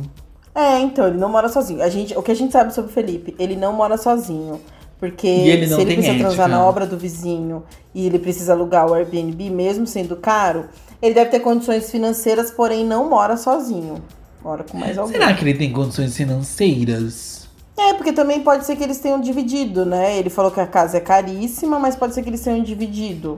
É, 0.56 0.80
então, 0.80 1.08
ele 1.08 1.18
não 1.18 1.30
mora 1.30 1.48
sozinho. 1.50 1.84
A 1.84 1.90
gente, 1.90 2.18
o 2.18 2.24
que 2.24 2.32
a 2.32 2.36
gente 2.36 2.52
sabe 2.52 2.74
sobre 2.74 2.90
o 2.90 2.94
Felipe, 2.94 3.36
ele 3.38 3.56
não 3.56 3.74
mora 3.74 3.96
sozinho. 3.98 4.60
Porque 5.00 5.28
ele 5.28 5.68
se 5.68 5.80
ele 5.80 5.94
precisa 5.94 6.18
transar 6.18 6.48
ética. 6.48 6.58
na 6.58 6.66
obra 6.66 6.86
do 6.86 6.98
vizinho 6.98 7.64
e 7.96 8.06
ele 8.06 8.20
precisa 8.20 8.52
alugar 8.52 8.86
o 8.90 8.94
Airbnb, 8.94 9.50
mesmo 9.50 9.88
sendo 9.88 10.18
caro, 10.18 10.66
ele 11.02 11.14
deve 11.14 11.32
ter 11.32 11.40
condições 11.40 11.90
financeiras, 11.90 12.52
porém 12.52 12.86
não 12.86 13.10
mora 13.10 13.38
sozinho. 13.38 14.04
Mora 14.44 14.64
com 14.64 14.78
mais 14.78 14.98
alguém. 14.98 15.14
Será 15.14 15.34
que 15.34 15.44
ele 15.44 15.54
tem 15.54 15.72
condições 15.72 16.16
financeiras? 16.16 17.48
É, 17.78 17.94
porque 17.94 18.12
também 18.12 18.42
pode 18.42 18.66
ser 18.66 18.76
que 18.76 18.84
eles 18.84 19.00
tenham 19.00 19.22
dividido, 19.22 19.86
né? 19.86 20.18
Ele 20.18 20.30
falou 20.30 20.52
que 20.52 20.60
a 20.60 20.68
casa 20.68 20.98
é 20.98 21.00
caríssima, 21.00 21.80
mas 21.80 21.96
pode 21.96 22.14
ser 22.14 22.24
que 22.24 22.30
eles 22.30 22.42
tenham 22.42 22.62
dividido. 22.62 23.38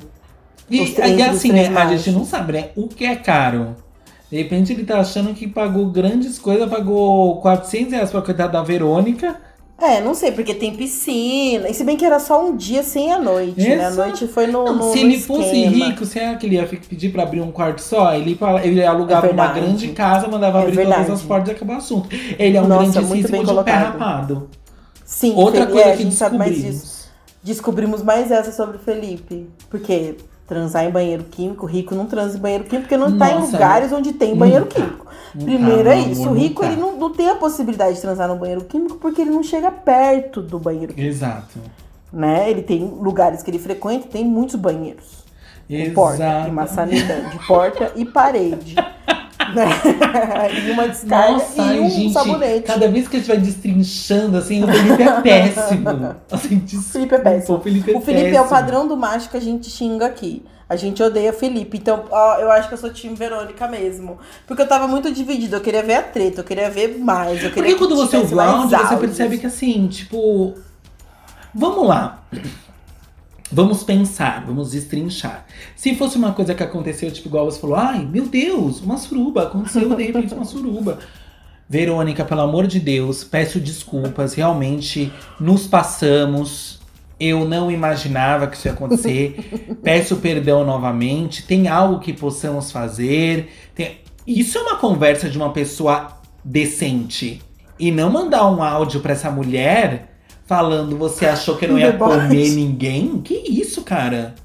E 0.69 0.79
entre 0.79 1.03
os 1.03 1.27
assim, 1.29 1.49
três 1.49 1.69
né? 1.69 1.77
A 1.79 1.95
gente 1.95 2.11
não 2.11 2.25
sabe, 2.25 2.53
né? 2.53 2.69
O 2.75 2.87
que 2.87 3.05
é 3.05 3.15
caro? 3.15 3.75
De 4.31 4.37
repente 4.37 4.71
ele 4.71 4.85
tá 4.85 4.99
achando 4.99 5.33
que 5.33 5.47
pagou 5.47 5.87
grandes 5.87 6.39
coisas, 6.39 6.69
pagou 6.69 7.41
400 7.41 7.91
reais 7.91 8.09
pra 8.09 8.21
coitada 8.21 8.53
da 8.53 8.63
Verônica. 8.63 9.39
É, 9.81 9.99
não 9.99 10.13
sei, 10.13 10.31
porque 10.31 10.53
tem 10.53 10.75
piscina. 10.75 11.67
E 11.67 11.73
se 11.73 11.83
bem 11.83 11.97
que 11.97 12.05
era 12.05 12.19
só 12.19 12.45
um 12.45 12.55
dia 12.55 12.83
sem 12.83 13.11
a 13.11 13.17
noite, 13.17 13.59
né? 13.59 13.85
A 13.87 13.89
noite 13.91 14.27
foi 14.27 14.45
no. 14.45 14.63
Não, 14.63 14.75
no 14.75 14.93
se 14.93 14.99
ele 14.99 15.19
fosse 15.19 15.65
rico, 15.65 16.05
será 16.05 16.35
que 16.35 16.45
ele 16.45 16.55
ia 16.55 16.67
pedir 16.67 17.11
pra 17.11 17.23
abrir 17.23 17.41
um 17.41 17.51
quarto 17.51 17.81
só? 17.81 18.13
Ele, 18.13 18.37
ele 18.63 18.83
alugava 18.85 19.25
É 19.27 19.31
uma 19.31 19.47
grande 19.47 19.87
casa, 19.89 20.27
mandava 20.27 20.59
É 20.59 20.61
abrir 20.63 20.83
todas 20.85 21.09
as 21.09 21.21
portas 21.23 21.49
e 21.49 21.51
acabou 21.53 21.75
o 21.75 21.77
assunto. 21.79 22.09
Ele 22.37 22.57
é 22.57 22.61
um 22.61 22.67
Nossa, 22.67 23.01
muito 23.01 23.27
grandíssimo 23.27 23.57
de 23.57 23.63
pé 23.63 23.71
rapado. 23.71 24.49
Sim, 25.03 25.33
Outra 25.35 25.61
Felipe, 25.61 25.71
coisa 25.73 25.89
é, 25.89 25.93
a 25.93 25.97
que 25.97 26.03
gente 26.03 26.15
sabe 26.15 26.37
mais 26.37 26.51
disso. 26.55 26.67
descobrimos. 26.67 27.01
Descobrimos 27.43 28.03
mais 28.03 28.31
essa 28.31 28.51
sobre 28.51 28.77
o 28.77 28.79
Felipe. 28.79 29.49
Porque 29.69 30.15
transar 30.51 30.83
em 30.83 30.91
banheiro 30.91 31.23
químico, 31.23 31.65
rico 31.65 31.95
não 31.95 32.05
transa 32.05 32.37
em 32.37 32.41
banheiro 32.41 32.65
químico, 32.65 32.89
porque 32.89 32.97
não 32.97 33.17
tá 33.17 33.31
em 33.31 33.39
lugares 33.39 33.93
onde 33.93 34.11
tem 34.11 34.35
banheiro 34.35 34.65
tá. 34.65 34.75
químico. 34.75 35.05
Não 35.33 35.45
Primeiro 35.45 35.85
tá, 35.85 35.95
é 35.95 35.99
isso. 35.99 36.29
O 36.29 36.33
rico, 36.33 36.61
tá. 36.61 36.67
ele 36.67 36.81
não, 36.81 36.97
não 36.97 37.09
tem 37.09 37.29
a 37.29 37.35
possibilidade 37.35 37.95
de 37.95 38.01
transar 38.01 38.27
no 38.27 38.35
banheiro 38.35 38.65
químico 38.65 38.97
porque 38.97 39.21
ele 39.21 39.29
não 39.29 39.41
chega 39.41 39.71
perto 39.71 40.41
do 40.41 40.59
banheiro 40.59 40.93
químico, 40.93 41.09
Exato. 41.09 41.57
né? 42.11 42.49
Ele 42.49 42.63
tem 42.63 42.83
lugares 42.83 43.41
que 43.41 43.49
ele 43.49 43.59
frequenta, 43.59 44.09
tem 44.09 44.25
muitos 44.25 44.55
banheiros. 44.55 45.21
Com 45.69 45.93
porta 45.93 46.15
Exato. 46.15 46.47
e 46.49 46.51
maçaneta 46.51 47.21
de 47.29 47.47
porta 47.47 47.91
e 47.95 48.03
parede. 48.03 48.75
né? 49.55 49.67
e 50.67 50.71
uma 50.71 50.87
descarga 50.87 51.33
Nossa, 51.33 51.61
e 51.73 51.79
um 51.79 51.89
gente, 51.89 52.13
sabonete. 52.13 52.61
cada 52.63 52.87
vez 52.87 53.07
que 53.07 53.17
a 53.17 53.19
gente 53.19 53.27
vai 53.27 53.37
destrinchando, 53.37 54.37
assim, 54.37 54.63
o 54.63 54.67
Felipe 54.67 55.03
é 55.03 55.21
péssimo. 55.21 56.15
Assim, 56.31 56.57
desculpa, 56.59 56.91
Felipe 56.91 57.15
é 57.15 57.19
péssimo. 57.19 57.57
O 57.57 57.61
Felipe 57.61 57.91
é, 57.91 57.97
O 57.97 58.01
Felipe 58.01 58.35
é 58.35 58.41
o 58.41 58.47
padrão 58.47 58.87
do 58.87 58.95
macho 58.95 59.29
que 59.29 59.37
a 59.37 59.41
gente 59.41 59.69
xinga 59.69 60.05
aqui. 60.05 60.45
A 60.69 60.77
gente 60.77 61.03
odeia 61.03 61.33
Felipe. 61.33 61.77
Então, 61.77 62.05
ó, 62.09 62.35
eu 62.37 62.49
acho 62.49 62.69
que 62.69 62.73
eu 62.73 62.77
sou 62.77 62.93
time 62.93 63.13
Verônica 63.13 63.67
mesmo. 63.67 64.17
Porque 64.47 64.61
eu 64.61 64.67
tava 64.67 64.87
muito 64.87 65.11
dividida. 65.11 65.57
Eu 65.57 65.61
queria 65.61 65.83
ver 65.83 65.95
a 65.95 66.01
treta, 66.01 66.39
eu 66.39 66.45
queria 66.45 66.69
ver 66.69 66.97
mais. 66.97 67.43
Eu 67.43 67.51
queria 67.51 67.75
Porque 67.75 67.75
quando 67.75 67.95
você 67.97 68.15
ouve 68.15 68.29
tivesse 68.29 68.33
o 68.33 68.37
mais 68.37 68.73
áudio, 68.73 68.87
você 68.87 68.95
percebe 68.95 69.37
que 69.37 69.47
assim, 69.47 69.87
tipo. 69.87 70.53
Vamos 71.53 71.85
lá. 71.85 72.23
Vamos 73.51 73.83
pensar, 73.83 74.45
vamos 74.45 74.71
destrinchar. 74.71 75.45
Se 75.75 75.93
fosse 75.95 76.17
uma 76.17 76.31
coisa 76.31 76.55
que 76.55 76.63
aconteceu, 76.63 77.11
tipo, 77.11 77.27
igual 77.27 77.45
você 77.49 77.59
falou, 77.59 77.75
ai, 77.75 78.05
meu 78.05 78.25
Deus, 78.27 78.79
uma 78.81 78.97
suruba, 78.97 79.43
aconteceu 79.43 79.93
de 79.93 80.03
repente 80.03 80.33
uma 80.33 80.45
suruba. 80.45 80.99
Verônica, 81.69 82.23
pelo 82.25 82.41
amor 82.41 82.67
de 82.67 82.79
Deus, 82.79 83.23
peço 83.23 83.59
desculpas, 83.59 84.33
realmente 84.33 85.11
nos 85.39 85.67
passamos. 85.67 86.79
Eu 87.19 87.45
não 87.47 87.69
imaginava 87.71 88.47
que 88.47 88.57
isso 88.57 88.67
ia 88.67 88.73
acontecer. 88.73 89.77
Peço 89.83 90.15
perdão 90.15 90.65
novamente. 90.65 91.43
Tem 91.45 91.67
algo 91.67 91.99
que 91.99 92.13
possamos 92.13 92.71
fazer. 92.71 93.51
Tem- 93.75 93.99
Isso 94.25 94.57
é 94.57 94.61
uma 94.61 94.77
conversa 94.77 95.29
de 95.29 95.37
uma 95.37 95.51
pessoa 95.53 96.17
decente. 96.43 97.39
E 97.79 97.91
não 97.91 98.09
mandar 98.09 98.49
um 98.49 98.63
áudio 98.63 99.01
pra 99.01 99.13
essa 99.13 99.29
mulher 99.29 100.10
falando 100.55 100.97
você 100.97 101.25
achou 101.25 101.55
que 101.55 101.63
eu 101.63 101.69
não 101.69 101.79
ia 101.79 101.93
comer 101.93 102.49
ninguém? 102.49 103.21
Que 103.23 103.35
isso, 103.35 103.83
cara? 103.83 104.35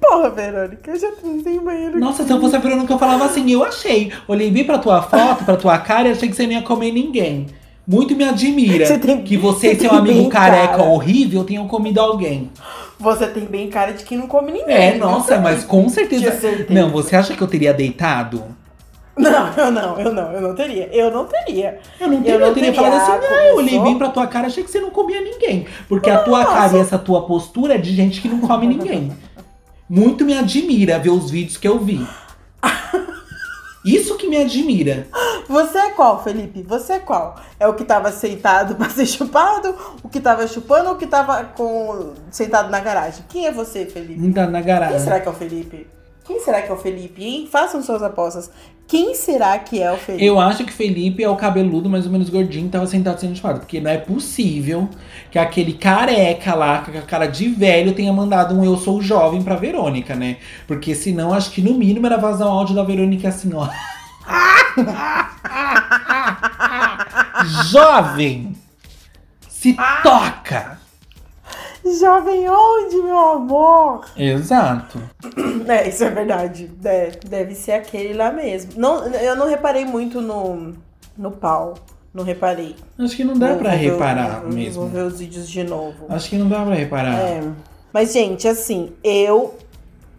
Porra, 0.00 0.30
Verônica, 0.30 0.90
eu 0.90 0.98
já 0.98 1.10
transei 1.12 1.60
banheiro. 1.60 2.00
Nossa, 2.00 2.24
se 2.24 2.32
eu 2.32 2.40
fosse 2.40 2.56
a 2.56 2.58
Verônica, 2.58 2.90
eu 2.90 2.98
falava 2.98 3.26
assim, 3.26 3.50
eu 3.50 3.62
achei. 3.62 4.10
Olhei 4.26 4.50
bem 4.50 4.64
pra 4.64 4.78
tua 4.78 5.02
foto, 5.02 5.44
pra 5.44 5.54
tua 5.56 5.76
cara 5.78 6.08
e 6.08 6.12
achei 6.12 6.30
que 6.30 6.34
você 6.34 6.46
não 6.46 6.54
ia 6.54 6.62
comer 6.62 6.90
ninguém. 6.90 7.48
Muito 7.86 8.16
me 8.16 8.24
admira 8.24 8.86
Você 8.86 8.98
tem- 8.98 9.22
que 9.22 9.36
você 9.36 9.72
e 9.72 9.74
você 9.76 9.80
seu 9.82 9.90
tem 9.90 9.98
amigo 9.98 10.28
careca 10.30 10.68
cara. 10.78 10.82
horrível 10.84 11.44
tenham 11.44 11.68
comido 11.68 11.98
alguém. 12.00 12.50
Você 12.98 13.26
tem 13.26 13.44
bem 13.44 13.68
cara 13.68 13.92
de 13.92 14.04
que 14.04 14.16
não 14.16 14.26
come 14.26 14.50
ninguém. 14.52 14.74
É, 14.74 14.92
viu, 14.92 15.00
nossa, 15.00 15.38
mas 15.38 15.64
com 15.64 15.86
certeza. 15.90 16.32
Certeza. 16.32 16.66
Não, 16.70 16.88
você 16.88 17.14
acha 17.14 17.34
que 17.34 17.42
eu 17.42 17.46
teria 17.46 17.74
deitado? 17.74 18.42
Não, 19.26 19.52
eu 19.56 19.70
não, 19.70 19.98
eu 19.98 20.12
não, 20.12 20.32
eu 20.32 20.40
não 20.42 20.54
teria. 20.54 20.88
Eu 20.94 21.10
não 21.10 21.24
teria. 21.24 21.78
Eu 21.98 22.06
não 22.08 22.18
Eu 22.18 22.22
teria, 22.22 22.38
não 22.38 22.46
eu 22.48 22.54
teria 22.54 22.72
teria. 22.72 22.90
falado 22.90 23.00
assim, 23.00 23.12
Ah, 23.26 23.30
não, 23.30 23.36
eu 23.46 23.56
olhei 23.56 23.80
bem 23.80 23.96
pra 23.96 24.10
tua 24.10 24.26
cara, 24.26 24.46
achei 24.46 24.62
que 24.62 24.70
você 24.70 24.78
não 24.78 24.90
comia 24.90 25.22
ninguém. 25.22 25.66
Porque 25.88 26.10
a 26.10 26.18
tua 26.22 26.44
cara 26.44 26.76
e 26.76 26.80
essa 26.80 26.98
tua 26.98 27.26
postura 27.26 27.76
é 27.76 27.78
de 27.78 27.94
gente 27.94 28.20
que 28.20 28.28
não 28.28 28.40
come 28.40 28.66
ninguém. 28.66 29.16
Muito 29.88 30.22
me 30.24 30.36
admira 30.36 30.98
ver 30.98 31.10
os 31.10 31.30
vídeos 31.30 31.56
que 31.56 31.66
eu 31.66 31.78
vi. 31.78 32.06
Isso 33.84 34.16
que 34.16 34.28
me 34.28 34.36
admira. 34.36 35.06
Você 35.48 35.78
é 35.78 35.90
qual, 35.90 36.22
Felipe? 36.22 36.62
Você 36.64 36.94
é 36.94 36.98
qual? 36.98 37.36
É 37.60 37.68
o 37.68 37.74
que 37.74 37.84
tava 37.84 38.10
sentado 38.10 38.74
pra 38.74 38.90
ser 38.90 39.06
chupado? 39.06 39.74
O 40.02 40.08
que 40.08 40.20
tava 40.20 40.46
chupando 40.48 40.88
ou 40.88 40.96
o 40.96 40.98
que 40.98 41.06
tava 41.06 41.44
com... 41.56 42.12
sentado 42.30 42.68
na 42.68 42.80
garagem? 42.80 43.24
Quem 43.28 43.46
é 43.46 43.52
você, 43.52 43.86
Felipe? 43.86 44.20
Não 44.20 44.32
tá 44.32 44.46
na 44.48 44.58
Quem 44.58 44.66
garagem. 44.66 44.98
será 44.98 45.20
que 45.20 45.28
é 45.28 45.30
o 45.30 45.34
Felipe? 45.34 45.86
Quem 46.26 46.40
será 46.40 46.60
que 46.60 46.70
é 46.70 46.74
o 46.74 46.76
Felipe, 46.76 47.24
hein? 47.24 47.48
Façam 47.50 47.82
suas 47.82 48.02
apostas. 48.02 48.50
Quem 48.88 49.14
será 49.14 49.58
que 49.58 49.82
é 49.82 49.92
o 49.92 49.96
Felipe? 49.96 50.24
Eu 50.24 50.40
acho 50.40 50.64
que 50.64 50.72
Felipe 50.72 51.22
é 51.22 51.28
o 51.28 51.36
cabeludo 51.36 51.88
mais 51.88 52.06
ou 52.06 52.12
menos 52.12 52.28
gordinho 52.28 52.66
que 52.66 52.72
tava 52.72 52.86
sentado 52.86 53.20
sendo 53.20 53.36
chupado. 53.36 53.60
Porque 53.60 53.80
não 53.80 53.90
é 53.90 53.98
possível 53.98 54.88
que 55.30 55.38
aquele 55.38 55.72
careca 55.72 56.54
lá, 56.54 56.78
com 56.78 56.96
a 56.96 57.02
cara 57.02 57.26
de 57.26 57.48
velho, 57.48 57.94
tenha 57.94 58.12
mandado 58.12 58.56
um 58.56 58.64
Eu 58.64 58.76
Sou 58.76 59.00
Jovem 59.00 59.42
pra 59.42 59.56
Verônica, 59.56 60.14
né? 60.14 60.36
Porque 60.66 60.94
senão, 60.94 61.32
acho 61.32 61.50
que 61.50 61.62
no 61.62 61.74
mínimo 61.74 62.06
era 62.06 62.16
vazar 62.16 62.48
um 62.48 62.52
áudio 62.52 62.74
da 62.74 62.82
Verônica 62.82 63.28
assim, 63.28 63.52
ó. 63.54 63.68
Jovem, 67.70 68.56
se 69.48 69.76
toca. 70.02 70.78
Jovem 71.94 72.48
onde, 72.48 72.96
meu 72.96 73.18
amor? 73.18 74.04
Exato. 74.16 74.98
É, 75.68 75.88
isso 75.88 76.04
é 76.04 76.10
verdade. 76.10 76.70
É, 76.84 77.10
deve 77.28 77.54
ser 77.54 77.72
aquele 77.72 78.14
lá 78.14 78.30
mesmo. 78.30 78.72
Não, 78.76 79.04
eu 79.08 79.34
não 79.34 79.48
reparei 79.48 79.84
muito 79.84 80.20
no, 80.20 80.74
no 81.18 81.30
pau. 81.32 81.74
Não 82.14 82.22
reparei. 82.22 82.76
Acho 82.98 83.16
que 83.16 83.24
não 83.24 83.34
dá 83.36 83.48
o- 83.54 83.58
reparar 83.76 84.40
vou- 84.42 84.52
mesmo. 84.52 84.82
Vou 84.82 84.88
ver 84.90 85.02
os 85.02 85.18
vídeos 85.18 85.48
de 85.48 85.64
novo. 85.64 86.06
Acho 86.08 86.30
que 86.30 86.36
não 86.38 86.48
dá 86.48 86.64
pra 86.64 86.74
reparar. 86.74 87.18
É. 87.18 87.42
Mas, 87.92 88.12
gente, 88.12 88.46
assim, 88.46 88.92
eu 89.02 89.56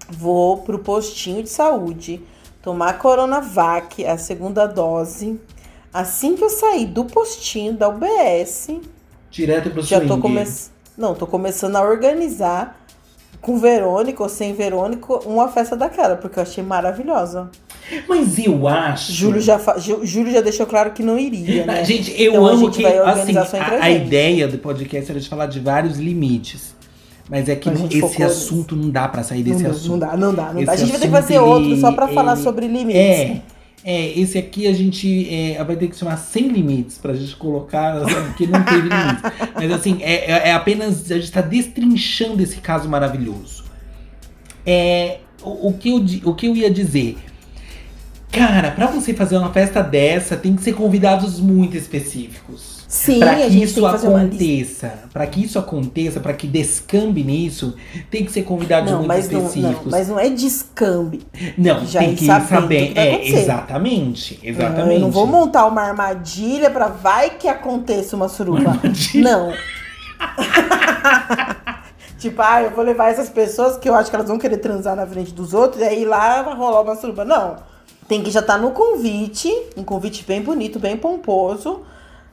vou 0.10 0.58
pro 0.58 0.80
postinho 0.80 1.42
de 1.42 1.50
saúde 1.50 2.22
tomar 2.62 2.90
a 2.90 2.94
Coronavac, 2.94 4.06
a 4.06 4.18
segunda 4.18 4.66
dose. 4.68 5.40
Assim 5.94 6.36
que 6.36 6.44
eu 6.44 6.50
sair 6.50 6.86
do 6.88 7.06
postinho 7.06 7.74
da 7.74 7.88
UBS, 7.90 8.80
Direto 9.32 9.70
pro 9.72 9.82
já 9.82 10.02
tô 10.02 10.18
começando. 10.18 10.72
Não, 10.98 11.14
tô 11.14 11.28
começando 11.28 11.76
a 11.76 11.82
organizar 11.82 12.80
com 13.40 13.60
Verônica 13.60 14.22
ou 14.24 14.28
sem 14.30 14.54
Verônica 14.54 15.14
uma 15.28 15.48
festa 15.48 15.76
daquela, 15.76 16.16
porque 16.16 16.40
eu 16.40 16.44
achei 16.44 16.64
maravilhosa. 16.64 17.50
Mas 18.10 18.38
eu 18.40 18.68
acho. 18.68 19.12
Júlio 19.14 19.40
já, 19.40 19.58
fa- 19.60 19.78
Júlio 19.78 20.32
já 20.32 20.42
deixou 20.42 20.66
claro 20.66 20.92
que 20.92 21.04
não 21.04 21.18
iria, 21.18 21.66
né? 21.66 21.84
Gente, 21.86 22.12
eu 22.22 22.32
Então 22.34 22.48
a 22.48 22.52
amo 22.52 22.66
gente 22.66 22.78
que 22.78 22.84
vai 22.84 22.98
assim, 22.98 23.38
a, 23.60 23.84
a 23.84 23.90
ideia 23.90 24.48
do 24.48 24.58
podcast 24.58 25.10
era 25.12 25.20
de 25.20 25.30
falar 25.30 25.46
de 25.46 25.60
vários 25.60 25.98
limites. 25.98 26.76
Mas 27.30 27.48
é 27.50 27.56
que 27.56 27.70
não- 27.70 27.86
esse 27.86 28.00
focou 28.00 28.26
assunto 28.26 28.76
não 28.76 28.90
dá 28.90 29.08
pra 29.08 29.22
sair 29.22 29.44
Não, 29.44 29.52
desse 29.52 29.64
dá, 29.64 29.70
assunto. 29.70 29.90
não 29.92 30.00
dá, 30.00 30.18
não 30.18 30.34
dá, 30.34 30.54
não 30.54 30.64
dá. 30.64 30.72
A 30.72 30.76
Esse 30.76 30.84
gente 30.86 30.92
vai 30.94 31.00
ter 31.02 31.08
que 31.08 31.12
fazer 31.14 31.40
outro 31.40 31.70
ele- 31.72 31.80
só 31.82 31.92
pra 31.92 32.08
falar 32.08 32.36
sobre 32.38 32.68
limites. 32.68 32.96
É. 33.02 33.42
É, 33.90 34.20
esse 34.20 34.38
aqui 34.38 34.68
a 34.68 34.74
gente 34.74 35.34
é, 35.34 35.64
vai 35.64 35.78
ter 35.78 35.88
que 35.88 35.96
chamar 35.96 36.18
sem 36.18 36.50
limites 36.50 36.98
pra 36.98 37.14
gente 37.14 37.34
colocar, 37.38 38.02
sabe, 38.02 38.28
porque 38.36 38.46
não 38.46 38.62
teve 38.62 38.82
limites. 38.82 39.22
Mas 39.56 39.72
assim, 39.72 40.00
é, 40.02 40.30
é- 40.30 40.50
é 40.50 40.52
apenas. 40.54 41.10
A 41.10 41.16
gente 41.18 41.32
tá 41.32 41.40
destrinchando 41.40 42.44
esse 42.44 42.58
caso 42.58 42.90
maravilhoso. 42.90 43.64
É, 44.66 45.20
o, 45.42 45.70
o 45.70 45.74
que 45.78 45.88
eu, 45.88 46.30
o 46.30 46.36
que 46.36 46.48
eu 46.48 46.56
ia 46.58 46.70
dizer? 46.70 47.18
Cara, 48.30 48.72
pra 48.72 48.88
você 48.88 49.14
fazer 49.14 49.38
uma 49.38 49.54
festa 49.54 49.82
dessa, 49.82 50.36
tem 50.36 50.54
que 50.54 50.62
ser 50.64 50.74
convidados 50.74 51.40
muito 51.40 51.78
específicos. 51.78 52.77
Sim, 52.88 53.20
Pra 53.20 53.32
a 53.32 53.36
que 53.36 53.62
isso 53.62 53.74
que 53.74 53.80
uma 53.82 53.92
lista. 53.92 54.08
aconteça, 54.08 54.94
pra 55.12 55.28
que 55.28 55.44
isso 55.44 55.60
aconteça, 55.60 56.20
pra 56.22 56.32
que 56.34 56.48
descambe 56.48 57.22
nisso, 57.22 57.76
tem 58.10 58.24
que 58.24 58.32
ser 58.32 58.44
convidados 58.44 58.90
Não 58.90 59.00
muito 59.00 59.10
mas, 59.10 59.30
não, 59.30 59.42
não, 59.42 59.48
específicos. 59.48 59.92
mas 59.92 60.08
não 60.08 60.18
é 60.18 60.30
descambe. 60.30 61.28
Não, 61.58 61.86
já 61.86 62.00
tem 62.00 62.16
que 62.16 62.26
saber. 62.26 62.92
o 62.92 62.94
que 62.94 63.00
É, 63.00 63.28
exatamente, 63.28 64.40
exatamente. 64.42 64.94
Eu 64.96 65.00
não 65.02 65.12
vou 65.12 65.28
montar 65.28 65.66
uma 65.66 65.82
armadilha 65.82 66.70
pra 66.72 66.88
vai 66.88 67.32
que 67.32 67.50
aconteça 67.50 68.16
uma 68.16 68.30
suruba. 68.30 68.70
armadilha? 68.72 69.22
Não. 69.32 69.54
tipo, 72.18 72.42
ah, 72.42 72.64
eu 72.64 72.72
vou 72.72 72.84
levar 72.84 73.10
essas 73.12 73.30
pessoas 73.30 73.78
que 73.78 73.88
eu 73.90 73.94
acho 73.96 74.10
que 74.10 74.16
elas 74.16 74.28
vão 74.30 74.38
querer 74.40 74.58
transar 74.58 74.96
na 74.96 75.06
frente 75.06 75.34
dos 75.34 75.54
outros 75.54 75.82
e 75.82 75.86
aí 75.86 76.06
lá 76.06 76.42
vai 76.42 76.56
rolar 76.56 76.82
uma 76.82 76.96
suruba. 76.96 77.26
Não. 77.26 77.58
Tem 78.08 78.24
que 78.24 78.32
já 78.32 78.40
estar 78.40 78.58
no 78.58 78.72
convite, 78.72 79.52
um 79.76 79.84
convite 79.84 80.24
bem 80.26 80.42
bonito, 80.42 80.80
bem 80.80 80.96
pomposo, 80.96 81.82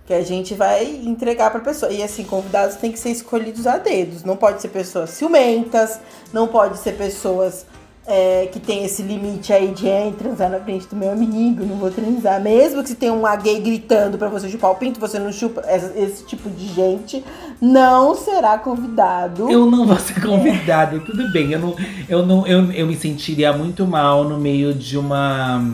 que 0.06 0.12
a 0.12 0.22
gente 0.22 0.54
vai 0.54 0.84
entregar 0.84 1.50
pra 1.50 1.60
pessoa. 1.60 1.90
E 1.92 2.02
assim, 2.02 2.24
convidados 2.24 2.76
têm 2.76 2.92
que 2.92 2.98
ser 2.98 3.10
escolhidos 3.10 3.66
a 3.66 3.78
dedos. 3.78 4.22
Não 4.22 4.36
pode 4.36 4.60
ser 4.60 4.68
pessoas 4.68 5.10
ciumentas, 5.10 5.98
não 6.32 6.46
pode 6.46 6.78
ser 6.78 6.92
pessoas 6.92 7.64
é, 8.06 8.46
que 8.52 8.60
tem 8.60 8.84
esse 8.84 9.02
limite 9.02 9.52
aí 9.52 9.68
de 9.68 9.88
é, 9.88 10.12
transar 10.16 10.50
na 10.50 10.60
frente 10.60 10.86
do 10.86 10.94
meu 10.94 11.10
amigo, 11.10 11.64
não 11.64 11.76
vou 11.76 11.90
transar. 11.90 12.40
Mesmo 12.40 12.82
que 12.82 12.90
se 12.90 12.94
tenha 12.94 13.12
uma 13.12 13.34
gay 13.36 13.58
gritando 13.60 14.18
pra 14.18 14.28
você 14.28 14.48
chupar 14.48 14.72
o 14.72 14.74
pinto, 14.74 15.00
você 15.00 15.18
não 15.18 15.32
chupa. 15.32 15.62
Esse 15.96 16.24
tipo 16.26 16.50
de 16.50 16.66
gente 16.68 17.24
não 17.60 18.14
será 18.14 18.58
convidado. 18.58 19.50
Eu 19.50 19.66
não 19.66 19.86
vou 19.86 19.98
ser 19.98 20.20
convidada, 20.20 21.00
tudo 21.00 21.32
bem. 21.32 21.52
Eu 21.52 21.58
não, 21.58 21.76
eu 22.08 22.26
não, 22.26 22.46
eu, 22.46 22.70
eu 22.72 22.86
me 22.86 22.96
sentiria 22.96 23.52
muito 23.52 23.86
mal 23.86 24.24
no 24.24 24.38
meio 24.38 24.74
de 24.74 24.98
uma. 24.98 25.64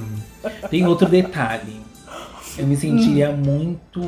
Tem 0.71 0.87
outro 0.87 1.09
detalhe. 1.09 1.81
Eu 2.61 2.67
me 2.67 2.77
sentiria 2.77 3.31
muito 3.33 4.03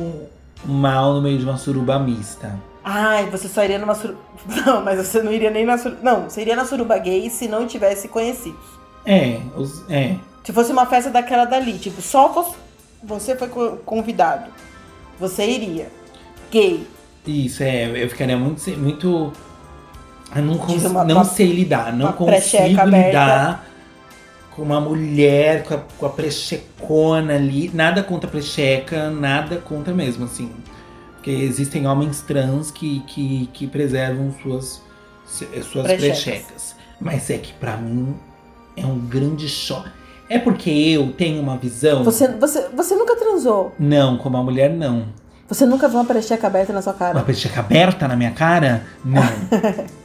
mal 0.65 1.13
no 1.15 1.21
meio 1.21 1.37
de 1.37 1.43
uma 1.43 1.57
suruba 1.57 1.99
mista. 1.99 2.53
Ai, 2.83 3.29
você 3.29 3.47
só 3.47 3.63
iria 3.63 3.79
numa 3.79 3.95
suruba. 3.95 4.19
Não, 4.65 4.83
mas 4.83 4.97
você 5.05 5.21
não 5.21 5.31
iria 5.31 5.49
nem 5.49 5.65
na 5.65 5.77
suruba. 5.77 5.99
Não, 6.03 6.29
você 6.29 6.41
iria 6.41 6.55
na 6.55 6.65
suruba 6.65 6.97
gay 6.97 7.29
se 7.29 7.47
não 7.47 7.65
tivesse 7.65 8.07
conhecidos. 8.09 8.59
É, 9.05 9.39
os, 9.55 9.83
é. 9.89 10.15
Se 10.43 10.51
fosse 10.51 10.71
uma 10.71 10.85
festa 10.85 11.09
daquela 11.09 11.45
dali, 11.45 11.77
tipo, 11.77 12.01
só 12.01 12.27
você, 12.29 12.55
você 13.03 13.35
foi 13.37 13.47
co- 13.47 13.77
convidado. 13.85 14.49
Você 15.19 15.45
iria. 15.45 15.89
Gay. 16.51 16.85
Isso, 17.25 17.63
é. 17.63 18.03
Eu 18.03 18.09
ficaria 18.09 18.37
muito. 18.37 18.69
muito 18.77 19.31
eu 20.35 20.41
não, 20.41 20.57
cons- 20.57 20.83
não 21.07 21.23
sei 21.23 21.47
lidar. 21.53 21.93
Não 21.93 22.07
consigo 22.13 22.81
aberta. 22.81 23.59
Com 24.55 24.61
uma 24.61 24.79
mulher 24.79 25.63
com 25.63 25.73
a, 25.75 25.77
com 25.97 26.05
a 26.05 26.09
prechecona 26.09 27.35
ali. 27.35 27.69
Nada 27.73 28.03
contra 28.03 28.27
a 28.27 28.31
precheca, 28.31 29.09
nada 29.09 29.57
contra 29.57 29.93
mesmo, 29.93 30.25
assim. 30.25 30.51
Porque 31.15 31.31
existem 31.31 31.87
homens 31.87 32.21
trans 32.21 32.69
que, 32.69 32.99
que, 33.07 33.49
que 33.53 33.65
preservam 33.67 34.33
suas, 34.41 34.81
se- 35.25 35.45
suas 35.63 35.85
Prechecas. 35.85 36.23
prechecas. 36.23 36.75
Mas 36.99 37.29
é 37.29 37.37
que 37.37 37.53
pra 37.53 37.77
mim 37.77 38.13
é 38.75 38.85
um 38.85 38.99
grande 38.99 39.47
choque. 39.47 39.89
É 40.29 40.39
porque 40.39 40.69
eu 40.69 41.11
tenho 41.13 41.41
uma 41.41 41.57
visão. 41.57 42.03
Você, 42.03 42.27
você, 42.27 42.67
você 42.69 42.95
nunca 42.95 43.15
transou. 43.15 43.73
Não, 43.79 44.17
como 44.17 44.37
a 44.37 44.43
mulher, 44.43 44.69
não. 44.69 45.05
Você 45.47 45.65
nunca 45.65 45.87
viu 45.87 45.97
uma 45.99 46.05
precheca 46.05 46.47
aberta 46.47 46.73
na 46.73 46.81
sua 46.81 46.93
cara. 46.93 47.17
Uma 47.17 47.23
pecheca 47.25 47.59
aberta 47.59 48.07
na 48.07 48.15
minha 48.15 48.31
cara? 48.31 48.85
Não. 49.03 49.21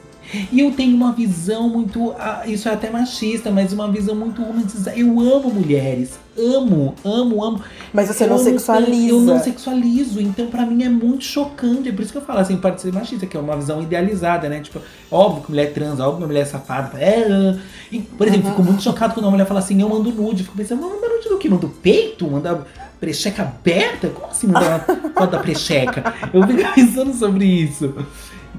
e 0.52 0.60
eu 0.60 0.70
tenho 0.72 0.94
uma 0.96 1.12
visão 1.12 1.68
muito. 1.68 2.14
ah, 2.18 2.42
Isso 2.46 2.68
é 2.68 2.72
até 2.72 2.90
machista, 2.90 3.50
mas 3.50 3.72
uma 3.72 3.90
visão 3.90 4.14
muito 4.14 4.42
romantizada. 4.42 4.96
Eu 4.96 5.08
amo 5.20 5.50
mulheres. 5.52 6.18
Amo, 6.36 6.94
amo, 7.04 7.42
amo. 7.42 7.60
Mas 7.92 8.08
você 8.08 8.24
Eu 8.24 8.28
não 8.28 8.38
sexualiza. 8.38 9.08
Eu 9.08 9.20
não 9.22 9.40
sexualizo. 9.42 10.20
Então, 10.20 10.46
pra 10.46 10.64
mim, 10.64 10.84
é 10.84 10.88
muito 10.88 11.24
chocante. 11.24 11.88
É 11.88 11.92
por 11.92 12.02
isso 12.02 12.12
que 12.12 12.18
eu 12.18 12.22
falo 12.22 12.38
assim, 12.40 12.56
pode 12.56 12.80
ser 12.80 12.92
machista, 12.92 13.26
que 13.26 13.36
é 13.36 13.40
uma 13.40 13.56
visão 13.56 13.82
idealizada, 13.82 14.48
né? 14.48 14.60
Tipo, 14.60 14.80
óbvio 15.10 15.42
que 15.44 15.50
mulher 15.50 15.72
trans, 15.72 15.98
óbvio 15.98 16.20
que 16.20 16.26
mulher 16.26 16.42
é 16.42 16.44
safada. 16.44 16.98
É, 17.00 17.20
é. 17.20 17.56
E, 17.90 17.98
por 18.00 18.26
exemplo, 18.28 18.46
Uhum. 18.46 18.50
fico 18.52 18.62
muito 18.62 18.82
chocado 18.82 19.14
quando 19.14 19.24
uma 19.24 19.32
mulher 19.32 19.46
fala 19.46 19.60
assim, 19.60 19.80
eu 19.80 19.88
mando 19.88 20.12
nude. 20.12 20.44
Fico 20.44 20.56
pensando, 20.56 20.80
não, 20.82 20.90
manda 20.90 21.08
nude 21.08 21.28
do 21.28 21.38
quê? 21.38 21.48
Manda 21.48 21.66
o 21.66 21.70
peito? 21.70 22.30
Manda 22.30 22.64
precheca 23.00 23.42
aberta? 23.42 24.08
Como 24.08 24.26
assim 24.28 24.46
mandar 24.46 24.84
uma 24.88 25.10
foto 25.14 25.30
da 25.30 25.38
precheca? 25.38 26.14
Eu 26.32 26.46
fico 26.46 26.74
pensando 26.74 27.12
sobre 27.14 27.44
isso. 27.46 27.94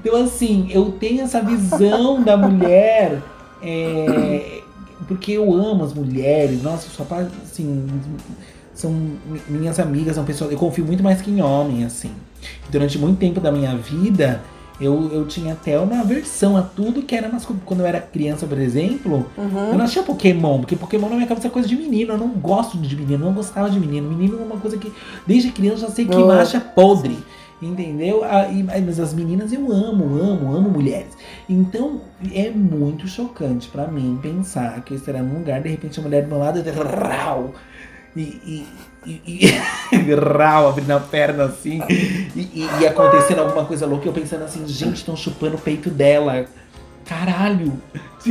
Então, 0.04 0.22
assim, 0.22 0.68
eu 0.70 0.92
tenho 0.92 1.22
essa 1.22 1.40
visão 1.42 2.22
da 2.22 2.36
mulher. 2.36 3.20
é, 3.62 4.60
porque 5.06 5.32
eu 5.32 5.52
amo 5.52 5.84
as 5.84 5.92
mulheres. 5.92 6.62
Nossa, 6.62 6.86
eu 6.86 6.90
sou 6.90 7.06
assim. 7.42 7.86
São 8.74 8.90
mi- 8.90 9.42
minhas 9.48 9.78
amigas, 9.78 10.14
são 10.14 10.24
pessoas. 10.24 10.52
Eu 10.52 10.58
confio 10.58 10.84
muito 10.84 11.02
mais 11.02 11.20
que 11.20 11.30
em 11.30 11.42
homem, 11.42 11.84
assim. 11.84 12.10
Durante 12.70 12.98
muito 12.98 13.18
tempo 13.18 13.40
da 13.40 13.52
minha 13.52 13.76
vida, 13.76 14.40
eu, 14.80 15.10
eu 15.12 15.26
tinha 15.26 15.52
até 15.52 15.78
uma 15.78 16.00
aversão 16.00 16.56
a 16.56 16.62
tudo 16.62 17.02
que 17.02 17.14
era 17.14 17.28
masculino. 17.28 17.62
Quando 17.66 17.80
eu 17.80 17.86
era 17.86 18.00
criança, 18.00 18.46
por 18.46 18.58
exemplo, 18.58 19.26
Uhum. 19.36 19.72
eu 19.72 19.74
não 19.78 19.84
achei 19.84 20.02
Pokémon, 20.02 20.60
porque 20.60 20.76
Pokémon 20.76 21.08
na 21.10 21.16
minha 21.16 21.26
cabeça 21.26 21.48
é 21.48 21.50
coisa 21.50 21.68
de 21.68 21.76
menino. 21.76 22.12
Eu 22.14 22.18
não 22.18 22.28
gosto 22.28 22.78
de 22.78 22.96
menino, 22.96 23.14
eu 23.24 23.26
não 23.28 23.34
gostava 23.34 23.68
de 23.68 23.78
menino. 23.78 24.08
Menino 24.08 24.38
é 24.40 24.44
uma 24.44 24.56
coisa 24.56 24.78
que, 24.78 24.90
desde 25.26 25.50
criança, 25.50 25.84
eu 25.84 25.88
já 25.88 25.94
sei 25.94 26.06
que 26.06 26.16
macho 26.16 26.56
é 26.56 26.60
podre. 26.60 27.18
Entendeu? 27.60 28.24
Ah, 28.24 28.46
e- 28.48 28.62
mas 28.62 28.98
as 28.98 29.12
meninas 29.12 29.52
eu 29.52 29.70
amo, 29.70 30.18
amo, 30.18 30.54
amo 30.56 30.70
mulheres. 30.70 31.16
Então 31.48 32.00
é 32.32 32.48
muito 32.50 33.06
chocante 33.06 33.68
pra 33.68 33.86
mim 33.86 34.18
pensar 34.22 34.80
que 34.82 34.94
eu 34.94 34.96
estaria 34.96 35.22
num 35.22 35.38
lugar, 35.38 35.60
de 35.60 35.68
repente 35.68 36.00
a 36.00 36.02
mulher 36.02 36.22
do 36.22 36.28
meu 36.28 36.38
lado 36.38 36.62
rau, 36.72 37.52
e, 38.16 38.20
e, 38.22 38.66
e, 39.06 39.46
e 39.92 40.14
rau, 40.16 40.68
abrindo 40.70 40.90
a 40.92 41.00
perna 41.00 41.44
assim, 41.44 41.80
e, 42.34 42.40
e, 42.40 42.68
e 42.82 42.86
acontecendo 42.86 43.40
alguma 43.40 43.64
coisa 43.64 43.86
louca. 43.86 44.08
Eu 44.08 44.12
pensando 44.12 44.44
assim, 44.44 44.66
gente, 44.66 44.96
estão 44.96 45.16
chupando 45.16 45.56
o 45.56 45.60
peito 45.60 45.90
dela. 45.90 46.46
Caralho! 47.10 47.72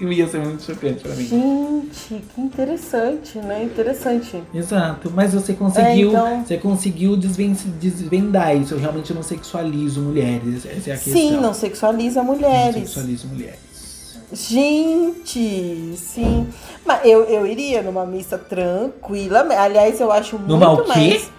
Ia 0.00 0.26
ser 0.26 0.40
muito 0.40 0.64
chocante 0.64 1.00
pra 1.00 1.14
mim. 1.14 1.24
Gente, 1.28 2.24
que 2.34 2.40
interessante, 2.40 3.38
né? 3.38 3.62
Interessante. 3.62 4.42
Exato, 4.52 5.12
mas 5.14 5.32
você 5.32 5.52
conseguiu, 5.52 6.08
É, 6.08 6.10
então- 6.10 6.44
você 6.44 6.58
conseguiu 6.58 7.16
desven- 7.16 7.56
desvendar 7.80 8.56
isso. 8.56 8.74
Eu 8.74 8.80
realmente 8.80 9.14
não 9.14 9.22
sexualizo 9.22 10.00
mulheres. 10.00 10.66
Essa 10.66 10.90
é 10.90 10.94
a 10.94 10.96
questão. 10.96 11.12
Sim, 11.12 11.36
não 11.36 11.54
sexualiza 11.54 12.20
Não 12.20 12.34
mulheres. 12.34 12.74
sexualizo 12.74 13.28
mulheres. 13.28 13.60
Gente, 14.32 15.94
sim. 15.96 16.48
Mas 16.84 17.04
eu, 17.04 17.22
eu 17.24 17.46
iria 17.46 17.80
numa 17.80 18.04
mista 18.04 18.36
tranquila. 18.36 19.46
Aliás, 19.56 20.00
eu 20.00 20.10
acho 20.10 20.36
Numa 20.36 20.68
muito 20.74 20.82
o 20.90 20.92
quê? 20.92 20.98
mais. 20.98 21.30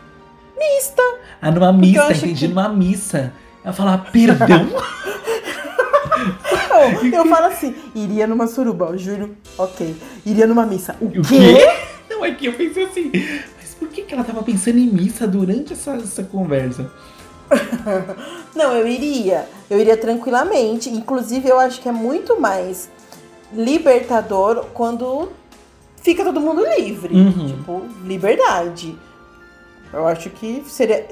Mista. 0.57 1.03
Ah, 1.41 1.51
numa 1.51 1.73
missa, 1.73 2.13
entendi, 2.13 2.33
que- 2.35 2.47
numa 2.47 2.69
missa. 2.69 3.33
Ela 3.61 3.73
fala, 3.73 3.97
perdão? 3.97 4.67
Não, 6.71 7.19
eu 7.19 7.25
falo 7.27 7.45
assim, 7.47 7.75
iria 7.93 8.25
numa 8.27 8.47
suruba, 8.47 8.85
eu 8.85 8.97
juro. 8.97 9.35
Ok. 9.57 9.95
Iria 10.25 10.47
numa 10.47 10.65
missa. 10.65 10.95
O, 11.01 11.05
o 11.05 11.11
quê? 11.11 11.21
quê? 11.21 11.79
Não, 12.09 12.23
é 12.23 12.33
que 12.33 12.45
eu 12.45 12.53
pensei 12.53 12.85
assim, 12.85 13.11
mas 13.57 13.73
por 13.73 13.87
que, 13.89 14.03
que 14.03 14.13
ela 14.13 14.23
tava 14.23 14.43
pensando 14.43 14.77
em 14.77 14.87
missa 14.87 15.27
durante 15.27 15.73
essa, 15.73 15.91
essa 15.95 16.23
conversa? 16.23 16.91
Não, 18.55 18.73
eu 18.75 18.87
iria. 18.87 19.47
Eu 19.69 19.79
iria 19.79 19.97
tranquilamente. 19.97 20.89
Inclusive, 20.89 21.49
eu 21.49 21.59
acho 21.59 21.81
que 21.81 21.89
é 21.89 21.91
muito 21.91 22.39
mais 22.39 22.89
libertador 23.53 24.65
quando 24.73 25.29
fica 26.01 26.23
todo 26.23 26.39
mundo 26.39 26.63
livre. 26.77 27.13
Uhum. 27.13 27.47
Tipo, 27.47 27.81
liberdade. 28.05 28.97
Eu 29.93 30.07
acho 30.07 30.29
que 30.29 30.63
seria, 30.67 31.05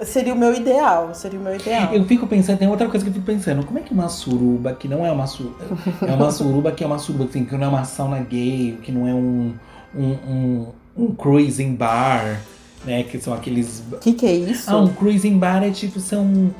seria 0.00 0.34
o 0.34 0.36
meu 0.36 0.54
ideal. 0.54 1.14
Seria 1.14 1.38
o 1.38 1.42
meu 1.42 1.54
ideal. 1.54 1.92
Eu 1.92 2.04
fico 2.04 2.26
pensando, 2.26 2.58
tem 2.58 2.68
outra 2.68 2.88
coisa 2.88 3.04
que 3.04 3.10
eu 3.10 3.14
fico 3.14 3.26
pensando, 3.26 3.64
como 3.64 3.78
é 3.78 3.82
que 3.82 3.92
uma 3.92 4.08
suruba, 4.08 4.72
que 4.72 4.88
não 4.88 5.04
é 5.04 5.12
uma 5.12 5.26
suruba, 5.26 5.56
é 6.02 6.12
uma 6.12 6.30
suruba 6.30 6.72
que 6.72 6.82
é 6.82 6.86
uma 6.86 6.98
suruba, 6.98 7.24
assim, 7.24 7.44
que 7.44 7.56
não 7.56 7.64
é 7.64 7.68
uma 7.68 7.84
sauna 7.84 8.20
gay, 8.20 8.78
que 8.82 8.90
não 8.90 9.06
é 9.06 9.14
um, 9.14 9.54
um, 9.94 10.10
um, 10.10 10.66
um 10.96 11.14
cruising 11.14 11.74
bar, 11.74 12.40
né, 12.84 13.02
que 13.04 13.18
são 13.20 13.32
aqueles... 13.32 13.82
Que, 14.00 14.12
que 14.12 14.26
é 14.26 14.32
isso? 14.34 14.70
Ah, 14.70 14.78
um 14.78 14.88
cruising 14.88 15.38
bar 15.38 15.62
é 15.62 15.70
tipo, 15.70 16.00
são, 16.00 16.50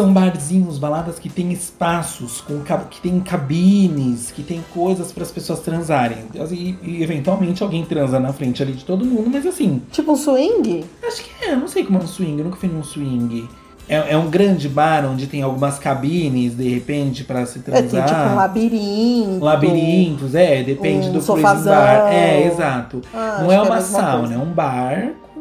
são 0.00 0.12
barzinhos, 0.14 0.78
baladas 0.78 1.18
que 1.18 1.28
tem 1.28 1.52
espaços, 1.52 2.40
com, 2.40 2.62
que 2.88 3.00
tem 3.02 3.20
cabines, 3.20 4.30
que 4.30 4.42
tem 4.42 4.64
coisas 4.72 5.12
para 5.12 5.22
as 5.22 5.30
pessoas 5.30 5.60
transarem. 5.60 6.18
E, 6.50 6.76
e, 6.82 7.02
eventualmente 7.02 7.62
alguém 7.62 7.84
transa 7.84 8.18
na 8.18 8.32
frente 8.32 8.62
ali 8.62 8.72
de 8.72 8.84
todo 8.84 9.04
mundo, 9.04 9.28
mas 9.30 9.44
assim, 9.46 9.82
Tipo 9.92 10.12
um 10.12 10.16
swing? 10.16 10.84
Acho 11.06 11.22
que 11.22 11.44
é, 11.44 11.54
não 11.54 11.68
sei 11.68 11.84
como 11.84 11.98
é 11.98 12.02
um 12.02 12.06
swing, 12.06 12.38
eu 12.38 12.44
nunca 12.44 12.56
fui 12.56 12.68
num 12.70 12.82
swing. 12.82 13.46
É, 13.86 14.12
é 14.14 14.16
um 14.16 14.30
grande 14.30 14.68
bar 14.70 15.04
onde 15.04 15.26
tem 15.26 15.42
algumas 15.42 15.78
cabines, 15.78 16.56
de 16.56 16.66
repente, 16.68 17.24
pra 17.24 17.44
se 17.44 17.58
É, 17.58 17.62
tem 17.62 17.82
tipo 17.82 17.96
um 17.96 18.04
transar. 18.06 18.36
labirinto. 18.36 19.44
Labirintos, 19.44 20.34
é, 20.34 20.62
depende 20.62 21.08
um 21.08 21.12
do 21.12 21.20
sofazão. 21.20 21.74
bar. 21.74 22.10
É, 22.12 22.46
exato. 22.46 23.02
Ah, 23.12 23.40
não 23.42 23.52
é 23.52 23.60
que 23.60 23.66
uma 23.66 23.80
sauna, 23.82 24.18
coisa. 24.20 24.34
é 24.34 24.38
um 24.38 24.52
bar 24.52 25.12
com, 25.34 25.40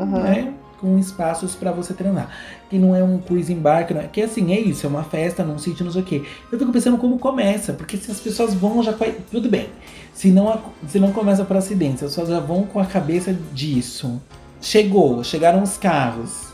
Uhum. 0.00 0.22
né, 0.22 0.52
com 0.82 0.98
espaços 0.98 1.54
pra 1.54 1.70
você 1.70 1.94
treinar. 1.94 2.28
Que 2.68 2.76
não 2.76 2.94
é 2.94 3.02
um 3.02 3.18
cruising 3.18 3.60
bar, 3.60 3.86
que, 3.86 3.94
não 3.94 4.00
é, 4.00 4.08
que 4.08 4.20
assim, 4.20 4.52
é 4.52 4.58
isso, 4.58 4.84
é 4.84 4.88
uma 4.88 5.04
festa 5.04 5.44
num 5.44 5.56
sítio, 5.56 5.84
não 5.84 5.92
sei 5.92 6.02
o 6.02 6.04
quê. 6.04 6.22
Eu 6.50 6.58
fico 6.58 6.72
pensando 6.72 6.98
como 6.98 7.18
começa, 7.20 7.72
porque 7.72 7.96
se 7.96 8.10
as 8.10 8.18
pessoas 8.18 8.52
vão 8.52 8.82
já 8.82 8.90
a, 8.90 9.12
Tudo 9.30 9.48
bem. 9.48 9.68
Se 10.12 10.28
não, 10.30 10.60
se 10.88 10.98
não 10.98 11.12
começa 11.12 11.44
por 11.44 11.56
acidente, 11.56 12.00
se 12.00 12.04
as 12.04 12.10
pessoas 12.10 12.28
já 12.28 12.40
vão 12.40 12.64
com 12.64 12.80
a 12.80 12.84
cabeça 12.84 13.34
disso. 13.54 14.20
Chegou, 14.60 15.22
chegaram 15.22 15.62
os 15.62 15.78
carros. 15.78 16.52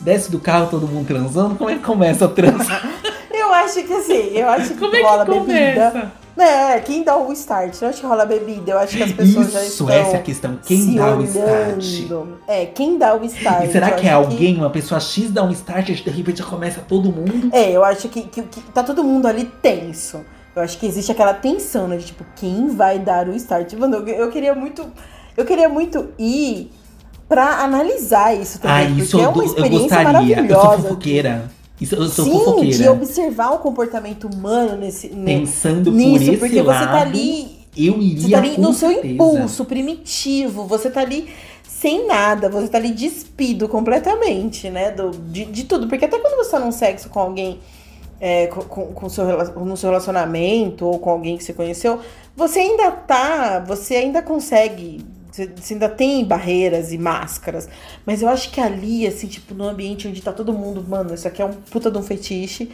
Desce 0.00 0.30
do 0.30 0.40
carro 0.40 0.68
todo 0.68 0.86
mundo 0.86 1.06
transando, 1.06 1.54
como 1.54 1.70
é 1.70 1.76
que 1.76 1.82
começa 1.82 2.24
a 2.24 2.28
transar? 2.28 2.82
Eu 3.30 3.52
acho 3.54 3.82
que 3.82 3.92
assim, 3.92 4.36
eu 4.36 4.48
acho 4.48 4.74
que 4.74 4.80
Como 4.80 4.94
é 4.94 5.00
rola 5.00 5.24
que 5.24 5.30
bebida. 5.30 6.12
Começa? 6.38 6.72
É, 6.76 6.80
quem 6.80 7.02
dá 7.02 7.16
o 7.16 7.32
start? 7.32 7.82
Eu 7.82 7.88
acho 7.88 8.00
que 8.00 8.06
rola 8.06 8.24
bebida. 8.24 8.72
Eu 8.72 8.78
acho 8.78 8.96
que 8.96 9.02
as 9.02 9.12
pessoas 9.12 9.52
já 9.52 9.60
Isso, 9.62 9.82
estão 9.82 9.90
essa 9.90 10.16
é 10.16 10.20
a 10.20 10.22
questão. 10.22 10.58
Quem 10.64 10.94
dá 10.94 11.06
o 11.06 11.18
olhando. 11.18 11.24
start? 11.80 12.38
É, 12.46 12.66
quem 12.66 12.98
dá 12.98 13.14
o 13.14 13.24
start? 13.24 13.68
E 13.68 13.72
será 13.72 13.90
Eu 13.90 13.96
que 13.96 14.06
é 14.06 14.12
alguém, 14.12 14.56
uma 14.56 14.70
pessoa 14.70 15.00
X 15.00 15.30
dá 15.30 15.42
um 15.42 15.50
start 15.50 15.88
e 15.88 15.94
de 15.94 16.10
repente 16.10 16.38
já 16.38 16.44
começa 16.44 16.80
todo 16.86 17.12
mundo? 17.12 17.50
É, 17.52 17.70
eu 17.70 17.84
acho 17.84 18.08
que, 18.08 18.22
que, 18.22 18.42
que 18.42 18.60
tá 18.72 18.82
todo 18.82 19.02
mundo 19.04 19.26
ali 19.26 19.44
tenso. 19.60 20.20
Eu 20.54 20.62
acho 20.62 20.78
que 20.78 20.86
existe 20.86 21.12
aquela 21.12 21.34
tensão, 21.34 21.86
né? 21.86 21.96
De 21.96 22.06
tipo, 22.06 22.24
quem 22.36 22.68
vai 22.68 22.98
dar 22.98 23.28
o 23.28 23.34
start? 23.36 23.72
Mano, 23.74 23.96
eu, 23.96 24.06
eu 24.08 24.30
queria 24.30 24.54
muito. 24.54 24.86
Eu 25.36 25.44
queria 25.44 25.68
muito 25.68 26.08
ir 26.18 26.70
pra 27.28 27.62
analisar 27.62 28.34
isso 28.34 28.58
também. 28.60 28.76
Ah, 28.76 28.86
porque 28.88 29.02
isso 29.02 29.20
é 29.20 29.24
eu, 29.24 29.30
uma 29.30 29.42
eu 29.42 29.46
experiência 29.46 30.02
gostaria. 30.02 30.38
Eu 30.38 30.46
sou 30.48 30.56
maravilhosa. 30.56 30.82
fofoqueira. 30.82 31.57
Isso, 31.80 31.94
eu 31.94 32.08
sou 32.08 32.24
Sim, 32.24 32.32
de 32.32 32.38
fofoqueira. 32.44 32.92
observar 32.92 33.50
o 33.54 33.58
comportamento 33.58 34.28
humano 34.32 34.76
nesse, 34.76 35.08
ne- 35.10 35.40
Pensando 35.40 35.92
nisso, 35.92 36.10
por 36.10 36.22
esse 36.22 36.36
porque 36.38 36.62
lado, 36.62 36.78
você 36.78 36.86
tá 36.86 37.00
ali 37.00 37.58
eu 37.76 38.02
iria 38.02 38.20
Você 38.22 38.30
tá 38.30 38.38
ali 38.38 38.58
no 38.58 38.72
seu 38.74 38.88
certeza. 38.90 39.14
impulso 39.14 39.64
primitivo, 39.64 40.64
você 40.66 40.90
tá 40.90 41.00
ali 41.00 41.28
sem 41.68 42.06
nada, 42.08 42.48
você 42.48 42.66
tá 42.66 42.76
ali 42.78 42.90
despido 42.90 43.68
completamente, 43.68 44.68
né? 44.68 44.90
Do, 44.90 45.10
de, 45.12 45.44
de 45.44 45.64
tudo. 45.64 45.86
Porque 45.86 46.04
até 46.04 46.18
quando 46.18 46.36
você 46.36 46.50
tá 46.50 46.58
num 46.58 46.72
sexo 46.72 47.08
com 47.08 47.20
alguém, 47.20 47.60
é, 48.20 48.48
com, 48.48 48.86
com, 48.92 49.08
seu, 49.08 49.24
no 49.64 49.76
seu 49.76 49.90
relacionamento, 49.90 50.84
ou 50.86 50.98
com 50.98 51.08
alguém 51.10 51.36
que 51.36 51.44
você 51.44 51.52
conheceu, 51.52 52.00
você 52.36 52.58
ainda 52.58 52.90
tá. 52.90 53.60
Você 53.60 53.94
ainda 53.94 54.20
consegue. 54.22 55.04
Você 55.56 55.74
ainda 55.74 55.88
tem 55.88 56.24
barreiras 56.24 56.92
e 56.92 56.98
máscaras. 56.98 57.68
Mas 58.06 58.22
eu 58.22 58.28
acho 58.28 58.50
que 58.50 58.60
ali, 58.60 59.06
assim, 59.06 59.26
tipo, 59.26 59.54
no 59.54 59.68
ambiente 59.68 60.08
onde 60.08 60.20
tá 60.22 60.32
todo 60.32 60.52
mundo, 60.52 60.84
mano, 60.86 61.14
isso 61.14 61.26
aqui 61.28 61.40
é 61.42 61.44
um 61.44 61.52
puta 61.52 61.90
de 61.90 61.98
um 61.98 62.02
fetiche. 62.02 62.70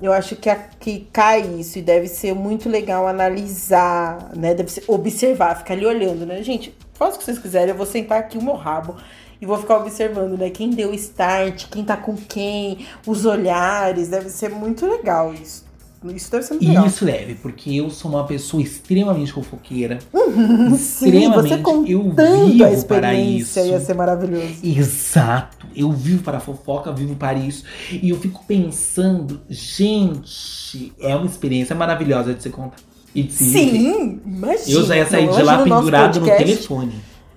Eu 0.00 0.12
acho 0.12 0.36
que, 0.36 0.50
a- 0.50 0.56
que 0.78 1.08
cai 1.12 1.40
isso 1.58 1.78
e 1.78 1.82
deve 1.82 2.06
ser 2.08 2.34
muito 2.34 2.68
legal 2.68 3.06
analisar, 3.08 4.30
né? 4.36 4.54
Deve 4.54 4.70
ser 4.70 4.84
observar, 4.88 5.56
ficar 5.58 5.74
ali 5.74 5.86
olhando, 5.86 6.26
né? 6.26 6.42
Gente, 6.42 6.74
faz 6.94 7.14
o 7.14 7.18
que 7.18 7.24
vocês 7.24 7.38
quiserem, 7.38 7.70
eu 7.70 7.76
vou 7.76 7.86
sentar 7.86 8.18
aqui 8.18 8.36
o 8.38 8.42
meu 8.42 8.54
rabo 8.56 8.96
e 9.40 9.46
vou 9.46 9.58
ficar 9.58 9.78
observando, 9.78 10.36
né? 10.38 10.50
Quem 10.50 10.70
deu 10.70 10.92
start, 10.94 11.66
quem 11.70 11.84
tá 11.84 11.96
com 11.96 12.14
quem, 12.16 12.86
os 13.06 13.24
olhares, 13.26 14.08
deve 14.08 14.28
ser 14.30 14.50
muito 14.50 14.86
legal 14.86 15.32
isso. 15.34 15.65
Isso 16.14 16.30
deve 16.30 16.44
ser 16.44 16.54
muito 16.54 16.64
E 16.64 16.68
legal. 16.68 16.86
isso 16.86 17.04
leve, 17.04 17.34
porque 17.36 17.74
eu 17.74 17.90
sou 17.90 18.10
uma 18.10 18.24
pessoa 18.24 18.62
extremamente 18.62 19.32
fofoqueira. 19.32 19.98
Sim, 20.12 20.74
extremamente, 20.74 21.48
você 21.48 21.54
eu 21.54 21.62
contando 21.62 22.46
vivo 22.46 22.64
a 22.64 22.84
para 22.84 23.14
isso. 23.14 23.58
ia 23.60 23.80
ser 23.80 23.94
maravilhoso. 23.94 24.54
Exato. 24.62 25.66
Eu 25.74 25.90
vivo 25.92 26.22
para 26.22 26.38
a 26.38 26.40
fofoca, 26.40 26.92
vivo 26.92 27.16
para 27.16 27.38
isso. 27.38 27.64
E 27.90 28.10
eu 28.10 28.18
fico 28.20 28.44
pensando, 28.46 29.40
gente, 29.48 30.92
é 31.00 31.14
uma 31.16 31.26
experiência 31.26 31.74
maravilhosa 31.74 32.34
de 32.34 32.42
se 32.42 32.50
contar. 32.50 32.76
E 33.14 33.22
de 33.22 33.32
se. 33.32 33.44
Sim, 33.44 34.20
imagina. 34.24 34.78
Eu 34.78 34.84
já 34.84 34.96
ia 34.96 35.06
sair 35.06 35.28
de 35.30 35.42
lá 35.42 35.58
no 35.58 35.64
pendurado 35.64 36.20
no 36.20 36.26
telefone. 36.26 36.92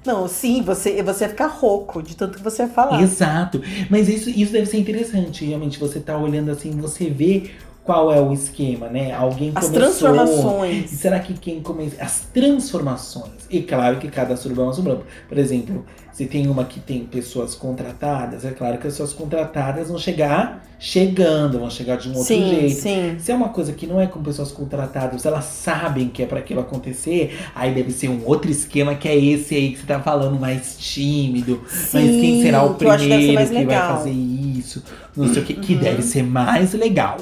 Não, 0.05 0.27
sim, 0.27 0.61
você, 0.61 1.03
você 1.03 1.25
ia 1.25 1.29
ficar 1.29 1.47
rouco 1.47 2.01
de 2.01 2.15
tanto 2.15 2.37
que 2.37 2.43
você 2.43 2.63
ia 2.63 2.69
falar. 2.69 3.01
Exato. 3.01 3.61
Mas 3.89 4.07
isso, 4.07 4.29
isso 4.29 4.51
deve 4.51 4.65
ser 4.65 4.77
interessante. 4.77 5.45
Realmente, 5.45 5.77
você 5.79 5.99
tá 5.99 6.17
olhando 6.17 6.49
assim, 6.51 6.71
você 6.71 7.09
vê 7.09 7.51
qual 7.89 8.13
é 8.13 8.21
o 8.21 8.31
esquema, 8.31 8.87
né? 8.87 9.11
Alguém 9.11 9.51
As 9.55 9.65
começou. 9.65 9.73
transformações. 10.13 10.91
E 10.93 10.95
será 10.95 11.19
que 11.19 11.33
quem 11.33 11.59
começa. 11.59 11.95
As 11.99 12.19
transformações. 12.31 13.47
E 13.49 13.63
claro 13.63 13.97
que 13.97 14.07
cada 14.09 14.37
suruba 14.37 14.61
é 14.61 14.65
uma 14.65 14.73
suruba. 14.73 15.01
Por 15.27 15.39
exemplo, 15.39 15.83
se 16.11 16.27
tem 16.27 16.47
uma 16.47 16.65
que 16.65 16.79
tem 16.79 17.03
pessoas 17.03 17.55
contratadas, 17.55 18.45
é 18.45 18.51
claro 18.51 18.77
que 18.77 18.85
as 18.85 18.93
pessoas 18.93 19.11
contratadas 19.11 19.87
vão 19.89 19.97
chegar 19.97 20.63
chegando, 20.77 21.59
vão 21.59 21.69
chegar 21.69 21.97
de 21.97 22.07
um 22.09 22.11
outro 22.11 22.25
sim, 22.27 22.47
jeito. 22.47 22.79
sim. 22.79 23.15
Se 23.19 23.31
é 23.31 23.35
uma 23.35 23.49
coisa 23.49 23.73
que 23.73 23.85
não 23.87 23.99
é 23.99 24.05
com 24.07 24.21
pessoas 24.21 24.51
contratadas, 24.51 25.25
elas 25.25 25.43
sabem 25.45 26.07
que 26.09 26.21
é 26.23 26.25
para 26.27 26.39
aquilo 26.39 26.61
acontecer, 26.61 27.37
aí 27.53 27.73
deve 27.73 27.91
ser 27.91 28.07
um 28.07 28.21
outro 28.25 28.49
esquema 28.49 28.95
que 28.95 29.07
é 29.07 29.17
esse 29.17 29.55
aí 29.55 29.71
que 29.71 29.79
você 29.79 29.85
tá 29.87 29.99
falando, 29.99 30.39
mais 30.39 30.77
tímido. 30.77 31.61
Mas 31.67 31.91
quem 31.91 32.41
será 32.43 32.63
o 32.63 32.75
que 32.75 32.85
que 32.85 32.91
primeiro 32.97 33.33
mais 33.33 33.49
que 33.49 33.65
vai 33.65 33.77
fazer 33.77 34.11
isso? 34.11 34.83
Não 35.17 35.27
sei 35.33 35.41
o 35.41 35.45
que. 35.45 35.53
Que 35.55 35.73
Uhum. 35.73 35.79
deve 35.81 36.01
ser 36.03 36.23
mais 36.23 36.73
legal. 36.73 37.17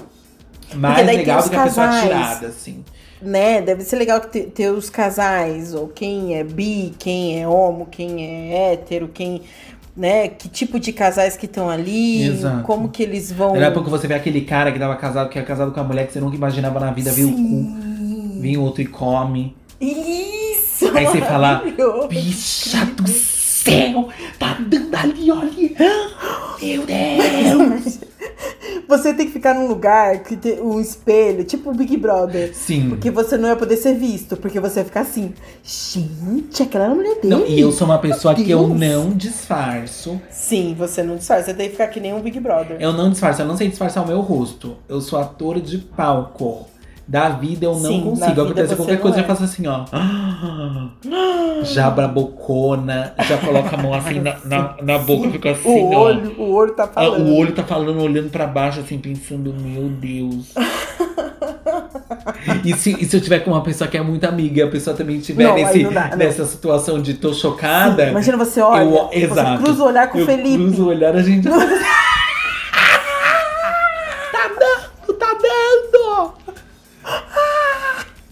Mais 0.76 1.06
legal 1.06 1.42
do 1.42 1.50
que 1.50 1.56
a 1.56 1.64
pessoa 1.64 1.88
casais. 1.88 2.04
tirada, 2.04 2.48
assim. 2.48 2.84
Né? 3.22 3.62
Deve 3.62 3.84
ser 3.84 3.96
legal 3.96 4.20
ter, 4.20 4.48
ter 4.48 4.70
os 4.72 4.90
casais, 4.90 5.74
ou 5.74 5.88
quem 5.88 6.36
é 6.36 6.44
bi, 6.44 6.94
quem 7.00 7.42
é 7.42 7.48
homo, 7.48 7.88
quem 7.90 8.24
é 8.24 8.74
hétero, 8.74 9.08
quem. 9.08 9.42
Né? 9.96 10.28
Que 10.28 10.48
tipo 10.48 10.80
de 10.80 10.94
casais 10.94 11.36
que 11.36 11.48
estão 11.48 11.70
ali, 11.70 12.28
Exato. 12.28 12.64
como 12.64 12.90
que 12.90 13.02
eles 13.02 13.32
vão. 13.32 13.54
Daqui 13.54 13.66
a 13.66 13.72
pouco 13.72 13.90
você 13.90 14.08
vê 14.08 14.14
aquele 14.14 14.42
cara 14.42 14.72
que 14.72 14.78
tava 14.78 14.96
casado, 14.96 15.30
que 15.30 15.40
é 15.40 15.42
casado 15.42 15.72
com 15.72 15.80
a 15.80 15.84
mulher 15.84 16.06
que 16.06 16.14
você 16.14 16.20
nunca 16.20 16.36
imaginava 16.36 16.80
na 16.80 16.92
vida, 16.92 17.12
viu 17.12 17.30
o 17.30 17.34
cu, 17.34 18.40
vem 18.40 18.58
outro 18.58 18.84
e 18.84 18.86
come. 18.86 19.56
Isso! 19.82 20.96
Aí 20.96 21.06
você 21.06 21.22
fala. 21.22 21.64
Bicha 22.10 22.86
do 22.86 23.08
céu! 23.08 24.10
Tá 24.38 24.58
dando 24.60 24.96
ali, 24.96 25.32
olha! 25.32 25.72
Meu 26.62 26.84
Deus! 26.86 28.00
Você 28.88 29.14
tem 29.14 29.26
que 29.26 29.34
ficar 29.34 29.54
num 29.54 29.68
lugar 29.68 30.24
que 30.24 30.38
tem 30.38 30.62
um 30.62 30.80
espelho, 30.80 31.44
tipo 31.44 31.70
o 31.70 31.74
Big 31.74 31.98
Brother. 31.98 32.56
Sim. 32.56 32.90
Porque 32.90 33.12
você 33.12 33.38
não 33.38 33.50
ia 33.50 33.56
poder 33.56 33.76
ser 33.76 33.96
visto, 33.96 34.38
porque 34.38 34.60
você 34.60 34.80
ia 34.80 34.86
ficar 34.86 35.02
assim, 35.02 35.34
gente, 35.64 36.64
aquela 36.64 36.86
era 36.86 36.96
mulher 36.96 37.16
dele. 37.16 37.28
Não, 37.28 37.46
e 37.46 37.60
eu 37.60 37.72
sou 37.72 37.86
uma 37.86 38.00
pessoa 38.00 38.34
que 38.34 38.50
eu 38.50 38.68
não 38.68 39.12
disfarço. 39.12 40.20
Sim, 40.32 40.74
você 40.78 41.04
não 41.04 41.18
disfarça, 41.18 41.46
você 41.46 41.54
tem 41.54 41.68
que 41.68 41.74
ficar 41.74 41.88
que 41.88 42.00
nem 42.00 42.14
um 42.14 42.22
Big 42.22 42.40
Brother. 42.40 42.78
Eu 42.80 42.94
não 42.94 43.10
disfarço, 43.10 43.42
eu 43.42 43.46
não 43.46 43.58
sei 43.58 43.68
disfarçar 43.68 44.04
o 44.04 44.08
meu 44.08 44.22
rosto. 44.22 44.78
Eu 44.88 45.02
sou 45.02 45.20
ator 45.20 45.60
de 45.60 45.78
palco. 45.80 46.66
Da 47.08 47.30
vida 47.30 47.66
eu 47.66 47.74
não 47.74 47.80
Sim, 47.90 48.02
consigo. 48.02 48.28
vida 48.28 48.42
Acontece 48.44 48.68
você 48.70 48.76
qualquer 48.76 49.00
coisa, 49.00 49.18
é. 49.18 49.22
eu 49.22 49.26
faço 49.26 49.44
assim, 49.46 49.64
ó. 49.66 49.86
Já 51.64 51.90
bocona, 51.90 53.14
já 53.28 53.38
coloca 53.38 53.76
a 53.76 53.82
mão 53.82 53.94
assim 53.94 54.20
na, 54.20 54.36
na, 54.44 54.76
na 54.82 54.98
boca, 54.98 55.30
fica 55.32 55.52
assim, 55.52 55.70
o 55.70 55.92
ó. 55.94 56.00
olho, 56.04 56.36
o 56.38 56.54
olho 56.54 56.74
tá 56.74 56.84
Ah, 56.84 56.88
falando. 56.88 57.26
O 57.28 57.38
olho 57.38 57.52
tá 57.54 57.64
falando, 57.64 58.02
olhando 58.02 58.30
pra 58.30 58.46
baixo, 58.46 58.82
assim, 58.82 58.98
pensando, 59.00 59.54
meu 59.54 59.88
Deus. 59.90 60.54
e, 62.66 62.74
se, 62.74 62.92
e 63.00 63.06
se 63.06 63.16
eu 63.16 63.22
tiver 63.22 63.40
com 63.40 63.52
uma 63.52 63.62
pessoa 63.64 63.90
que 63.90 63.98
é 63.98 64.02
muito 64.02 64.26
amiga 64.26 64.60
e 64.60 64.64
a 64.64 64.68
pessoa 64.68 64.96
também 64.96 65.20
Não, 65.48 65.56
aí 65.56 65.64
nesse, 65.64 65.84
não 65.84 65.94
dá, 65.94 66.10
não. 66.10 66.18
nessa 66.18 66.46
situação 66.46 67.02
de 67.02 67.14
tô 67.14 67.34
chocada. 67.34 68.10
Imagina 68.10 68.38
você 68.38 68.60
olha, 68.62 68.84
eu, 68.84 69.08
você 69.08 69.18
exato. 69.20 69.64
cruza 69.64 69.84
o 69.84 69.88
olhar 69.88 70.10
com 70.10 70.22
o 70.22 70.26
Felipe. 70.26 70.58
cruzo 70.58 70.84
o 70.84 70.88
olhar, 70.88 71.16
a 71.16 71.24
gente. 71.24 71.48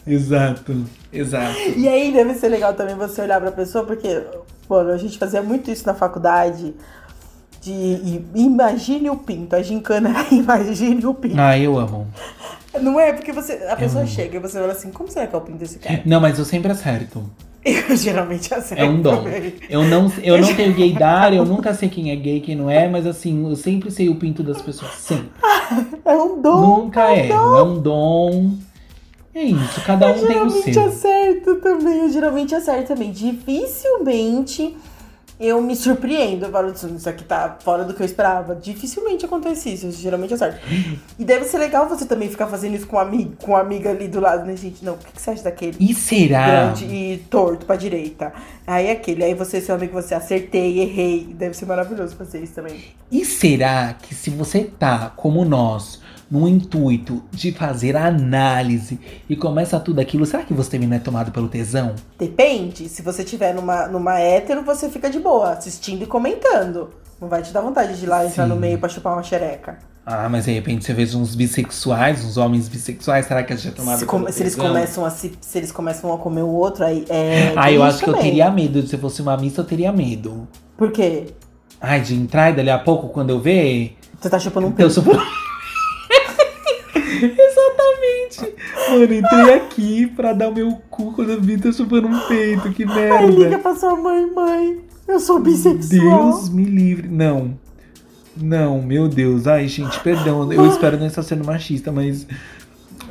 Exato, 0.08 0.86
exato. 1.12 1.58
E 1.76 1.88
aí 1.88 2.12
deve 2.12 2.36
ser 2.36 2.50
legal 2.50 2.74
também 2.74 2.96
você 2.96 3.22
olhar 3.22 3.42
pra 3.42 3.52
pessoa, 3.52 3.84
porque 3.86 4.22
Mano, 4.70 4.92
a 4.92 4.98
gente 4.98 5.18
fazia 5.18 5.42
muito 5.42 5.70
isso 5.70 5.86
na 5.86 5.94
faculdade. 5.94 6.74
De 7.62 8.24
imagine 8.36 9.10
o 9.10 9.16
pinto. 9.16 9.56
A 9.56 9.62
gincana 9.62 10.10
era 10.10 10.34
imagine 10.34 11.06
o 11.06 11.14
pinto. 11.14 11.40
Ah, 11.40 11.58
eu 11.58 11.78
amo. 11.78 12.08
Não 12.80 13.00
é? 13.00 13.14
Porque 13.14 13.32
você, 13.32 13.54
a 13.70 13.76
pessoa 13.76 14.04
amo. 14.04 14.12
chega 14.12 14.38
e 14.38 14.40
você 14.40 14.60
fala 14.60 14.74
assim, 14.74 14.92
como 14.92 15.10
será 15.10 15.28
que 15.28 15.36
é 15.36 15.38
o 15.38 15.42
pinto 15.42 15.60
desse 15.60 15.80
cara? 15.80 16.02
Não, 16.06 16.20
mas 16.20 16.38
eu 16.38 16.46
sempre 16.46 16.72
acerto. 16.72 17.24
Eu 17.64 17.96
geralmente 17.96 18.54
acerto. 18.54 18.84
É 18.84 18.88
um 18.88 19.02
dom. 19.02 19.24
também. 19.24 19.56
Eu 19.68 19.84
não, 19.84 20.12
eu 20.22 20.40
não 20.40 20.54
tenho 20.54 20.76
gaydar, 20.76 21.34
eu 21.34 21.44
nunca 21.44 21.74
sei 21.74 21.90
quem 21.90 22.12
é 22.12 22.16
gay, 22.16 22.40
quem 22.40 22.56
não 22.56 22.70
é, 22.70 22.88
mas 22.88 23.08
assim, 23.08 23.50
eu 23.50 23.56
sempre 23.56 23.90
sei 23.90 24.08
o 24.10 24.16
pinto 24.16 24.44
das 24.44 24.62
pessoas. 24.62 24.92
Sempre. 24.94 25.30
É 26.06 26.14
um 26.16 26.40
dom. 26.40 26.84
Nunca 26.84 27.12
erro. 27.16 27.58
É 27.58 27.64
um 27.64 27.80
dom. 27.80 28.52
É 29.36 29.44
isso, 29.44 29.82
cada 29.82 30.08
um 30.08 30.14
tem 30.14 30.24
o 30.24 30.28
geralmente 30.50 30.74
seu. 30.74 30.86
acerto 30.86 31.56
também. 31.56 32.00
Eu 32.04 32.10
geralmente 32.10 32.56
acerto 32.56 32.88
também. 32.88 33.12
Dificilmente 33.12 34.78
eu 35.38 35.62
me 35.62 35.76
surpreendo. 35.76 36.46
Eu 36.46 36.52
falo, 36.52 36.72
isso 36.72 37.10
aqui 37.10 37.26
tá 37.26 37.58
fora 37.62 37.84
do 37.84 37.94
que 37.94 38.02
eu 38.02 38.06
esperava. 38.06 38.56
Dificilmente 38.56 39.26
acontece 39.26 39.74
isso. 39.74 39.88
Eu 39.88 39.92
geralmente 39.92 40.34
acerto. 40.34 40.60
E 41.20 41.26
deve 41.26 41.44
ser 41.44 41.58
legal 41.58 41.90
você 41.90 42.06
também 42.06 42.30
ficar 42.30 42.48
fazendo 42.48 42.76
isso 42.76 42.88
com 42.88 42.96
um 42.96 43.00
amigo, 43.00 43.36
com 43.44 43.52
uma 43.52 43.60
amiga 43.60 43.90
ali 43.90 44.08
do 44.08 44.22
lado, 44.22 44.46
né, 44.46 44.56
gente? 44.56 44.86
Não, 44.86 44.94
o 44.94 44.98
que, 44.98 45.12
que 45.12 45.22
você 45.22 45.32
acha 45.32 45.44
daquele? 45.44 45.76
E 45.82 45.94
será? 45.94 46.48
Grande 46.48 46.86
e 46.86 47.18
torto 47.30 47.66
pra 47.66 47.76
direita. 47.76 48.32
Aí 48.66 48.90
aquele, 48.90 49.22
aí 49.22 49.34
você, 49.34 49.60
seu 49.60 49.76
amigo, 49.76 49.92
você 49.92 50.16
acertei, 50.16 50.80
errei. 50.80 51.28
Deve 51.34 51.56
ser 51.56 51.66
maravilhoso 51.66 52.16
fazer 52.16 52.42
isso 52.42 52.54
também. 52.54 52.82
E 53.12 53.26
será 53.26 53.96
que 54.02 54.16
se 54.16 54.30
você 54.30 54.64
tá, 54.64 55.12
como 55.14 55.44
nós, 55.44 56.05
no 56.30 56.48
intuito 56.48 57.24
de 57.32 57.52
fazer 57.52 57.96
a 57.96 58.08
análise 58.08 59.00
e 59.30 59.36
começa 59.36 59.80
tudo 59.80 60.00
aquilo, 60.02 60.26
será 60.26 60.44
que 60.44 60.54
você 60.54 60.72
também 60.72 60.88
não 60.88 60.98
é 60.98 61.00
tomado 61.00 61.32
pelo 61.32 61.48
tesão? 61.48 61.94
Depende. 62.18 62.90
Se 62.90 63.02
você 63.02 63.24
tiver 63.24 63.54
numa, 63.54 63.88
numa 63.88 64.20
hétero, 64.20 64.64
você 64.64 64.90
fica 64.90 65.10
de 65.10 65.20
boa, 65.20 65.52
assistindo 65.52 66.04
e 66.04 66.08
comentando. 66.08 66.90
Não 67.22 67.30
vai 67.30 67.42
te 67.42 67.54
dar 67.54 67.62
vontade 67.62 67.98
de 67.98 68.06
ir 68.06 68.08
lá 68.10 68.26
entrar 68.26 68.44
Sim. 68.44 68.50
no 68.50 68.56
meio 68.56 68.78
pra 68.78 68.90
chupar 68.90 69.14
uma 69.14 69.24
xereca. 69.24 69.78
Ah, 70.06 70.30
mas 70.30 70.46
de 70.46 70.52
repente 70.52 70.86
você 70.86 70.94
vê 70.94 71.04
uns 71.16 71.34
bissexuais, 71.34 72.24
uns 72.24 72.38
homens 72.38 72.68
bissexuais, 72.70 73.26
será 73.26 73.42
que 73.44 73.54
a 73.54 73.56
gente 73.56 73.70
é 73.70 73.72
tomado 73.72 73.98
Se, 73.98 74.06
pelo 74.06 74.12
come- 74.20 74.32
se 74.32 74.44
eles 74.44 74.56
começam 74.56 75.04
a 75.06 75.10
se, 75.10 75.32
se 75.42 75.58
eles 75.58 75.72
começam 75.72 76.14
a 76.14 76.18
comer 76.20 76.44
o 76.44 76.50
outro, 76.50 76.84
aí 76.86 77.06
é. 77.10 77.54
Ah, 77.56 77.72
eu 77.72 77.82
acho 77.82 77.96
isso 77.96 78.04
que 78.04 78.10
eu 78.10 78.14
também. 78.14 78.30
teria 78.32 78.52
medo. 78.52 78.86
Se 78.86 78.96
eu 78.96 79.00
fosse 79.00 79.22
uma 79.22 79.36
missa, 79.38 79.62
eu 79.62 79.66
teria 79.66 79.92
medo. 79.92 80.48
Por 80.78 80.92
quê? 80.92 81.28
Ai, 81.82 82.02
de 82.02 82.14
entrar 82.14 82.52
e 82.52 82.56
dali 82.56 82.70
a 82.70 82.78
pouco, 82.78 83.10
quando 83.10 83.32
eu 83.32 83.40
ver, 83.40 83.98
Você 84.22 84.30
tá 84.30 84.38
chupando 84.38 84.68
um 84.68 84.70
eu 84.78 84.90
pinto. 84.90 85.02
Exatamente. 87.40 88.56
Mano, 88.90 89.14
entrei 89.14 89.54
aqui 89.54 90.08
pra 90.08 90.34
dar 90.34 90.50
o 90.50 90.54
meu 90.54 90.72
cu 90.90 91.14
quando 91.14 91.32
eu 91.32 91.42
vi 91.42 91.58
tô 91.58 91.72
chupando 91.72 92.08
um 92.08 92.20
peito. 92.28 92.72
Que 92.72 92.84
Aí 92.84 93.28
liga 93.28 93.42
merda. 93.42 93.60
pra 93.60 93.76
sua 93.76 93.96
mãe, 93.96 94.26
mãe. 94.32 94.80
Eu 95.08 95.20
sou 95.20 95.40
bissexual. 95.40 96.32
Deus 96.32 96.50
me 96.50 96.64
livre. 96.64 97.08
Não. 97.08 97.58
Não, 98.36 98.82
meu 98.82 99.08
Deus. 99.08 99.48
Ai, 99.48 99.68
gente, 99.68 100.00
perdão. 100.00 100.52
Eu 100.52 100.66
espero 100.70 100.98
não 100.98 101.06
estar 101.06 101.24
sendo 101.24 101.46
machista, 101.46 101.92
mas 101.92 102.28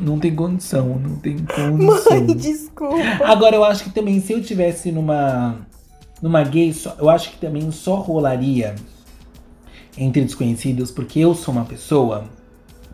não 0.00 0.18
tem 0.18 0.34
condição. 0.34 0.98
Não 0.98 1.16
tem 1.16 1.38
condição. 1.38 2.20
Mãe, 2.20 2.26
desculpa. 2.36 3.24
Agora, 3.24 3.57
eu 3.57 3.64
acho 3.64 3.84
que 3.84 3.90
também, 3.90 4.20
se 4.20 4.32
eu 4.32 4.42
tivesse 4.42 4.90
numa. 4.92 5.57
Numa 6.22 6.42
gay, 6.42 6.72
só, 6.72 6.96
eu 6.98 7.11
acho 7.11 7.32
que 7.32 7.38
também 7.38 7.70
só 7.70 7.96
rolaria 7.96 8.74
entre 9.96 10.22
desconhecidos, 10.22 10.90
porque 10.90 11.20
eu 11.20 11.34
sou 11.34 11.52
uma 11.52 11.64
pessoa. 11.64 12.24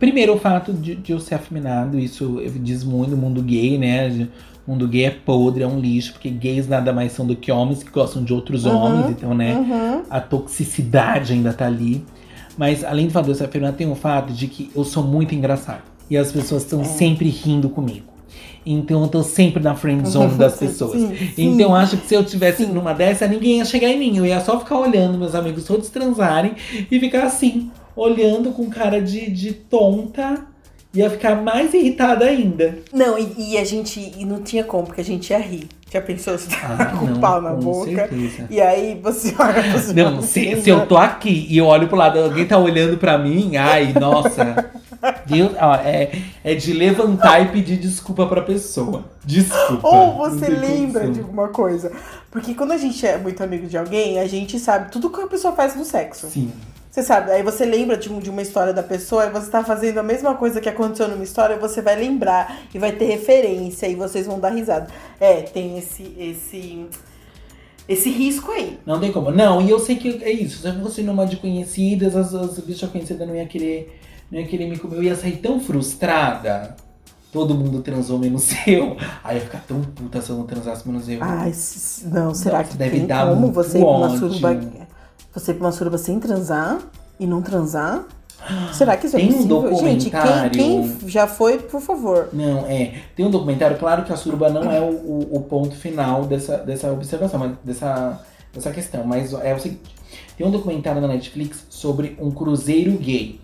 Primeiro, 0.00 0.34
o 0.34 0.38
fato 0.38 0.72
de, 0.72 0.96
de 0.96 1.12
eu 1.12 1.20
ser 1.20 1.36
afeminado, 1.36 1.96
isso 1.98 2.42
diz 2.56 2.82
muito 2.82 3.10
no 3.12 3.16
mundo 3.18 3.40
gay, 3.42 3.78
né? 3.78 4.26
O 4.66 4.72
mundo 4.72 4.88
gay 4.88 5.04
é 5.04 5.10
podre, 5.10 5.62
é 5.62 5.66
um 5.66 5.78
lixo, 5.78 6.12
porque 6.14 6.28
gays 6.30 6.66
nada 6.66 6.92
mais 6.92 7.12
são 7.12 7.24
do 7.26 7.36
que 7.36 7.52
homens 7.52 7.82
que 7.82 7.90
gostam 7.90 8.24
de 8.24 8.32
outros 8.32 8.64
Uhum, 8.64 8.74
homens, 8.76 9.10
então, 9.10 9.34
né? 9.34 9.54
Uhum. 9.56 10.02
a 10.10 10.20
toxicidade 10.20 11.32
ainda 11.32 11.52
tá 11.52 11.66
ali. 11.66 12.04
Mas 12.58 12.82
além 12.82 13.06
do 13.06 13.12
fato 13.12 13.24
de 13.26 13.30
eu 13.30 13.34
ser 13.36 13.44
afeminado, 13.44 13.76
tem 13.76 13.90
o 13.90 13.94
fato 13.94 14.32
de 14.32 14.46
que 14.46 14.70
eu 14.74 14.84
sou 14.84 15.02
muito 15.04 15.34
engraçado. 15.34 15.82
E 16.10 16.16
as 16.16 16.32
pessoas 16.32 16.62
É. 16.62 16.64
estão 16.64 16.84
sempre 16.84 17.28
rindo 17.28 17.68
comigo. 17.68 18.06
Então 18.66 19.02
eu 19.02 19.08
tô 19.08 19.22
sempre 19.22 19.62
na 19.62 19.74
friend 19.74 20.06
zone 20.08 20.34
das 20.34 20.56
pessoas. 20.58 21.00
sim, 21.00 21.14
sim. 21.34 21.54
Então 21.54 21.70
eu 21.70 21.74
acho 21.74 21.96
que 21.96 22.06
se 22.06 22.14
eu 22.14 22.22
tivesse 22.24 22.64
Sim. 22.66 22.72
numa 22.72 22.92
dessa, 22.92 23.26
ninguém 23.26 23.58
ia 23.58 23.64
chegar 23.64 23.88
em 23.88 23.98
mim. 23.98 24.16
Eu 24.18 24.26
ia 24.26 24.40
só 24.40 24.58
ficar 24.58 24.78
olhando 24.78 25.16
meus 25.16 25.34
amigos 25.34 25.64
todos 25.64 25.88
transarem 25.88 26.52
e 26.90 27.00
ficar 27.00 27.24
assim, 27.24 27.70
olhando 27.96 28.50
com 28.52 28.68
cara 28.70 29.00
de, 29.00 29.30
de 29.30 29.52
tonta. 29.52 30.46
Ia 30.92 31.08
ficar 31.08 31.36
mais 31.40 31.72
irritada 31.72 32.24
ainda. 32.24 32.78
Não, 32.92 33.16
e, 33.16 33.52
e 33.52 33.58
a 33.58 33.64
gente. 33.64 34.12
E 34.18 34.24
não 34.24 34.42
tinha 34.42 34.64
como, 34.64 34.86
porque 34.86 35.00
a 35.00 35.04
gente 35.04 35.30
ia 35.30 35.38
rir. 35.38 35.68
Já 35.88 36.00
pensou? 36.00 36.36
Você 36.36 36.50
tá 36.50 36.76
Ah, 36.80 36.86
com 36.98 37.06
não, 37.06 37.20
pau 37.20 37.40
na 37.40 37.50
com 37.50 37.60
boca. 37.60 37.90
certeza. 38.08 38.46
E 38.50 38.60
aí 38.60 38.98
você 39.00 39.32
olha 39.38 39.62
pra 39.62 39.78
sua 39.80 39.92
Não, 39.94 40.20
se, 40.20 40.40
amiga. 40.40 40.62
se 40.62 40.68
eu 40.70 40.84
tô 40.86 40.96
aqui 40.96 41.46
e 41.48 41.56
eu 41.58 41.66
olho 41.66 41.86
pro 41.86 41.96
lado, 41.96 42.18
alguém 42.18 42.44
tá 42.44 42.58
olhando 42.58 42.96
pra 42.96 43.16
mim, 43.18 43.56
ai, 43.56 43.92
nossa. 43.92 44.68
Deus, 45.26 45.52
ó, 45.60 45.76
é, 45.76 46.10
é 46.42 46.54
de 46.56 46.72
levantar 46.72 47.40
e 47.40 47.48
pedir 47.52 47.76
desculpa 47.76 48.26
pra 48.26 48.42
pessoa. 48.42 49.04
Desculpa. 49.24 49.86
Ou 49.86 50.16
você 50.16 50.48
lembra 50.48 51.02
condição. 51.02 51.12
de 51.12 51.20
alguma 51.20 51.48
coisa. 51.48 51.92
Porque 52.32 52.52
quando 52.52 52.72
a 52.72 52.76
gente 52.76 53.06
é 53.06 53.16
muito 53.16 53.40
amigo 53.44 53.66
de 53.68 53.78
alguém, 53.78 54.18
a 54.18 54.26
gente 54.26 54.58
sabe 54.58 54.90
tudo 54.90 55.08
que 55.08 55.20
a 55.20 55.26
pessoa 55.28 55.54
faz 55.54 55.76
no 55.76 55.84
sexo. 55.84 56.26
Sim. 56.28 56.50
Você 56.90 57.02
sabe, 57.04 57.30
aí 57.30 57.42
você 57.42 57.64
lembra 57.64 57.96
de, 57.96 58.12
um- 58.12 58.18
de 58.18 58.28
uma 58.30 58.42
história 58.42 58.72
da 58.72 58.82
pessoa, 58.82 59.26
e 59.26 59.30
você 59.30 59.48
tá 59.48 59.62
fazendo 59.62 59.98
a 59.98 60.02
mesma 60.02 60.34
coisa 60.34 60.60
que 60.60 60.68
aconteceu 60.68 61.06
numa 61.08 61.22
história, 61.22 61.56
você 61.56 61.80
vai 61.80 61.94
lembrar 61.96 62.62
e 62.74 62.78
vai 62.80 62.90
ter 62.92 63.04
referência 63.04 63.86
e 63.86 63.94
vocês 63.94 64.26
vão 64.26 64.40
dar 64.40 64.50
risada. 64.50 64.88
É, 65.20 65.42
tem 65.42 65.78
esse 65.78 66.02
esse 66.18 66.86
esse 67.88 68.10
risco 68.10 68.50
aí. 68.52 68.78
Não 68.86 69.00
tem 69.00 69.12
como. 69.12 69.30
Não, 69.30 69.60
e 69.60 69.70
eu 69.70 69.78
sei 69.78 69.96
que 69.96 70.22
é 70.22 70.30
isso. 70.30 70.62
Se 70.62 70.68
eu 70.68 70.80
fosse 70.80 71.02
numa 71.02 71.26
de 71.26 71.36
conhecidas, 71.36 72.14
as, 72.14 72.34
as 72.34 72.58
bichas 72.60 72.90
conhecidas 72.90 73.26
não 73.26 73.34
ia 73.34 73.46
querer, 73.46 73.98
não 74.30 74.38
ia 74.40 74.46
querer 74.46 74.68
me 74.68 74.78
comer. 74.78 74.96
Eu 74.96 75.02
ia 75.02 75.16
sair 75.16 75.36
tão 75.38 75.58
frustrada. 75.60 76.76
Todo 77.32 77.54
mundo 77.54 77.80
transou 77.82 78.18
menos 78.18 78.50
eu. 78.66 78.96
Aí 79.22 79.36
eu 79.36 79.40
ia 79.40 79.44
ficar 79.46 79.62
tão 79.66 79.80
puta 79.80 80.20
se 80.20 80.30
eu 80.30 80.36
não 80.36 80.46
transasse 80.46 80.86
menos 80.88 81.08
eu. 81.08 81.18
Ai, 81.22 81.52
não, 82.06 82.34
será 82.34 82.64
que 82.64 82.76
deve 82.76 82.98
tem 82.98 83.06
dar 83.06 83.28
como 83.28 83.52
você 83.52 83.78
ir 83.78 83.84
ódio. 83.84 84.18
suruba 84.18 84.60
você 85.32 85.56
suruba 85.72 85.98
sem 85.98 86.18
transar 86.18 86.78
e 87.18 87.26
não 87.26 87.40
transar? 87.42 88.04
Será 88.72 88.96
que 88.96 89.06
isso 89.06 89.16
Tem 89.16 89.28
é 89.28 89.30
um 89.30 89.46
possível? 89.46 89.76
Gente, 89.76 90.10
quem, 90.10 90.50
quem 90.50 91.08
já 91.08 91.26
foi, 91.26 91.58
por 91.58 91.80
favor. 91.80 92.30
Não, 92.32 92.66
é. 92.66 93.02
Tem 93.14 93.24
um 93.24 93.30
documentário, 93.30 93.78
claro 93.78 94.04
que 94.04 94.12
a 94.12 94.16
suruba 94.16 94.48
não 94.48 94.70
é 94.70 94.80
o, 94.80 94.90
o, 94.90 95.36
o 95.36 95.40
ponto 95.42 95.76
final 95.76 96.24
dessa, 96.24 96.56
dessa 96.58 96.90
observação, 96.90 97.38
mas 97.38 97.52
dessa, 97.62 98.20
dessa 98.52 98.70
questão. 98.70 99.04
Mas 99.04 99.32
é 99.34 99.54
o 99.54 99.60
seguinte: 99.60 99.94
tem 100.36 100.46
um 100.46 100.50
documentário 100.50 101.00
na 101.00 101.08
Netflix 101.08 101.66
sobre 101.68 102.16
um 102.18 102.30
cruzeiro 102.30 102.92
gay. 102.92 103.40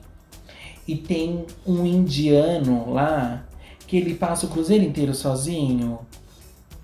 E 0.89 0.97
tem 0.97 1.45
um 1.66 1.84
indiano 1.84 2.93
lá 2.93 3.45
que 3.87 3.97
ele 3.97 4.14
passa 4.14 4.47
o 4.47 4.49
cruzeiro 4.49 4.84
inteiro 4.84 5.14
sozinho. 5.14 5.99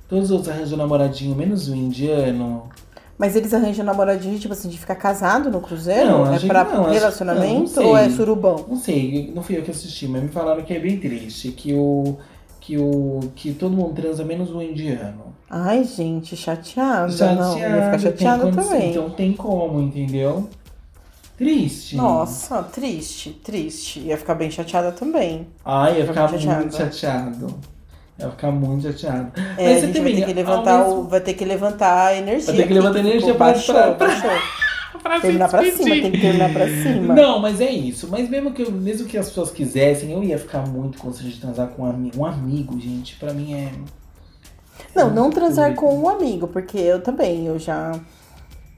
Todos 0.09 0.27
os 0.27 0.31
outros 0.33 0.51
arranjam 0.51 0.77
namoradinho, 0.77 1.35
menos 1.35 1.69
o 1.69 1.75
indiano. 1.75 2.69
Mas 3.19 3.37
eles 3.37 3.53
arranjam 3.55 3.85
namoradinho, 3.85 4.39
tipo 4.39 4.53
assim, 4.53 4.69
de 4.69 4.79
ficar 4.79 4.97
casado 4.97 5.51
no 5.51 5.61
cruzeiro? 5.61 6.11
Não, 6.11 6.33
é 6.33 6.37
acho 6.37 6.47
pra 6.47 6.65
não, 6.65 6.83
acho- 6.85 6.93
relacionamento 6.93 7.53
não, 7.53 7.61
não 7.61 7.67
sei. 7.69 7.85
ou 7.87 7.97
é 7.97 8.11
surubão? 8.11 8.65
Não 8.69 8.77
sei, 8.77 9.33
não 9.35 9.43
fui 9.43 9.57
eu 9.59 9.63
que 9.63 9.71
assisti, 9.71 10.09
mas 10.09 10.23
me 10.23 10.29
falaram 10.29 10.63
que 10.63 10.73
é 10.75 10.81
bem 10.81 10.99
triste. 10.99 11.53
Que 11.53 11.73
o. 11.75 12.17
Que 12.61 12.79
o. 12.79 13.21
Que 13.35 13.53
todo 13.53 13.77
mundo 13.77 13.95
transa 13.95 14.25
menos 14.25 14.51
o 14.51 14.61
indiano. 14.63 15.33
Ai, 15.49 15.85
gente, 15.85 16.35
chateada. 16.37 17.13
Chateado, 17.13 17.41
não, 17.41 17.59
eu 17.59 17.77
ia 17.77 17.99
ficar 17.99 18.39
condição, 18.39 18.51
também. 18.51 18.91
Então 18.91 19.11
tem 19.11 19.33
como, 19.35 19.81
entendeu? 19.81 20.49
Triste. 21.37 21.97
Nossa, 21.97 22.63
triste, 22.63 23.31
triste. 23.43 24.01
Ia 24.01 24.17
ficar 24.17 24.35
bem 24.35 24.51
chateada 24.51 24.93
também. 24.93 25.47
Ai, 25.65 25.99
ia 25.99 26.07
ficar 26.07 26.29
Chateada. 26.29 26.61
muito 26.61 26.77
chateado. 26.77 27.55
Ia 28.19 28.31
ficar 28.31 28.51
muito 28.53 28.83
chateado. 28.93 29.33
É, 29.59 29.65
Mas 29.75 29.83
a 29.83 29.87
gente 29.87 29.97
também, 29.99 30.03
vai 30.03 30.23
ter 30.23 30.27
que 30.27 30.33
levantar 30.35 30.79
mesmo- 30.85 31.01
o, 31.01 31.09
vai 31.09 31.21
ter 31.21 31.35
que 31.35 31.45
levantar 31.45 32.07
a 32.09 32.17
energia. 32.17 32.47
Vai 32.53 32.57
ter 32.63 32.69
que 32.69 32.75
levantar 32.75 32.99
aqui, 32.99 33.09
energia 33.09 33.21
ficou- 33.33 33.37
pra- 33.37 33.47
baixou, 33.53 33.75
pra- 33.75 33.93
pra- 33.95 34.07
baixou. 34.09 34.31
Pra 35.03 35.17
se 35.17 35.23
Terminar 35.23 35.49
pra 35.49 35.65
cima, 35.65 35.85
tem 35.85 36.13
que 36.13 36.21
terminar 36.21 36.53
pra 36.53 36.69
cima. 36.69 37.15
Não, 37.15 37.39
mas 37.41 37.61
é 37.61 37.71
isso. 37.71 38.07
Mas 38.09 38.29
mesmo 38.29 38.53
que, 38.53 38.63
eu- 38.63 38.71
mesmo 38.71 39.09
que 39.09 39.19
as 39.19 39.27
pessoas 39.29 39.51
quisessem, 39.51 40.13
eu 40.13 40.23
ia 40.23 40.39
ficar 40.39 40.65
muito 40.69 40.97
constrangido 40.99 41.35
de 41.35 41.41
transar 41.41 41.69
com 41.69 41.83
um 41.83 41.87
amigo. 41.87 42.21
Um 42.21 42.25
amigo, 42.27 42.79
gente, 42.79 43.17
pra 43.17 43.33
mim 43.33 43.55
é. 43.55 43.73
Não, 44.95 45.11
não 45.11 45.23
muito 45.25 45.35
transar 45.35 45.75
com 45.75 45.99
um 45.99 46.09
amigo, 46.09 46.47
porque 46.47 46.79
eu 46.79 47.03
também, 47.03 47.47
eu 47.47 47.59
já. 47.59 47.99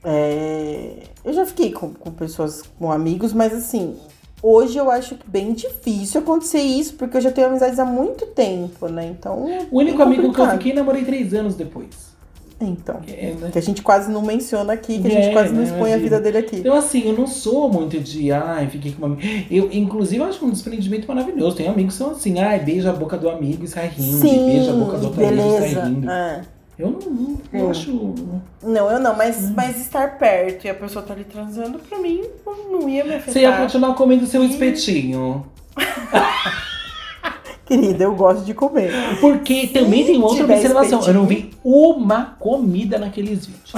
é, 0.02 0.94
eu 1.24 1.32
já 1.32 1.44
fiquei 1.44 1.72
com, 1.72 1.92
com 1.92 2.10
pessoas, 2.12 2.62
com 2.78 2.90
amigos, 2.90 3.32
mas 3.32 3.52
assim, 3.52 3.96
hoje 4.44 4.76
eu 4.76 4.90
acho 4.90 5.16
bem 5.26 5.54
difícil 5.54 6.20
acontecer 6.20 6.60
isso, 6.60 6.94
porque 6.94 7.16
eu 7.16 7.20
já 7.20 7.32
tenho 7.32 7.46
amizades 7.46 7.78
há 7.78 7.84
muito 7.84 8.26
tempo, 8.26 8.88
né? 8.88 9.06
Então. 9.06 9.48
é 9.48 9.66
O 9.70 9.78
único 9.78 10.02
amigo 10.02 10.32
que 10.32 10.40
eu 10.40 10.50
fiquei, 10.50 10.74
namorei 10.74 11.04
três 11.04 11.32
anos 11.32 11.54
depois. 11.54 12.14
Então. 12.60 13.00
É, 13.08 13.34
né? 13.38 13.50
Que 13.50 13.58
a 13.58 13.62
gente 13.62 13.82
quase 13.82 14.10
não 14.10 14.22
menciona 14.22 14.72
aqui, 14.72 15.00
que 15.00 15.08
a 15.08 15.10
gente 15.10 15.28
É, 15.28 15.32
quase 15.32 15.52
não 15.52 15.62
né, 15.62 15.68
expõe 15.68 15.92
a 15.92 15.98
vida 15.98 16.20
dele 16.20 16.38
aqui. 16.38 16.56
Então, 16.56 16.74
assim, 16.76 17.06
eu 17.08 17.12
não 17.12 17.26
sou 17.26 17.70
muito 17.70 17.98
de, 17.98 18.30
ai, 18.30 18.68
fiquei 18.68 18.92
com 18.92 19.06
uma 19.06 19.14
amiga. 19.14 19.46
Eu, 19.50 19.68
inclusive, 19.72 20.22
eu 20.22 20.26
acho 20.26 20.44
um 20.44 20.50
desprendimento 20.50 21.06
maravilhoso. 21.08 21.56
Tem 21.56 21.66
amigos 21.68 21.94
que 21.94 21.98
são 21.98 22.12
assim, 22.12 22.38
ai, 22.38 22.60
beija 22.60 22.90
a 22.90 22.92
boca 22.92 23.16
do 23.16 23.28
amigo 23.28 23.64
e 23.64 23.68
sai 23.68 23.88
rindo. 23.88 24.18
Sim, 24.18 24.46
beija 24.46 24.70
a 24.72 24.76
boca 24.76 24.98
do 24.98 25.06
outro 25.06 25.26
amigo 25.26 25.42
e 25.42 25.72
sai 25.72 25.84
rindo. 25.84 26.10
É. 26.10 26.42
Eu 26.78 26.90
não, 26.90 26.98
não, 26.98 27.38
não 27.52 27.66
Hum. 27.66 27.70
acho. 27.70 28.14
Não, 28.62 28.90
eu 28.90 28.98
não, 29.00 29.16
mas, 29.16 29.36
Hum. 29.44 29.52
mas 29.56 29.78
estar 29.80 30.18
perto 30.18 30.64
e 30.66 30.70
a 30.70 30.74
pessoa 30.74 31.04
tá 31.04 31.14
ali 31.14 31.24
transando, 31.24 31.78
pra 31.78 31.98
mim, 31.98 32.24
não, 32.70 32.88
ia 32.88 33.04
me 33.04 33.14
afetar. 33.14 33.32
Você 33.32 33.40
ia 33.40 33.56
continuar 33.56 33.94
comendo 33.94 34.26
seu 34.26 34.42
espetinho. 34.44 35.46
Querida, 37.66 38.04
eu 38.04 38.14
gosto 38.14 38.44
de 38.44 38.52
comer. 38.52 38.92
Porque 39.20 39.68
também 39.68 40.04
tem 40.04 40.22
outra 40.22 40.44
observação. 40.44 41.00
Eu 41.06 41.14
não 41.14 41.22
espetinho. 41.22 41.50
vi 41.50 41.56
uma 41.64 42.36
comida 42.38 42.98
naqueles 42.98 43.46
vídeos. 43.46 43.72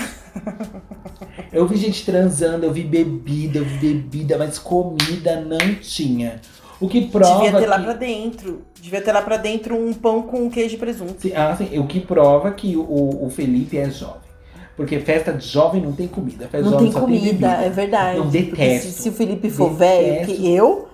Eu 1.53 1.67
vi 1.69 1.77
gente 1.77 2.05
transando, 2.05 2.67
eu 2.67 2.73
vi 2.73 2.83
bebida, 2.83 3.59
eu 3.61 3.65
vi 3.65 3.77
bebida, 3.95 4.37
mas 4.37 4.59
comida 4.59 5.41
não 5.41 5.75
tinha. 5.81 6.41
O 6.81 6.89
que 6.89 7.07
prova 7.07 7.43
Devia 7.45 7.59
ter 7.59 7.67
lá 7.67 7.79
que... 7.79 7.85
pra 7.85 7.93
dentro. 7.95 8.63
Devia 8.81 9.01
ter 9.01 9.13
lá 9.13 9.23
pra 9.23 9.37
dentro 9.37 9.77
um 9.77 9.93
pão 9.95 10.23
com 10.23 10.51
queijo 10.51 10.75
e 10.75 10.79
presunto. 10.79 11.15
Sim, 11.19 11.33
ah, 11.35 11.55
sim, 11.57 11.79
o 11.79 11.87
que 11.87 12.01
prova 12.01 12.51
que 12.51 12.77
o, 12.77 13.25
o 13.25 13.31
Felipe 13.31 13.79
é 13.79 13.91
jovem. 13.91 14.27
Porque 14.77 15.01
festa 15.01 15.33
de 15.33 15.47
jovem 15.47 15.81
não 15.81 15.93
tem 15.93 16.07
comida. 16.07 16.47
Festa 16.49 16.71
Não 16.71 16.79
tem 16.79 16.93
comida, 16.93 17.57
tem 17.57 17.67
é 17.67 17.71
verdade. 17.71 18.19
Eu 18.19 18.27
detesto. 18.27 18.91
Se, 18.91 19.03
se 19.03 19.09
o 19.09 19.13
Felipe 19.13 19.49
for 19.49 19.73
velho, 19.73 20.21
Detesto. 20.21 20.35
que 20.35 20.55
eu, 20.55 20.89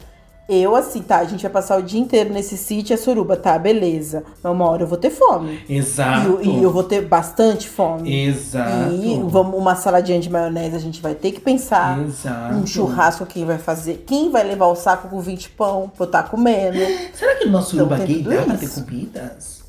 eu 0.48 0.74
assim, 0.76 1.00
tá, 1.00 1.18
a 1.18 1.24
gente 1.24 1.40
vai 1.42 1.50
passar 1.50 1.78
o 1.78 1.82
dia 1.82 2.00
inteiro 2.00 2.32
nesse 2.32 2.56
sítio, 2.56 2.92
é 2.92 2.96
suruba, 2.96 3.36
tá, 3.36 3.58
beleza. 3.58 4.24
Mas 4.42 4.52
uma 4.52 4.68
hora 4.68 4.82
eu 4.82 4.86
vou 4.86 4.98
ter 4.98 5.10
fome. 5.10 5.60
E, 5.68 5.76
Exato. 5.76 6.26
eu- 6.28 6.42
e 6.42 6.62
eu 6.62 6.70
vou 6.70 6.82
ter 6.82 7.00
bastante 7.06 7.68
fome. 7.68 8.12
Exato. 8.26 8.92
E 8.94 9.20
vamos, 9.24 9.56
uma 9.58 9.74
saladinha 9.76 10.18
de 10.20 10.28
maionese 10.28 10.76
a 10.76 10.80
gente 10.80 11.00
vai 11.00 11.14
ter 11.14 11.32
que 11.32 11.40
pensar. 11.40 11.98
Exato. 12.04 12.54
Um 12.56 12.66
churrasco 12.66 13.24
quem 13.24 13.44
vai 13.44 13.58
fazer? 13.58 14.04
Quem 14.06 14.30
vai 14.30 14.42
levar 14.44 14.66
o 14.66 14.74
saco 14.74 15.08
com 15.08 15.20
20 15.20 15.50
pão 15.50 15.90
pra 15.96 16.04
eu 16.04 16.06
estar 16.06 16.22
comendo? 16.24 16.78
Será 17.14 17.36
que 17.36 17.46
no 17.46 17.52
nosso 17.52 17.74
Então 17.76 17.86
suruba 17.88 18.04
gay 18.04 18.22
dá 18.22 18.42
pra 18.42 18.56
ter 18.56 18.64
isso. 18.66 18.84
comidas? 18.84 19.62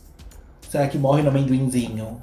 Será 0.69 0.88
que 0.88 0.97
morre 0.97 1.21
no 1.21 1.30
amendoinzinho? 1.30 2.17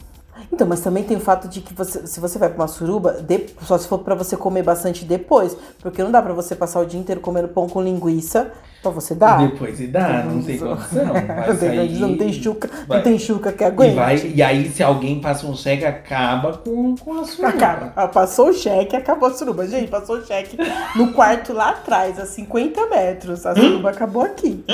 Então, 0.52 0.66
mas 0.66 0.80
também 0.80 1.02
tem 1.04 1.16
o 1.16 1.20
fato 1.20 1.48
de 1.48 1.60
que 1.60 1.72
você, 1.74 2.06
se 2.06 2.20
você 2.20 2.38
vai 2.38 2.48
pra 2.48 2.58
uma 2.62 2.68
suruba, 2.68 3.12
de- 3.22 3.46
só 3.62 3.76
se 3.78 3.86
for 3.88 3.98
pra 3.98 4.14
você 4.14 4.36
comer 4.36 4.62
bastante 4.62 5.04
depois. 5.04 5.56
Porque 5.80 6.02
não 6.02 6.10
dá 6.10 6.20
pra 6.22 6.32
você 6.32 6.54
passar 6.54 6.80
o 6.80 6.86
dia 6.86 6.98
inteiro 7.00 7.20
comendo 7.20 7.48
pão 7.48 7.68
com 7.68 7.82
linguiça 7.82 8.50
pra 8.82 8.90
você 8.90 9.14
dar. 9.14 9.38
Depois 9.48 9.80
e 9.80 9.86
dá, 9.86 10.22
não 10.28 10.42
tem 10.42 10.58
condição. 10.58 11.04
Não 11.04 11.56
tem 11.56 11.56
sair, 11.56 11.98
não 12.00 12.16
tem 12.16 12.32
chuca, 12.32 12.70
vai- 12.88 12.98
não 12.98 13.04
tem 13.04 13.18
chuca 13.18 13.52
que 13.52 13.62
E, 13.62 13.66
aguente. 13.66 13.94
vai, 13.94 14.32
e 14.34 14.42
aí, 14.42 14.70
se 14.70 14.82
alguém 14.82 15.20
passa 15.20 15.46
um 15.46 15.54
cheque, 15.54 15.84
acaba 15.84 16.58
com, 16.58 16.94
com 16.96 17.20
a 17.20 17.24
suruba. 17.24 17.48
Acaba. 17.48 17.92
Ah, 17.96 18.08
Passou 18.08 18.48
o 18.48 18.52
cheque, 18.52 18.96
acabou 18.96 19.28
a 19.28 19.34
suruba. 19.34 19.66
Gente, 19.66 19.88
passou 19.88 20.16
o 20.16 20.24
cheque 20.26 20.56
no 20.96 21.12
quarto 21.12 21.52
lá 21.52 21.70
atrás, 21.70 22.18
a 22.18 22.26
50 22.26 22.86
metros. 22.86 23.44
A 23.46 23.54
suruba 23.54 23.90
acabou 23.90 24.22
aqui. 24.22 24.64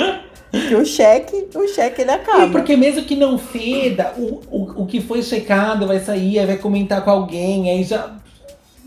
Porque 0.49 0.75
o 0.75 0.85
cheque, 0.85 1.49
o 1.55 1.67
cheque 1.67 2.01
ele 2.01 2.11
acaba. 2.11 2.45
E 2.45 2.51
porque 2.51 2.77
mesmo 2.77 3.03
que 3.03 3.17
não 3.17 3.37
feda, 3.37 4.13
o, 4.17 4.39
o, 4.49 4.83
o 4.83 4.85
que 4.87 5.01
foi 5.01 5.21
checado 5.57 5.87
vai 5.87 5.99
sair, 5.99 6.39
aí 6.39 6.45
vai 6.45 6.57
comentar 6.57 7.03
com 7.03 7.09
alguém, 7.09 7.69
aí 7.69 7.83
já. 7.83 8.15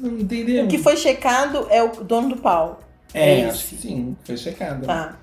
Entendeu? 0.03 0.64
O 0.64 0.68
que 0.68 0.79
foi 0.79 0.97
checado 0.97 1.66
é 1.68 1.83
o 1.83 1.89
dono 2.05 2.31
do 2.31 2.37
pau. 2.37 2.81
É, 3.12 3.49
que 3.49 3.57
sim, 3.57 4.16
foi 4.25 4.37
checado. 4.37 4.87
Tá. 4.87 5.16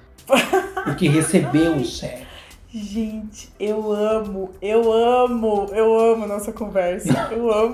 O 0.88 0.96
que 0.96 1.08
recebeu 1.08 1.76
o 1.76 1.86
cheque. 1.86 2.28
Gente, 2.70 3.50
eu 3.58 3.92
amo, 3.92 4.50
eu 4.62 4.92
amo, 4.92 5.68
eu 5.72 5.98
amo 5.98 6.28
nossa 6.28 6.52
conversa. 6.52 7.30
Eu 7.32 7.52
amo. 7.52 7.74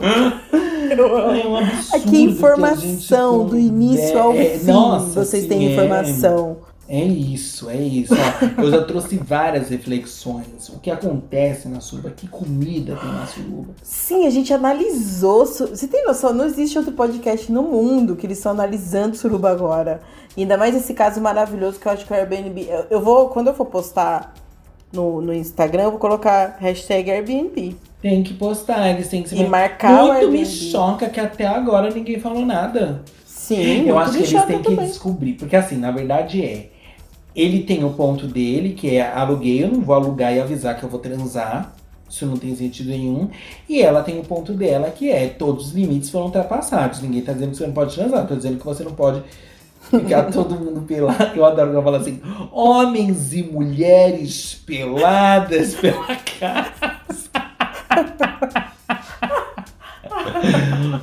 Eu 0.97 1.17
amo. 1.17 1.35
É 1.35 1.47
um. 1.47 1.57
Aqui 1.95 2.21
informação 2.21 3.47
do 3.47 3.57
início 3.57 4.17
ao 4.19 4.33
é, 4.33 4.57
fim. 4.59 4.71
nossa, 4.71 5.25
vocês 5.25 5.47
têm 5.47 5.67
é. 5.67 5.71
informação. 5.71 6.57
É 6.87 7.01
isso, 7.01 7.69
é 7.69 7.77
isso. 7.77 8.13
Ó, 8.13 8.61
eu 8.61 8.71
já 8.71 8.83
trouxe 8.83 9.17
várias 9.17 9.69
reflexões. 9.69 10.67
O 10.69 10.79
que 10.79 10.91
acontece 10.91 11.67
na 11.69 11.79
suruba? 11.79 12.11
Que 12.11 12.27
comida 12.27 12.97
tem 12.97 13.09
na 13.09 13.25
suruba? 13.25 13.73
Sim, 13.81 14.27
a 14.27 14.29
gente 14.29 14.53
analisou. 14.53 15.45
Você 15.45 15.87
tem 15.87 16.05
noção? 16.05 16.33
Não 16.33 16.45
existe 16.45 16.77
outro 16.77 16.91
podcast 16.93 17.49
no 17.51 17.63
mundo 17.63 18.15
que 18.15 18.27
eles 18.27 18.37
estão 18.37 18.51
analisando 18.51 19.15
suruba 19.15 19.49
agora. 19.49 20.01
E 20.35 20.41
ainda 20.41 20.57
mais 20.57 20.75
esse 20.75 20.93
caso 20.93 21.21
maravilhoso 21.21 21.79
que 21.79 21.87
eu 21.87 21.91
acho 21.91 22.05
que 22.05 22.11
o 22.11 22.15
Airbnb. 22.15 22.67
Eu, 22.67 22.85
eu 22.89 23.01
vou, 23.01 23.29
quando 23.29 23.47
eu 23.47 23.53
for 23.53 23.65
postar 23.65 24.33
no, 24.91 25.21
no 25.21 25.33
Instagram, 25.33 25.83
eu 25.83 25.91
vou 25.91 25.99
colocar 25.99 26.57
hashtag 26.59 27.09
Airbnb. 27.09 27.77
Tem 28.01 28.21
que 28.21 28.33
postar, 28.33 28.89
eles 28.89 29.07
têm 29.07 29.23
que 29.23 29.29
se 29.29 29.35
E 29.37 29.47
marcar 29.47 30.03
o 30.03 30.07
Muito 30.07 30.29
me 30.29 30.45
choca 30.45 31.07
que 31.07 31.21
até 31.21 31.47
agora 31.47 31.89
ninguém 31.89 32.19
falou 32.19 32.45
nada. 32.45 33.01
Sim, 33.25 33.87
eu 33.87 33.97
acho 33.97 34.11
que 34.11 34.17
eles 34.17 34.43
têm 34.43 34.57
que 34.57 34.63
também. 34.69 34.87
descobrir. 34.87 35.33
Porque 35.33 35.55
assim, 35.55 35.77
na 35.77 35.89
verdade 35.89 36.43
é. 36.43 36.72
Ele 37.35 37.63
tem 37.63 37.83
o 37.83 37.89
ponto 37.91 38.27
dele, 38.27 38.73
que 38.73 38.95
é 38.95 39.11
aluguei, 39.11 39.63
eu 39.63 39.67
não 39.69 39.81
vou 39.81 39.95
alugar 39.95 40.33
e 40.33 40.39
avisar 40.39 40.77
que 40.77 40.83
eu 40.83 40.89
vou 40.89 40.99
transar. 40.99 41.73
Isso 42.09 42.25
não 42.27 42.37
tem 42.37 42.55
sentido 42.55 42.89
nenhum. 42.89 43.27
E 43.67 43.81
ela 43.81 44.03
tem 44.03 44.19
o 44.19 44.23
ponto 44.23 44.53
dela, 44.53 44.91
que 44.91 45.09
é 45.09 45.27
todos 45.29 45.67
os 45.67 45.71
limites 45.73 46.11
foram 46.11 46.25
ultrapassados. 46.25 47.01
Ninguém 47.01 47.21
tá 47.21 47.33
dizendo 47.33 47.51
que 47.51 47.57
você 47.57 47.65
não 47.65 47.73
pode 47.73 47.95
transar, 47.95 48.27
tô 48.27 48.35
dizendo 48.35 48.59
que 48.59 48.65
você 48.65 48.83
não 48.83 48.91
pode 48.91 49.23
ficar 49.89 50.23
todo 50.31 50.53
mundo 50.53 50.81
pelado. 50.81 51.31
Eu 51.35 51.43
adoro 51.43 51.71
ela 51.71 51.81
fala 51.81 51.97
assim: 51.97 52.21
homens 52.51 53.33
e 53.33 53.41
mulheres 53.41 54.61
peladas 54.63 55.73
pela 55.73 56.15
casa. 56.39 56.93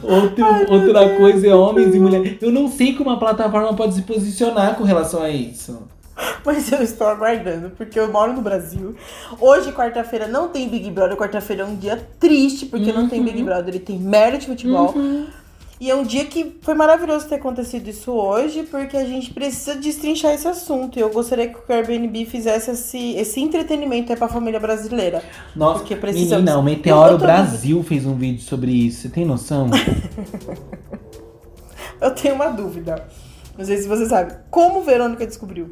Outro- 0.03 0.73
outra 0.73 1.17
coisa 1.17 1.47
é 1.49 1.55
homens 1.55 1.95
e 1.95 1.99
mulheres. 1.99 2.37
Eu 2.41 2.51
não 2.53 2.69
sei 2.69 2.95
como 2.95 3.11
uma 3.11 3.19
plataforma 3.19 3.75
pode 3.75 3.95
se 3.95 4.03
posicionar 4.03 4.77
com 4.77 4.85
relação 4.85 5.23
a 5.23 5.31
isso. 5.31 5.83
Mas 6.45 6.71
eu 6.73 6.83
estou 6.83 7.07
aguardando, 7.07 7.71
porque 7.71 7.99
eu 7.99 8.11
moro 8.11 8.33
no 8.33 8.43
Brasil. 8.43 8.95
Hoje, 9.39 9.73
quarta-feira, 9.73 10.27
não 10.27 10.49
tem 10.49 10.69
Big 10.69 10.91
Brother. 10.91 11.17
Quarta-feira 11.17 11.63
é 11.63 11.67
um 11.67 11.77
dia 11.77 12.09
triste, 12.19 12.67
porque 12.67 12.93
não 12.93 13.09
tem 13.09 13.23
Big 13.23 13.43
Brother. 13.43 13.69
Ele 13.69 13.79
tem 13.81 13.99
merda 13.99 14.39
de 14.39 14.47
futebol. 14.47 14.95
E 15.81 15.91
é 15.91 15.95
um 15.95 16.03
dia 16.03 16.27
que 16.27 16.59
foi 16.61 16.75
maravilhoso 16.75 17.27
ter 17.27 17.37
acontecido 17.37 17.89
isso 17.89 18.13
hoje, 18.13 18.65
porque 18.65 18.99
a 18.99 19.05
gente 19.07 19.33
precisa 19.33 19.75
destrinchar 19.75 20.35
esse 20.35 20.47
assunto. 20.47 20.99
E 20.99 21.01
eu 21.01 21.09
gostaria 21.09 21.49
que 21.49 21.57
o 21.57 21.73
Airbnb 21.73 22.27
fizesse 22.27 22.73
esse, 22.73 23.15
esse 23.15 23.41
entretenimento 23.41 24.13
aí 24.13 24.19
pra 24.19 24.29
família 24.29 24.61
brasileira. 24.61 25.23
Nossa, 25.57 25.79
Porque 25.79 25.97
precisamos- 25.97 26.45
menina, 26.45 26.59
o 26.59 26.63
Meteoro 26.63 27.17
Brasil 27.17 27.83
fez 27.83 28.05
um 28.05 28.15
vídeo 28.15 28.43
sobre 28.43 28.73
isso. 28.73 29.03
Você 29.03 29.09
tem 29.09 29.25
noção? 29.25 29.71
Eu 31.99 32.15
tenho 32.15 32.35
uma 32.35 32.49
dúvida. 32.49 33.07
Não 33.57 33.65
sei 33.65 33.79
se 33.79 33.89
você 33.89 34.05
sabe. 34.07 34.35
Como 34.51 34.83
Verônica 34.83 35.27
descobriu? 35.27 35.71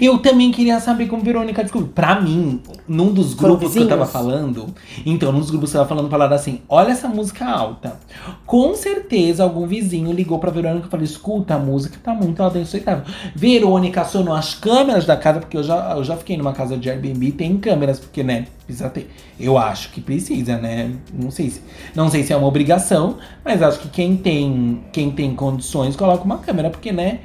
Eu 0.00 0.18
também 0.18 0.50
queria 0.50 0.80
saber 0.80 1.06
como 1.06 1.22
Verônica 1.22 1.62
descobriu. 1.62 1.92
Pra 1.94 2.20
mim, 2.20 2.60
num 2.86 3.12
dos 3.12 3.34
grupos 3.34 3.72
que 3.72 3.78
eu 3.78 3.88
tava 3.88 4.06
falando, 4.06 4.74
então, 5.06 5.30
num 5.30 5.38
dos 5.38 5.50
grupos 5.50 5.70
que 5.70 5.76
eu 5.76 5.80
tava 5.80 5.88
falando, 5.88 6.10
falaram 6.10 6.34
assim: 6.34 6.60
olha 6.68 6.90
essa 6.90 7.08
música 7.08 7.46
alta. 7.46 7.98
Com 8.44 8.74
certeza 8.74 9.42
algum 9.42 9.66
vizinho 9.66 10.12
ligou 10.12 10.38
pra 10.38 10.50
Verônica 10.50 10.86
e 10.86 10.90
falou: 10.90 11.04
escuta, 11.04 11.54
a 11.54 11.58
música 11.58 11.96
tá 12.02 12.12
muito 12.12 12.42
alta, 12.42 12.58
inaceitável. 12.58 13.04
Verônica 13.34 14.00
acionou 14.00 14.34
as 14.34 14.54
câmeras 14.54 15.06
da 15.06 15.16
casa, 15.16 15.40
porque 15.40 15.56
eu 15.56 15.62
já, 15.62 15.94
eu 15.96 16.02
já 16.02 16.16
fiquei 16.16 16.36
numa 16.36 16.52
casa 16.52 16.76
de 16.76 16.90
Airbnb, 16.90 17.32
tem 17.32 17.56
câmeras, 17.58 18.00
porque, 18.00 18.22
né, 18.22 18.46
precisa 18.66 18.90
ter. 18.90 19.10
Eu 19.38 19.56
acho 19.56 19.90
que 19.90 20.00
precisa, 20.00 20.58
né? 20.58 20.92
Não 21.12 21.30
sei 21.30 21.50
se, 21.50 21.62
não 21.94 22.10
sei 22.10 22.24
se 22.24 22.32
é 22.32 22.36
uma 22.36 22.48
obrigação, 22.48 23.18
mas 23.44 23.62
acho 23.62 23.78
que 23.78 23.88
quem 23.88 24.16
tem, 24.16 24.82
quem 24.92 25.10
tem 25.10 25.34
condições 25.34 25.94
coloca 25.94 26.24
uma 26.24 26.38
câmera, 26.38 26.68
porque, 26.68 26.90
né? 26.90 27.20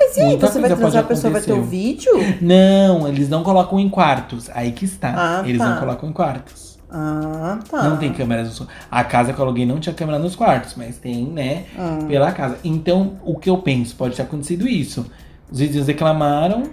Mas 0.00 0.16
e 0.16 0.20
aí, 0.20 0.26
Muita 0.28 0.46
você 0.48 0.60
vai 0.60 0.74
transar, 0.74 1.04
a 1.04 1.06
pessoa 1.06 1.30
vai 1.30 1.42
ter 1.42 1.52
o 1.52 1.62
vídeo? 1.62 2.10
Não, 2.40 3.06
eles 3.06 3.28
não 3.28 3.42
colocam 3.42 3.78
em 3.78 3.88
quartos. 3.88 4.48
Aí 4.54 4.72
que 4.72 4.86
está. 4.86 5.40
Ah, 5.42 5.42
eles 5.46 5.58
tá. 5.58 5.68
não 5.68 5.78
colocam 5.78 6.08
em 6.08 6.12
quartos. 6.12 6.78
Ah, 6.90 7.58
tá. 7.70 7.84
Não 7.84 7.98
tem 7.98 8.10
câmeras 8.12 8.58
no 8.58 8.66
A 8.90 9.04
casa 9.04 9.32
que 9.32 9.38
eu 9.38 9.44
aluguei 9.44 9.66
não 9.66 9.78
tinha 9.78 9.94
câmera 9.94 10.18
nos 10.18 10.34
quartos, 10.34 10.74
mas 10.74 10.96
tem, 10.96 11.24
né, 11.26 11.64
Hum. 11.78 12.06
pela 12.08 12.32
casa. 12.32 12.56
Então, 12.64 13.12
o 13.24 13.36
que 13.38 13.50
eu 13.50 13.58
penso, 13.58 13.94
pode 13.94 14.16
ter 14.16 14.22
acontecido 14.22 14.66
isso. 14.66 15.06
Os 15.52 15.58
vizinhos 15.60 15.86
reclamaram, 15.86 16.64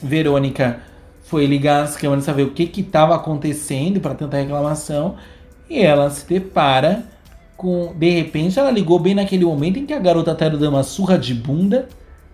Verônica 0.00 0.78
foi 1.24 1.46
ligar 1.46 1.82
as 1.82 1.96
câmeras 1.96 2.24
pra 2.24 2.32
ver 2.32 2.44
o 2.44 2.50
que 2.52 2.66
que 2.66 2.82
tava 2.82 3.14
acontecendo 3.14 4.00
para 4.00 4.14
tanta 4.14 4.38
reclamação, 4.38 5.16
e 5.68 5.80
ela 5.80 6.08
se 6.08 6.26
depara 6.26 7.02
com, 7.56 7.92
de 7.94 8.08
repente, 8.08 8.58
ela 8.58 8.70
ligou 8.70 8.98
bem 8.98 9.14
naquele 9.14 9.44
momento 9.44 9.78
em 9.78 9.84
que 9.84 9.92
a 9.92 9.98
garota 9.98 10.34
tá 10.34 10.48
dando 10.48 10.68
uma 10.68 10.82
surra 10.84 11.18
de 11.18 11.34
bunda 11.34 11.88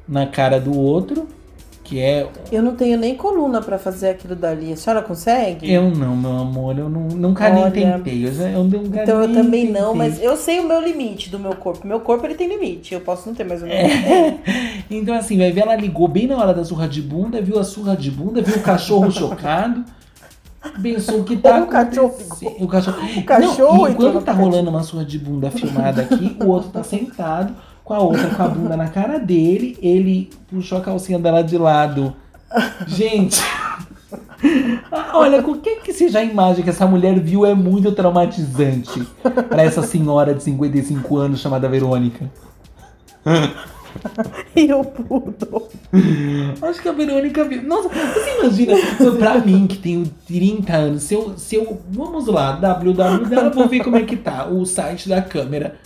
na 0.07 0.27
cara 0.27 0.61
do 0.61 0.79
outro, 0.79 1.27
que 1.85 2.01
é 2.01 2.27
Eu 2.51 2.63
não 2.63 2.75
tenho 2.75 2.99
nem 2.99 3.15
coluna 3.15 3.61
pra 3.61 3.79
fazer 3.79 4.09
aquilo 4.09 4.35
dali. 4.35 4.73
A 4.73 4.77
senhora 4.77 5.03
consegue? 5.03 5.71
Eu 5.71 5.91
não, 5.91 6.17
meu 6.17 6.33
amor, 6.33 6.79
eu 6.79 6.89
não, 6.89 7.03
nunca 7.09 7.51
nem 7.51 7.63
Olha, 7.63 7.71
tentei. 7.71 8.27
Eu, 8.27 8.33
eu 8.33 8.65
nunca 8.65 9.03
Então 9.03 9.21
eu 9.21 9.29
nem 9.29 9.37
também 9.43 9.71
não, 9.71 9.93
tentei. 9.93 9.99
mas 9.99 10.23
eu 10.23 10.37
sei 10.37 10.61
o 10.61 10.67
meu 10.67 10.81
limite 10.81 11.29
do 11.29 11.39
meu 11.39 11.55
corpo. 11.55 11.87
Meu 11.87 12.01
corpo 12.01 12.27
ele 12.27 12.35
tem 12.35 12.49
limite. 12.49 12.95
Eu 12.95 13.03
posso 13.03 13.29
não 13.29 13.35
ter, 13.35 13.45
mas 13.45 13.63
o 13.63 13.67
meu. 13.67 13.75
É. 13.75 14.39
Então, 14.91 15.15
assim, 15.15 15.39
vai 15.39 15.51
ver, 15.51 15.63
ela 15.63 15.77
ligou 15.77 16.07
bem 16.07 16.27
na 16.27 16.37
hora 16.37 16.53
da 16.53 16.63
surra 16.63 16.87
de 16.87 17.01
bunda, 17.01 17.41
viu 17.41 17.59
a 17.59 17.65
surra 17.65 17.97
de 17.97 18.11
bunda, 18.11 18.43
viu 18.43 18.57
o 18.57 18.61
cachorro 18.61 19.11
chocado. 19.13 19.85
Pensou 20.81 21.25
que 21.25 21.37
tá 21.37 21.63
O 21.63 21.67
cachorro. 21.67 22.15
O 22.61 22.67
cachorro. 22.67 22.99
O 23.17 23.25
cachorro 23.25 23.77
Não, 23.79 23.89
enquanto 23.89 24.23
tá 24.23 24.33
rolando 24.33 24.71
uma 24.71 24.83
surra 24.83 25.05
de 25.05 25.19
bunda 25.19 25.51
filmada 25.51 26.03
aqui, 26.03 26.37
o 26.41 26.49
outro 26.49 26.71
tá 26.71 26.83
sentado 26.85 27.55
com 27.85 27.95
a 27.95 27.99
outra 27.99 28.29
com 28.31 28.43
a 28.43 28.49
bunda 28.49 28.77
na 28.77 28.89
cara 28.89 29.19
dele. 29.19 29.79
Ele 29.81 30.31
puxou 30.49 30.79
a 30.79 30.81
calcinha 30.81 31.19
dela 31.19 31.43
de 31.43 31.59
lado. 31.59 32.15
Gente, 32.87 33.41
Olha, 35.13 35.43
qualquer 35.43 35.81
que 35.81 35.93
seja 35.93 36.19
a 36.19 36.25
imagem 36.25 36.63
que 36.63 36.71
essa 36.71 36.87
mulher 36.87 37.19
viu 37.19 37.45
é 37.45 37.55
muito 37.55 37.93
traumatizante 37.93 39.07
pra 39.49 39.63
essa 39.63 39.83
senhora 39.83 40.35
de 40.35 40.43
55 40.43 41.17
anos 41.17 41.41
chamada 41.41 41.69
Verônica. 41.69 42.31
E 44.57 44.73
o 44.73 44.83
Poodle. 44.83 45.69
Acho 46.61 46.83
que 46.83 46.89
a 46.89 46.93
Verônica 46.93 47.45
viu. 47.45 47.63
Nossa, 47.63 47.89
você 47.89 48.41
imagina, 48.41 48.75
pra 49.21 49.39
mim 49.39 49.69
que 49.69 49.79
tenho 49.79 50.05
30 50.27 50.73
anos, 50.73 51.05
se 51.05 51.15
eu. 51.15 51.39
Se 51.39 51.55
eu 51.55 51.81
vamos 51.91 52.27
lá, 52.27 52.53
www, 52.57 53.51
vou 53.55 53.69
ver 53.69 53.85
como 53.85 53.97
é 53.97 54.03
que 54.03 54.17
tá 54.17 54.49
o 54.49 54.67
site 54.67 55.09
da 55.09 55.23
câmera. 55.23 55.77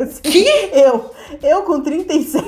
Assim, 0.00 0.20
Que? 0.22 0.70
Eu, 0.72 1.10
eu 1.42 1.62
com 1.62 1.80
36. 1.80 2.44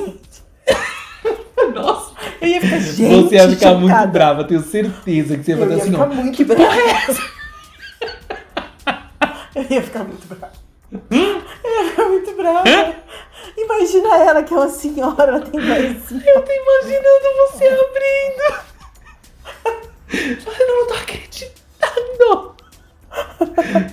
Nossa, 1.74 2.12
Eu 2.40 2.48
ia 2.48 2.60
ficar, 2.60 2.78
gente, 2.78 3.22
você 3.28 3.34
ia 3.36 3.48
ficar 3.48 3.74
muito 3.74 3.90
chocada. 3.92 4.06
brava, 4.12 4.44
tenho 4.44 4.62
certeza 4.62 5.36
que 5.38 5.44
você 5.44 5.52
ia 5.52 5.56
Eu 5.56 5.60
fazer 5.60 5.74
ia 5.76 5.82
assim, 5.82 5.90
ficar 5.92 6.04
ó. 6.04 6.08
muito 6.14 6.36
Que 6.36 6.44
brava. 6.44 6.64
porra 6.64 6.80
é 6.80 6.90
essa? 6.90 7.22
Eu 9.56 9.64
ia 9.70 9.82
ficar 9.82 10.04
muito 10.04 10.26
brava. 10.26 10.52
Eu 10.92 11.82
ia 11.82 11.90
ficar 11.90 12.04
muito 12.04 12.32
brava. 12.36 12.94
Imagina 13.56 14.16
ela, 14.18 14.42
que 14.42 14.52
é 14.52 14.56
uma 14.56 14.68
senhora, 14.68 15.22
ela 15.32 15.40
tem 15.40 15.58
mais 15.60 15.96
assim. 15.96 16.20
Eu 16.26 16.42
tô 16.42 16.52
imaginando 16.52 17.26
você 17.48 17.64
abrindo. 17.66 18.66
Eu 20.60 20.66
não 20.68 20.86
tô 20.86 20.94
acreditando. 20.94 22.55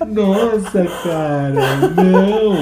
Nossa, 0.08 0.86
cara, 1.04 1.78
não. 1.96 2.54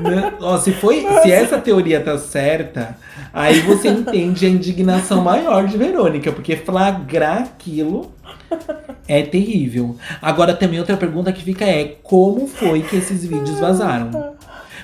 Não. 0.00 0.32
Ó, 0.40 0.58
se, 0.58 0.72
foi, 0.72 1.06
se 1.22 1.30
essa 1.30 1.58
teoria 1.58 2.00
tá 2.00 2.16
certa, 2.18 2.96
aí 3.32 3.60
você 3.60 3.88
entende 3.88 4.46
a 4.46 4.48
indignação 4.48 5.22
maior 5.22 5.66
de 5.66 5.76
Verônica, 5.76 6.32
porque 6.32 6.56
flagrar 6.56 7.42
aquilo 7.42 8.12
é 9.06 9.22
terrível. 9.22 9.96
Agora 10.20 10.54
também 10.54 10.78
outra 10.78 10.96
pergunta 10.96 11.32
que 11.32 11.42
fica 11.42 11.64
é 11.64 11.96
como 12.02 12.46
foi 12.46 12.82
que 12.82 12.96
esses 12.96 13.24
vídeos 13.24 13.60
vazaram? 13.60 14.31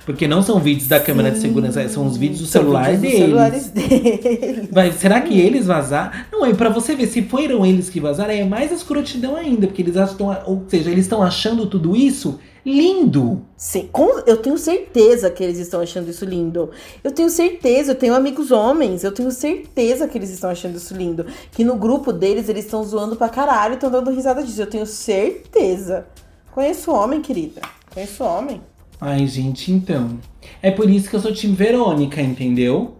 Porque 0.09 0.27
não 0.27 0.41
são 0.43 0.59
vídeos 0.59 0.89
da 0.89 0.99
câmera 0.99 1.31
de 1.31 1.39
segurança, 1.39 1.87
são 1.91 2.07
os 2.07 2.17
vídeos 2.17 2.41
do 2.41 2.47
São 2.47 2.63
celular 2.63 2.85
vídeos 2.97 3.03
deles. 3.03 3.19
celulares 3.19 3.67
dele. 3.69 4.69
Vai, 4.73 4.91
será 4.93 5.21
que 5.21 5.39
eles 5.39 5.67
vazaram? 5.67 6.13
Não, 6.33 6.47
é 6.47 6.55
pra 6.55 6.71
você 6.71 6.95
ver, 6.95 7.09
se 7.09 7.21
foram 7.25 7.67
eles 7.67 7.91
que 7.91 8.01
vazaram, 8.01 8.33
é 8.33 8.43
mais 8.43 8.73
escrotidão 8.73 9.37
ainda, 9.37 9.67
porque 9.67 9.83
eles 9.83 9.99
acham, 9.99 10.35
ou 10.47 10.65
seja, 10.67 10.91
eles 10.91 11.05
estão 11.05 11.23
achando 11.23 11.67
tudo 11.67 11.95
isso 11.95 12.39
lindo. 12.65 13.43
Sim, 13.55 13.87
com- 13.93 14.23
eu 14.27 14.39
tenho 14.39 14.57
certeza 14.57 15.31
que 15.31 15.45
eles 15.45 15.59
estão 15.59 15.83
achando 15.83 16.09
isso 16.09 16.25
lindo. 16.25 16.71
Eu 17.05 17.11
tenho 17.11 17.29
certeza, 17.29 17.91
eu 17.93 17.95
tenho 17.95 18.15
amigos 18.15 18.51
homens, 18.51 19.05
eu 19.05 19.13
tenho 19.13 19.31
certeza 19.31 20.09
que 20.09 20.17
eles 20.17 20.31
estão 20.31 20.49
achando 20.49 20.77
isso 20.77 20.95
lindo. 20.95 21.27
Que 21.53 21.63
no 21.65 21.77
grupo 21.77 22.15
deles 22.15 22.49
eles 22.49 22.65
estão 22.65 22.83
zoando 22.83 23.15
pra 23.15 23.29
caralho 23.29 23.73
e 23.73 23.75
estão 23.75 23.91
dando 23.91 24.11
risada 24.11 24.43
disso. 24.43 24.63
Eu 24.63 24.67
tenho 24.67 24.87
certeza. 24.87 26.07
Conheço 26.53 26.91
homem, 26.91 27.21
querida. 27.21 27.61
Conheço 27.93 28.25
homem. 28.25 28.61
Ai, 29.01 29.27
gente, 29.27 29.71
então. 29.71 30.19
É 30.61 30.71
por 30.71 30.91
isso 30.91 31.09
que 31.09 31.17
eu 31.17 31.21
sou 31.21 31.33
time 31.33 31.55
Verônica, 31.55 32.21
entendeu? 32.21 32.97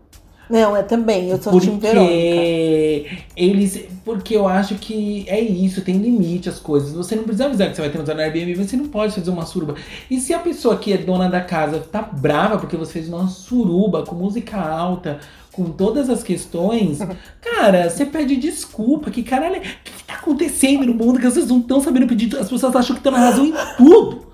Não, 0.49 0.75
é 0.75 0.83
também. 0.83 1.29
Eu 1.29 1.43
sou 1.43 1.59
time 1.61 1.79
Verônica. 1.79 2.13
Porque 2.13 3.19
eles. 3.37 3.85
Porque 4.05 4.35
eu 4.35 4.49
acho 4.49 4.77
que 4.77 5.27
é 5.29 5.39
isso, 5.41 5.83
tem 5.83 5.99
limite 5.99 6.49
as 6.49 6.59
coisas. 6.59 6.93
Você 6.93 7.15
não 7.15 7.25
precisa 7.25 7.47
avisar 7.47 7.69
que 7.69 7.77
você 7.77 7.83
vai 7.83 7.91
transar 7.91 8.17
no 8.17 8.23
Airbnb, 8.23 8.55
você 8.55 8.77
não 8.77 8.87
pode 8.89 9.15
fazer 9.15 9.31
uma 9.31 9.45
suruba. 9.45 9.75
E 10.11 10.19
se 10.19 10.33
a 10.33 10.39
pessoa 10.39 10.79
que 10.79 10.93
é 10.93 10.97
dona 10.97 11.29
da 11.29 11.41
casa 11.41 11.81
tá 11.81 12.01
brava 12.01 12.59
porque 12.59 12.77
você 12.77 12.95
fez 12.95 13.09
uma 13.09 13.29
suruba 13.29 14.05
com 14.05 14.15
música 14.15 14.57
alta, 14.57 15.19
com 15.53 15.65
todas 15.65 16.09
as 16.09 16.23
questões, 16.23 17.01
cara, 17.43 17.91
você 17.91 18.07
pede 18.07 18.37
desculpa. 18.37 19.11
Que 19.11 19.23
caralho, 19.23 19.59
o 19.59 19.61
que, 19.61 19.93
que 19.93 20.05
tá 20.05 20.15
acontecendo 20.15 20.87
no 20.87 20.95
mundo 20.95 21.19
que 21.19 21.27
pessoas 21.27 21.49
não 21.49 21.59
estão 21.59 21.81
sabendo 21.81 22.07
pedir? 22.07 22.35
As 22.39 22.49
pessoas 22.49 22.75
acham 22.75 22.95
que 22.95 23.01
estão 23.01 23.13
na 23.13 23.19
razão 23.19 23.45
em 23.45 23.53
tudo. 23.77 24.28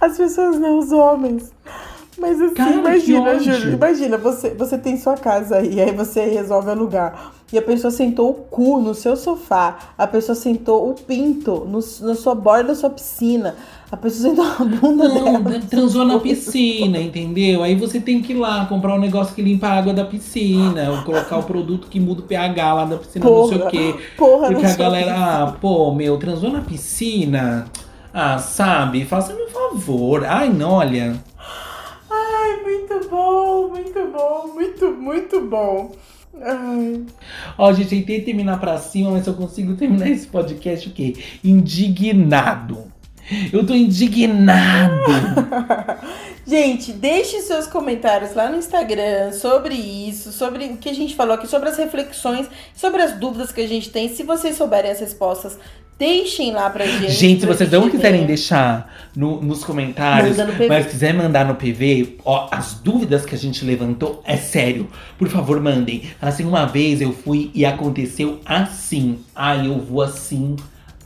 As 0.00 0.16
pessoas 0.16 0.58
não, 0.58 0.78
os 0.78 0.92
homens. 0.92 1.52
Mas 2.16 2.40
assim, 2.40 2.54
Cara, 2.54 2.72
imagina. 2.72 3.38
Júlio, 3.40 3.74
imagina, 3.74 4.16
você, 4.16 4.50
você 4.50 4.78
tem 4.78 4.96
sua 4.96 5.16
casa 5.16 5.56
aí, 5.56 5.80
aí 5.80 5.92
você 5.92 6.24
resolve 6.26 6.70
alugar. 6.70 7.32
E 7.52 7.58
a 7.58 7.62
pessoa 7.62 7.90
sentou 7.90 8.30
o 8.30 8.34
cu 8.34 8.80
no 8.80 8.94
seu 8.94 9.16
sofá, 9.16 9.78
a 9.96 10.06
pessoa 10.06 10.34
sentou 10.34 10.90
o 10.90 10.94
pinto 10.94 11.66
no, 11.68 11.80
na 12.06 12.14
sua 12.14 12.34
borda 12.34 12.68
da 12.68 12.74
sua 12.74 12.90
piscina, 12.90 13.54
a 13.90 13.96
pessoa 13.96 14.30
sentou 14.30 14.44
a 14.44 14.64
bunda 14.64 15.08
Não, 15.08 15.42
dela. 15.42 15.60
transou 15.68 16.04
na 16.04 16.18
piscina, 16.18 16.98
entendeu? 16.98 17.62
Aí 17.62 17.74
você 17.76 18.00
tem 18.00 18.20
que 18.22 18.32
ir 18.32 18.36
lá 18.36 18.66
comprar 18.66 18.94
um 18.94 18.98
negócio 19.00 19.34
que 19.34 19.42
limpa 19.42 19.68
a 19.68 19.78
água 19.78 19.92
da 19.92 20.04
piscina, 20.04 20.90
ou 20.90 21.02
colocar 21.02 21.38
o 21.38 21.42
produto 21.44 21.88
que 21.88 22.00
muda 22.00 22.22
o 22.22 22.24
pH 22.24 22.74
lá 22.74 22.84
da 22.86 22.96
piscina, 22.96 23.24
não 23.24 23.48
sei 23.48 23.56
o 23.56 23.60
Porra, 23.60 23.70
quê. 23.70 23.94
Porra, 24.16 24.48
Porque 24.48 24.66
a 24.66 24.76
galera, 24.76 25.14
ah, 25.16 25.52
pô, 25.60 25.92
meu, 25.94 26.16
transou 26.16 26.50
na 26.50 26.60
piscina? 26.60 27.66
Ah, 28.16 28.38
sabe? 28.38 29.04
Faça-me 29.04 29.42
um 29.42 29.48
favor. 29.48 30.24
Ai, 30.24 30.48
não, 30.48 30.70
olha. 30.74 31.20
Ai, 32.08 32.62
muito 32.62 33.08
bom, 33.10 33.68
muito 33.70 34.06
bom, 34.06 34.50
muito, 34.54 34.92
muito 34.92 35.40
bom. 35.40 35.92
Ai. 36.40 37.04
Ó, 37.58 37.72
gente, 37.72 37.88
tentei 37.88 38.20
terminar 38.20 38.60
pra 38.60 38.78
cima, 38.78 39.10
mas 39.10 39.26
eu 39.26 39.34
consigo 39.34 39.74
terminar 39.74 40.08
esse 40.08 40.28
podcast 40.28 40.88
o 40.88 40.92
quê? 40.92 41.16
Indignado. 41.42 42.84
Eu 43.52 43.66
tô 43.66 43.74
indignado. 43.74 45.02
Gente, 46.46 46.92
deixe 46.92 47.40
seus 47.40 47.66
comentários 47.66 48.34
lá 48.34 48.50
no 48.50 48.58
Instagram 48.58 49.32
sobre 49.32 49.74
isso, 49.74 50.30
sobre 50.30 50.66
o 50.66 50.76
que 50.76 50.90
a 50.90 50.94
gente 50.94 51.16
falou 51.16 51.34
aqui, 51.34 51.46
sobre 51.46 51.70
as 51.70 51.78
reflexões, 51.78 52.46
sobre 52.74 53.00
as 53.00 53.12
dúvidas 53.12 53.50
que 53.50 53.62
a 53.62 53.66
gente 53.66 53.88
tem. 53.88 54.10
Se 54.10 54.22
vocês 54.24 54.54
souberem 54.56 54.90
as 54.90 55.00
respostas, 55.00 55.58
deixem 55.98 56.52
lá 56.52 56.68
pra 56.70 56.86
gente. 56.86 57.10
Gente, 57.12 57.40
se 57.40 57.46
vocês 57.46 57.70
não 57.70 57.88
quiserem 57.88 58.26
deixar 58.26 58.92
no- 59.16 59.40
nos 59.40 59.62
comentários, 59.64 60.36
no 60.36 60.68
mas 60.68 60.86
quiser 60.86 61.14
mandar 61.14 61.44
no 61.46 61.54
PV, 61.54 62.18
ó, 62.24 62.48
as 62.50 62.74
dúvidas 62.74 63.24
que 63.24 63.34
a 63.34 63.38
gente 63.38 63.64
levantou, 63.64 64.22
é 64.24 64.36
sério. 64.36 64.88
Por 65.18 65.28
favor, 65.28 65.60
mandem. 65.60 66.02
Assim, 66.20 66.44
uma 66.44 66.66
vez 66.66 67.00
eu 67.00 67.12
fui 67.12 67.50
e 67.54 67.64
aconteceu 67.64 68.40
assim. 68.44 69.18
Ai, 69.34 69.66
eu 69.66 69.78
vou 69.78 70.02
assim 70.02 70.56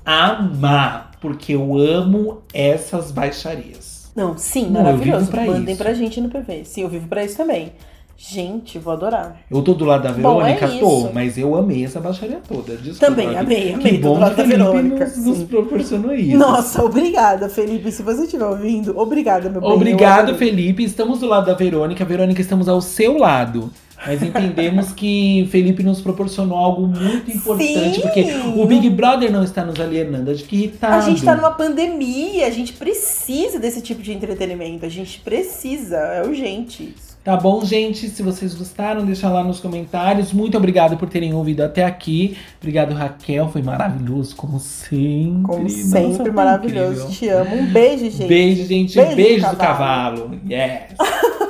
amar, 0.04 1.12
porque 1.20 1.52
eu 1.54 1.76
amo 1.76 2.42
essas 2.54 3.10
baixarias. 3.10 4.10
Não, 4.16 4.36
sim, 4.36 4.64
Não, 4.70 4.82
maravilhoso. 4.82 5.30
pra 5.30 5.44
Mandem 5.44 5.74
isso. 5.74 5.82
pra 5.82 5.92
gente 5.94 6.20
no 6.20 6.28
PV. 6.28 6.64
Sim, 6.64 6.82
eu 6.82 6.88
vivo 6.88 7.06
pra 7.06 7.24
isso 7.24 7.36
também. 7.36 7.72
Gente, 8.20 8.80
vou 8.80 8.92
adorar. 8.92 9.42
Eu 9.48 9.62
tô 9.62 9.74
do 9.74 9.84
lado 9.84 10.02
da 10.02 10.10
Bom, 10.12 10.42
é 10.42 10.54
Verônica, 10.56 10.80
tô, 10.80 10.98
isso. 10.98 11.10
mas 11.14 11.38
eu 11.38 11.54
amei 11.54 11.84
essa 11.84 12.00
baixaria 12.00 12.40
toda. 12.48 12.74
Desculpa, 12.76 13.06
Também, 13.06 13.28
que- 13.28 13.36
amei, 13.36 13.72
amei, 13.74 13.92
Que 13.92 13.98
bom 13.98 14.14
do 14.14 14.20
lado 14.20 14.30
que 14.34 14.36
da 14.38 14.42
o 14.42 14.46
Felipe 14.48 14.72
Verônica, 14.72 15.06
nos, 15.06 15.16
nos 15.24 15.42
proporcionou 15.44 16.12
isso. 16.12 16.36
Nossa, 16.36 16.82
obrigada, 16.84 17.48
Felipe. 17.48 17.92
Se 17.92 18.02
você 18.02 18.24
estiver 18.24 18.44
ouvindo, 18.44 18.98
obrigada, 18.98 19.48
meu 19.48 19.60
bem. 19.60 19.70
Obrigado. 19.70 20.34
Felipe. 20.34 20.82
Estamos 20.82 21.20
do 21.20 21.26
lado 21.28 21.46
da 21.46 21.54
Verônica. 21.54 22.04
Verônica, 22.04 22.40
estamos 22.40 22.68
ao 22.68 22.80
seu 22.80 23.16
lado. 23.16 23.70
Mas 24.04 24.20
entendemos 24.22 24.92
que 24.92 25.48
Felipe 25.50 25.82
nos 25.84 26.00
proporcionou 26.00 26.58
algo 26.58 26.86
muito 26.88 27.30
importante, 27.30 27.94
Sim. 27.94 28.00
porque 28.00 28.26
o 28.56 28.64
Big 28.66 28.90
Brother 28.90 29.30
não 29.30 29.42
está 29.44 29.64
nos 29.64 29.78
alienando. 29.78 30.30
A 30.30 30.34
fica 30.34 30.54
irritado. 30.56 30.94
A 30.94 31.00
gente 31.00 31.24
tá 31.24 31.36
numa 31.36 31.50
pandemia, 31.52 32.46
a 32.46 32.50
gente 32.50 32.72
precisa 32.72 33.58
desse 33.60 33.80
tipo 33.80 34.02
de 34.02 34.12
entretenimento. 34.12 34.84
A 34.84 34.88
gente 34.88 35.20
precisa, 35.20 35.96
é 35.96 36.22
urgente 36.26 36.94
isso. 36.96 37.07
Tá 37.28 37.36
bom, 37.36 37.62
gente? 37.62 38.08
Se 38.08 38.22
vocês 38.22 38.54
gostaram, 38.54 39.04
deixa 39.04 39.28
lá 39.28 39.44
nos 39.44 39.60
comentários. 39.60 40.32
Muito 40.32 40.56
obrigado 40.56 40.96
por 40.96 41.10
terem 41.10 41.34
ouvido 41.34 41.62
até 41.62 41.84
aqui. 41.84 42.38
Obrigado, 42.58 42.94
Raquel. 42.94 43.50
Foi 43.50 43.60
maravilhoso, 43.60 44.34
como 44.34 44.58
sempre. 44.58 45.42
Como 45.42 45.68
sempre, 45.68 46.32
maravilhoso. 46.32 47.02
incrível. 47.02 47.10
Te 47.10 47.28
amo. 47.28 47.56
Um 47.56 47.66
beijo, 47.66 48.10
gente. 48.10 48.26
Beijo, 48.26 48.64
gente. 48.64 48.96
Beijo 48.96 49.10
do 49.10 49.16
Beijo, 49.16 49.50
do 49.50 49.56
cavalo. 49.58 50.20
cavalo. 50.22 50.40
Yes. 50.50 50.96